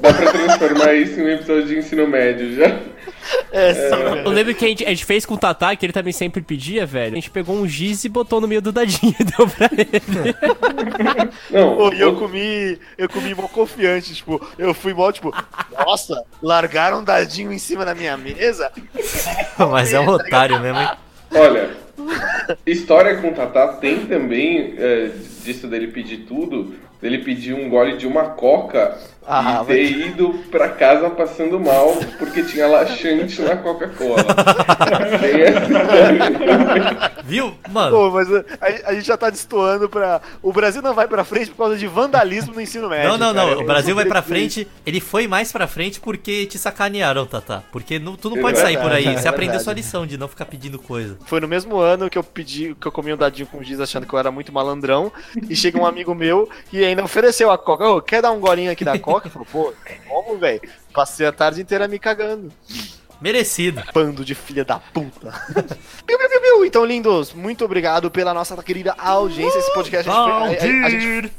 Dá 0.00 0.12
pra 0.14 0.32
transformar 0.32 0.94
isso 0.94 1.20
em 1.20 1.24
um 1.24 1.28
episódio 1.28 1.66
de 1.66 1.78
ensino 1.78 2.08
médio 2.08 2.56
já. 2.56 2.80
É, 3.52 3.74
sim, 3.74 3.80
Eu 3.94 4.10
velho. 4.14 4.28
lembro 4.30 4.54
que 4.54 4.64
a 4.64 4.68
gente, 4.68 4.84
a 4.84 4.88
gente 4.88 5.04
fez 5.04 5.26
com 5.26 5.34
o 5.34 5.38
Tatá, 5.38 5.76
que 5.76 5.84
ele 5.84 5.92
também 5.92 6.12
sempre 6.12 6.40
pedia, 6.40 6.86
velho. 6.86 7.12
A 7.12 7.14
gente 7.16 7.30
pegou 7.30 7.54
um 7.54 7.68
giz 7.68 8.02
e 8.04 8.08
botou 8.08 8.40
no 8.40 8.48
meio 8.48 8.62
do 8.62 8.72
dadinho 8.72 9.14
e 9.18 9.24
deu 9.24 9.46
pra 9.46 9.68
ele. 9.72 11.30
Não, 11.50 11.76
Pô, 11.76 11.92
e 11.92 12.00
eu 12.00 12.10
o- 12.12 12.16
comi, 12.18 12.78
eu 12.96 13.08
comi 13.08 13.34
mó 13.34 13.48
confiante, 13.48 14.14
tipo, 14.14 14.40
eu 14.58 14.72
fui 14.74 14.94
mó, 14.94 15.10
tipo, 15.12 15.32
nossa, 15.86 16.24
largaram 16.42 17.00
um 17.00 17.04
dadinho 17.04 17.52
em 17.52 17.58
cima 17.58 17.84
da 17.84 17.94
minha 17.94 18.16
mesa? 18.16 18.70
Mas 19.70 19.92
é 19.92 20.00
um 20.00 20.08
otário 20.08 20.58
mesmo, 20.60 20.80
hein? 20.80 20.90
Olha, 21.34 21.70
história 22.66 23.16
com 23.20 23.28
o 23.28 23.34
Tatá 23.34 23.68
tem 23.74 24.06
também 24.06 24.74
é, 24.78 25.10
disso 25.44 25.66
dele 25.66 25.88
pedir 25.88 26.18
tudo. 26.28 26.74
Ele 27.02 27.18
pedir 27.18 27.52
um 27.52 27.68
gole 27.68 27.96
de 27.96 28.06
uma 28.06 28.26
coca 28.30 28.96
Ah, 29.26 29.60
e 29.62 29.66
ter 29.66 29.82
ido 30.08 30.30
pra 30.50 30.68
casa 30.68 31.08
passando 31.10 31.58
mal 31.60 31.96
porque 32.18 32.42
tinha 32.42 32.66
laxante 32.66 33.40
na 33.42 33.56
Coca-Cola. 33.56 34.24
Viu? 37.24 37.54
Mano, 37.70 37.96
Pô, 37.96 38.10
mas 38.10 38.28
uh, 38.28 38.44
a, 38.60 38.90
a 38.90 38.94
gente 38.94 39.06
já 39.06 39.16
tá 39.16 39.30
destoando 39.30 39.88
pra. 39.88 40.20
O 40.42 40.52
Brasil 40.52 40.82
não 40.82 40.92
vai 40.92 41.06
pra 41.06 41.24
frente 41.24 41.50
por 41.50 41.58
causa 41.58 41.76
de 41.76 41.86
vandalismo 41.86 42.52
no 42.52 42.60
ensino 42.60 42.88
médio. 42.88 43.10
não, 43.10 43.18
não, 43.18 43.34
cara. 43.34 43.54
não. 43.54 43.62
O 43.62 43.64
Brasil 43.64 43.94
vai 43.94 44.04
pra 44.04 44.22
frente. 44.22 44.66
Ele 44.84 45.00
foi 45.00 45.28
mais 45.28 45.52
pra 45.52 45.66
frente 45.68 46.00
porque 46.00 46.46
te 46.46 46.58
sacanearam, 46.58 47.24
Tata. 47.24 47.62
Porque 47.70 47.98
não- 47.98 48.16
tu 48.16 48.28
não 48.30 48.38
É 48.38 48.40
pode 48.40 48.58
sair 48.58 48.78
por 48.78 48.92
aí. 48.92 49.16
Você 49.16 49.26
é 49.26 49.30
aprendeu 49.30 49.60
sua 49.60 49.72
lição 49.72 50.06
de 50.06 50.18
não 50.18 50.28
ficar 50.28 50.44
pedindo 50.46 50.78
coisa. 50.78 51.16
Foi 51.26 51.40
no 51.40 51.48
mesmo 51.48 51.78
ano 51.78 52.10
que 52.10 52.18
eu 52.18 52.24
pedi, 52.24 52.74
que 52.78 52.86
eu 52.86 52.92
comi 52.92 53.12
um 53.12 53.16
dadinho 53.16 53.46
com 53.46 53.62
giz 53.62 53.80
achando 53.80 54.06
que 54.06 54.12
eu 54.12 54.18
era 54.18 54.30
muito 54.30 54.52
malandrão. 54.52 55.12
E 55.48 55.54
chega 55.54 55.78
um 55.78 55.86
amigo 55.86 56.14
meu 56.14 56.48
e 56.72 56.84
ainda 56.84 57.04
ofereceu 57.04 57.50
a 57.50 57.56
coca. 57.58 57.88
Ô, 57.88 58.02
quer 58.02 58.20
dar 58.20 58.32
um 58.32 58.40
golinho 58.40 58.70
aqui 58.72 58.84
da 58.84 58.98
coca? 58.98 59.11
Falou, 59.20 59.46
pô, 59.50 59.74
como, 60.08 60.38
velho? 60.38 60.60
Passei 60.92 61.26
a 61.26 61.32
tarde 61.32 61.60
inteira 61.60 61.86
me 61.88 61.98
cagando. 61.98 62.52
Merecido. 63.20 63.82
Bando 63.94 64.24
de 64.24 64.34
filha 64.34 64.64
da 64.64 64.78
puta. 64.78 65.30
piu, 66.06 66.18
piu, 66.18 66.28
piu, 66.28 66.40
piu. 66.40 66.64
Então, 66.64 66.84
lindos, 66.84 67.32
muito 67.32 67.64
obrigado 67.64 68.10
pela 68.10 68.34
nossa 68.34 68.60
querida 68.62 68.94
audiência. 68.98 69.58
Esse 69.58 69.72
podcast 69.74 70.10
a 70.10 70.48
gente, 70.48 70.60
a- 70.82 70.86
a- 70.86 70.90
gente 70.90 71.32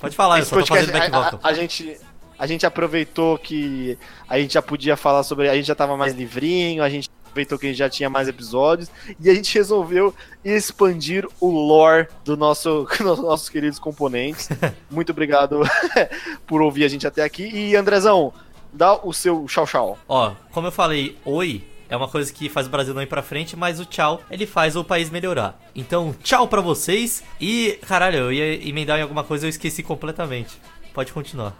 Pode 0.00 0.14
falar, 0.14 0.36
eu 0.38 0.42
Esse 0.42 0.50
tô 0.50 0.56
podcast, 0.56 0.90
a- 0.92 1.38
a 1.42 1.52
gente, 1.54 1.96
a 2.38 2.46
gente 2.46 2.66
aproveitou 2.66 3.38
que 3.38 3.98
a 4.28 4.38
gente 4.38 4.52
já 4.52 4.60
podia 4.60 4.96
falar 4.98 5.22
sobre. 5.22 5.48
A 5.48 5.54
gente 5.54 5.64
já 5.66 5.74
tava 5.74 5.96
mais 5.96 6.12
livrinho, 6.12 6.82
a 6.82 6.90
gente 6.90 7.08
aproveitou 7.34 7.58
que 7.58 7.66
a 7.66 7.68
gente 7.68 7.78
já 7.78 7.90
tinha 7.90 8.08
mais 8.08 8.28
episódios 8.28 8.88
e 9.18 9.28
a 9.28 9.34
gente 9.34 9.52
resolveu 9.58 10.14
expandir 10.44 11.26
o 11.40 11.50
lore 11.50 12.06
do 12.24 12.36
nosso, 12.36 12.86
dos 12.96 13.18
nossos 13.18 13.48
queridos 13.48 13.80
componentes. 13.80 14.48
Muito 14.88 15.10
obrigado 15.10 15.60
por 16.46 16.62
ouvir 16.62 16.84
a 16.84 16.88
gente 16.88 17.06
até 17.06 17.24
aqui. 17.24 17.44
E 17.52 17.74
Andrezão, 17.74 18.32
dá 18.72 18.94
o 18.94 19.12
seu 19.12 19.44
tchau 19.46 19.66
tchau. 19.66 19.98
Ó, 20.08 20.32
como 20.52 20.68
eu 20.68 20.72
falei, 20.72 21.18
oi 21.24 21.64
é 21.86 21.96
uma 21.96 22.08
coisa 22.08 22.32
que 22.32 22.48
faz 22.48 22.66
o 22.66 22.70
Brasil 22.70 22.94
não 22.94 23.02
ir 23.02 23.06
pra 23.06 23.22
frente, 23.22 23.54
mas 23.54 23.78
o 23.78 23.84
tchau, 23.84 24.22
ele 24.30 24.46
faz 24.46 24.74
o 24.74 24.82
país 24.82 25.10
melhorar. 25.10 25.60
Então, 25.74 26.14
tchau 26.22 26.48
pra 26.48 26.62
vocês 26.62 27.22
e, 27.38 27.78
caralho, 27.86 28.16
eu 28.16 28.32
ia 28.32 28.68
emendar 28.68 28.98
em 28.98 29.02
alguma 29.02 29.22
coisa 29.22 29.44
e 29.44 29.46
eu 29.46 29.50
esqueci 29.50 29.82
completamente. 29.82 30.58
Pode 30.94 31.12
continuar. 31.12 31.54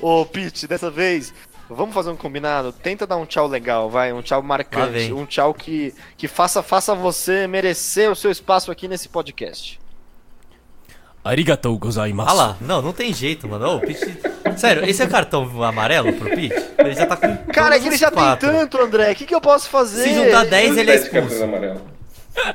Ô, 0.00 0.24
Pete, 0.24 0.66
dessa 0.66 0.90
vez. 0.90 1.34
Vamos 1.74 1.94
fazer 1.94 2.10
um 2.10 2.16
combinado? 2.16 2.72
Tenta 2.72 3.06
dar 3.06 3.16
um 3.16 3.24
tchau 3.24 3.46
legal, 3.46 3.88
vai, 3.88 4.12
um 4.12 4.22
tchau 4.22 4.42
marcante, 4.42 5.12
um 5.12 5.24
tchau 5.24 5.54
que, 5.54 5.94
que 6.16 6.26
faça, 6.26 6.62
faça 6.62 6.94
você 6.94 7.46
merecer 7.46 8.10
o 8.10 8.16
seu 8.16 8.30
espaço 8.30 8.70
aqui 8.72 8.88
nesse 8.88 9.08
podcast. 9.08 9.80
Arigatou 11.22 11.78
gozaimasu. 11.78 12.30
Ah 12.30 12.32
lá, 12.32 12.56
não, 12.60 12.80
não 12.80 12.92
tem 12.92 13.12
jeito, 13.12 13.46
mano. 13.46 13.66
Ô, 13.66 13.76
o 13.76 13.80
Pete... 13.80 14.18
Sério, 14.56 14.84
esse 14.88 15.02
é 15.02 15.06
cartão 15.06 15.62
amarelo 15.62 16.12
pro 16.14 16.30
Pete? 16.30 16.54
Ele 16.78 16.94
já 16.94 17.06
tá 17.06 17.16
com. 17.16 17.36
Cara, 17.52 17.76
é 17.76 17.78
que 17.78 17.88
ele 17.88 17.96
já 17.96 18.10
quatro. 18.10 18.48
tem 18.48 18.58
tanto, 18.58 18.78
André. 18.78 19.12
O 19.12 19.14
que, 19.14 19.26
que 19.26 19.34
eu 19.34 19.40
posso 19.40 19.68
fazer? 19.68 20.04
Se 20.04 20.14
juntar 20.14 20.46
10, 20.46 20.78
ele 20.78 20.90
é 20.90 20.98
cartões 20.98 21.32
expulso. 21.32 21.89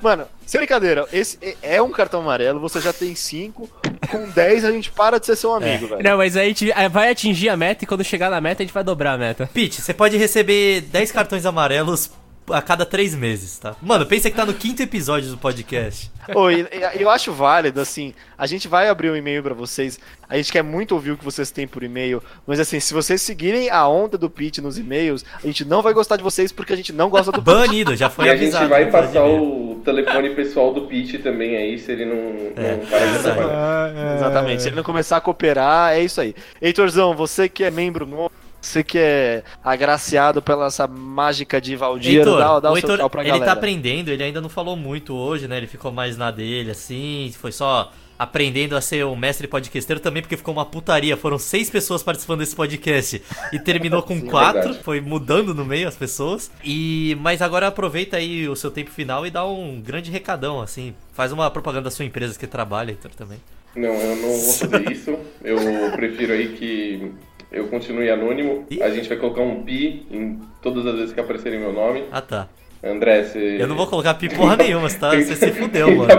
Mano, 0.01 0.25
sem 0.45 0.59
brincadeira, 0.59 1.05
esse 1.11 1.37
é- 1.41 1.55
é 1.75 1.81
um 1.81 1.91
cartão 1.91 2.21
amarelo, 2.21 2.59
você 2.59 2.79
já 2.79 2.93
tem 2.93 3.13
5. 3.15 3.69
Com 4.09 4.29
10 4.29 4.63
a 4.65 4.71
gente 4.71 4.91
para 4.91 5.19
de 5.19 5.25
ser 5.25 5.35
seu 5.35 5.53
amigo, 5.53 5.87
velho. 5.87 6.03
Não, 6.03 6.17
mas 6.17 6.37
aí 6.37 6.45
a 6.45 6.47
gente 6.49 6.71
eh, 6.71 6.89
vai 6.89 7.09
atingir 7.11 7.49
a 7.49 7.57
meta 7.57 7.83
e 7.83 7.87
quando 7.87 8.03
chegar 8.03 8.29
na 8.29 8.39
meta 8.39 8.61
a 8.61 8.65
gente 8.65 8.73
vai 8.73 8.83
dobrar 8.83 9.13
a 9.13 9.17
meta. 9.17 9.49
Pete, 9.53 9.81
você 9.81 9.93
pode 9.93 10.15
receber 10.17 10.81
10 10.81 11.11
cartões 11.11 11.45
amarelos 11.45 12.09
a 12.49 12.61
cada 12.61 12.85
3 12.85 13.15
meses, 13.15 13.57
tá? 13.57 13.75
Mano, 13.81 14.05
pensa 14.05 14.29
que 14.29 14.35
tá 14.35 14.45
no 14.45 14.53
quinto 14.53 14.81
episódio 14.83 15.29
do 15.29 15.37
podcast. 15.37 16.11
E- 16.27 17.01
eu 17.01 17.09
acho 17.09 17.31
válido, 17.31 17.79
assim, 17.81 18.13
a 18.37 18.45
gente 18.47 18.67
vai 18.67 18.87
abrir 18.89 19.09
um 19.11 19.15
e-mail 19.15 19.41
pra 19.43 19.53
vocês, 19.53 19.99
a 20.27 20.37
gente 20.37 20.51
quer 20.51 20.63
muito 20.63 20.93
ouvir 20.93 21.11
o 21.11 21.17
que 21.17 21.23
vocês 21.23 21.51
têm 21.51 21.67
por 21.67 21.83
e-mail, 21.83 22.21
mas 22.47 22.59
assim, 22.59 22.79
se 22.79 22.93
vocês 22.93 23.21
seguirem 23.21 23.69
a 23.69 23.87
onda 23.87 24.17
do 24.17 24.29
Pete 24.29 24.59
nos 24.61 24.77
e-mails, 24.77 25.23
a 25.43 25.45
gente 25.45 25.63
não 25.65 25.81
vai 25.81 25.93
gostar 25.93 26.17
de 26.17 26.23
vocês 26.23 26.51
porque 26.51 26.73
a 26.73 26.75
gente 26.75 26.91
não 26.93 27.09
gosta 27.09 27.31
do 27.31 27.41
Pete. 27.43 27.55
Banido, 27.55 27.95
já 27.95 28.09
foi 28.09 28.25
e 28.25 28.29
a 28.29 28.33
avisado. 28.33 28.63
gente 28.63 28.69
vai 28.69 28.89
passar 28.91 29.23
o 29.25 29.81
telefone 29.85 30.31
pessoal 30.31 30.73
do 30.73 30.81
Pete 30.87 31.19
também 31.19 31.55
aí, 31.57 31.77
se 31.77 31.91
ele 31.91 32.05
não, 32.05 32.15
É, 32.63 32.71
não 32.77 32.85
parar 32.87 33.05
de 33.05 33.15
é 33.17 33.19
trabalhar. 33.21 34.15
Exatamente, 34.17 34.61
se 34.63 34.69
ele 34.69 34.75
não 34.75 34.83
começar 34.83 35.17
a 35.17 35.21
cooperar, 35.21 35.93
é 35.93 36.01
isso 36.01 36.19
aí. 36.21 36.33
Heitorzão, 36.61 37.15
você 37.15 37.47
que 37.47 37.63
é 37.63 37.69
membro 37.69 38.05
novo, 38.05 38.31
você 38.65 38.83
que 38.83 38.97
é 38.97 39.43
agraciado 39.63 40.41
pela 40.41 40.67
essa 40.67 40.87
mágica 40.87 41.59
de 41.61 41.75
Valdir, 41.75 42.19
Heitor, 42.19 42.37
dá, 42.37 42.59
dá 42.59 42.69
o 42.69 42.73
o 42.73 42.79
seu 42.79 42.89
Heitor, 42.89 42.97
tchau 42.97 43.09
pra 43.09 43.21
ele 43.21 43.31
galera. 43.31 43.45
tá 43.45 43.51
aprendendo, 43.53 44.09
ele 44.09 44.23
ainda 44.23 44.41
não 44.41 44.49
falou 44.49 44.75
muito 44.75 45.13
hoje, 45.15 45.47
né? 45.47 45.57
Ele 45.57 45.67
ficou 45.67 45.91
mais 45.91 46.17
na 46.17 46.31
dele, 46.31 46.71
assim, 46.71 47.31
foi 47.39 47.51
só 47.51 47.91
aprendendo 48.17 48.75
a 48.77 48.81
ser 48.81 49.05
um 49.05 49.15
mestre 49.15 49.47
podcasteiro 49.47 49.99
também, 49.99 50.21
porque 50.21 50.37
ficou 50.37 50.53
uma 50.53 50.65
putaria. 50.65 51.17
Foram 51.17 51.37
seis 51.37 51.69
pessoas 51.69 52.01
participando 52.01 52.39
desse 52.39 52.55
podcast 52.55 53.21
e 53.51 53.59
terminou 53.59 54.01
com 54.01 54.15
Sim, 54.19 54.25
quatro, 54.27 54.61
verdade. 54.61 54.83
foi 54.83 55.01
mudando 55.01 55.53
no 55.53 55.65
meio 55.65 55.87
as 55.87 55.95
pessoas. 55.95 56.49
E 56.63 57.17
Mas 57.19 57.41
agora 57.41 57.67
aproveita 57.67 58.17
aí 58.17 58.47
o 58.47 58.55
seu 58.55 58.71
tempo 58.71 58.89
final 58.89 59.25
e 59.27 59.31
dá 59.31 59.45
um 59.45 59.81
grande 59.81 60.11
recadão, 60.11 60.61
assim. 60.61 60.95
Faz 61.11 61.31
uma 61.31 61.51
propaganda 61.51 61.83
da 61.85 61.91
sua 61.91 62.05
empresa 62.05 62.39
que 62.39 62.47
trabalha, 62.47 62.91
Heitor, 62.91 63.11
também. 63.11 63.37
Não, 63.75 63.89
eu 63.89 64.15
não 64.15 64.29
vou 64.39 64.53
fazer 64.53 64.91
isso. 64.91 65.19
Eu 65.43 65.57
prefiro 65.91 66.31
aí 66.31 66.53
que 66.55 67.11
eu 67.55 67.67
continue 67.67 68.09
anônimo. 68.09 68.65
Ih. 68.69 68.83
A 68.83 68.89
gente 68.89 69.07
vai 69.07 69.17
colocar 69.17 69.41
um 69.41 69.63
pi 69.63 70.05
em 70.11 70.39
todas 70.61 70.85
as 70.85 70.95
vezes 70.95 71.13
que 71.13 71.19
aparecerem 71.19 71.59
meu 71.59 71.71
nome. 71.71 72.03
Ah, 72.11 72.21
tá. 72.21 72.49
André, 72.83 73.23
você. 73.23 73.57
Eu 73.59 73.67
não 73.67 73.75
vou 73.75 73.87
colocar 73.87 74.13
pi 74.13 74.29
porra 74.29 74.57
nenhuma, 74.57 74.89
você, 74.89 74.99
tá, 74.99 75.15
você 75.15 75.35
se 75.35 75.51
fudeu, 75.53 75.95
mano. 75.95 76.09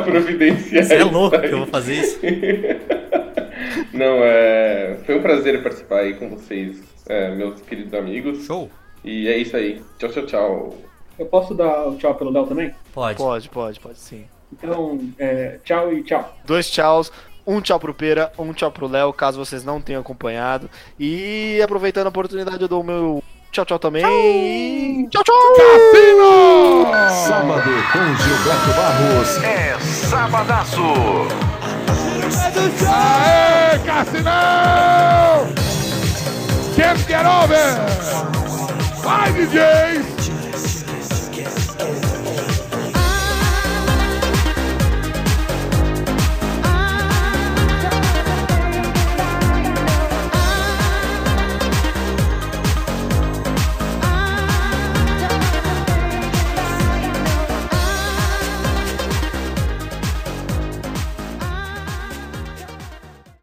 Você 0.70 0.94
é 0.94 1.04
louco 1.04 1.38
que 1.38 1.46
eu 1.46 1.58
vou 1.58 1.66
fazer 1.66 1.94
isso. 1.94 2.18
Não, 3.92 4.18
é. 4.22 4.98
Foi 5.04 5.18
um 5.18 5.22
prazer 5.22 5.62
participar 5.62 6.00
aí 6.00 6.14
com 6.14 6.28
vocês, 6.28 6.82
é, 7.08 7.30
meus 7.34 7.60
queridos 7.60 7.94
amigos. 7.94 8.44
Show. 8.44 8.70
E 9.04 9.28
é 9.28 9.38
isso 9.38 9.56
aí. 9.56 9.80
Tchau, 9.98 10.10
tchau, 10.10 10.26
tchau. 10.26 10.74
Eu 11.18 11.26
posso 11.26 11.54
dar 11.54 11.88
o 11.88 11.96
tchau 11.96 12.14
pelo 12.14 12.30
Léo 12.30 12.46
também? 12.46 12.74
Pode. 12.92 13.16
Pode, 13.16 13.48
pode, 13.48 13.80
pode 13.80 13.98
sim. 13.98 14.24
Então, 14.52 14.98
é, 15.18 15.58
tchau 15.64 15.92
e 15.92 16.02
tchau. 16.02 16.36
Dois 16.44 16.70
tchauz, 16.70 17.10
um 17.46 17.60
tchau 17.60 17.78
pro 17.78 17.94
Pera, 17.94 18.32
um 18.38 18.52
tchau 18.52 18.70
pro 18.70 18.88
Léo, 18.88 19.12
caso 19.12 19.38
vocês 19.38 19.64
não 19.64 19.80
tenham 19.80 20.00
acompanhado. 20.00 20.68
E 20.98 21.60
aproveitando 21.62 22.06
a 22.06 22.08
oportunidade, 22.08 22.60
eu 22.60 22.68
dou 22.68 22.80
o 22.80 22.84
meu 22.84 23.22
tchau, 23.52 23.64
tchau 23.64 23.78
também. 23.78 25.08
Tchau, 25.08 25.22
tchau! 25.22 25.36
Sábado 27.26 27.70
com 27.92 28.14
Gilberto 28.16 28.70
Barros 28.76 29.42
é 29.44 29.78
Sabadaço. 29.80 30.82
Aê, 32.88 33.78
Cassinão! 33.84 35.46
Can't 36.74 37.00
get 37.06 37.24
over! 37.24 37.76
Vai, 39.02 39.32
DJ! 39.32 40.45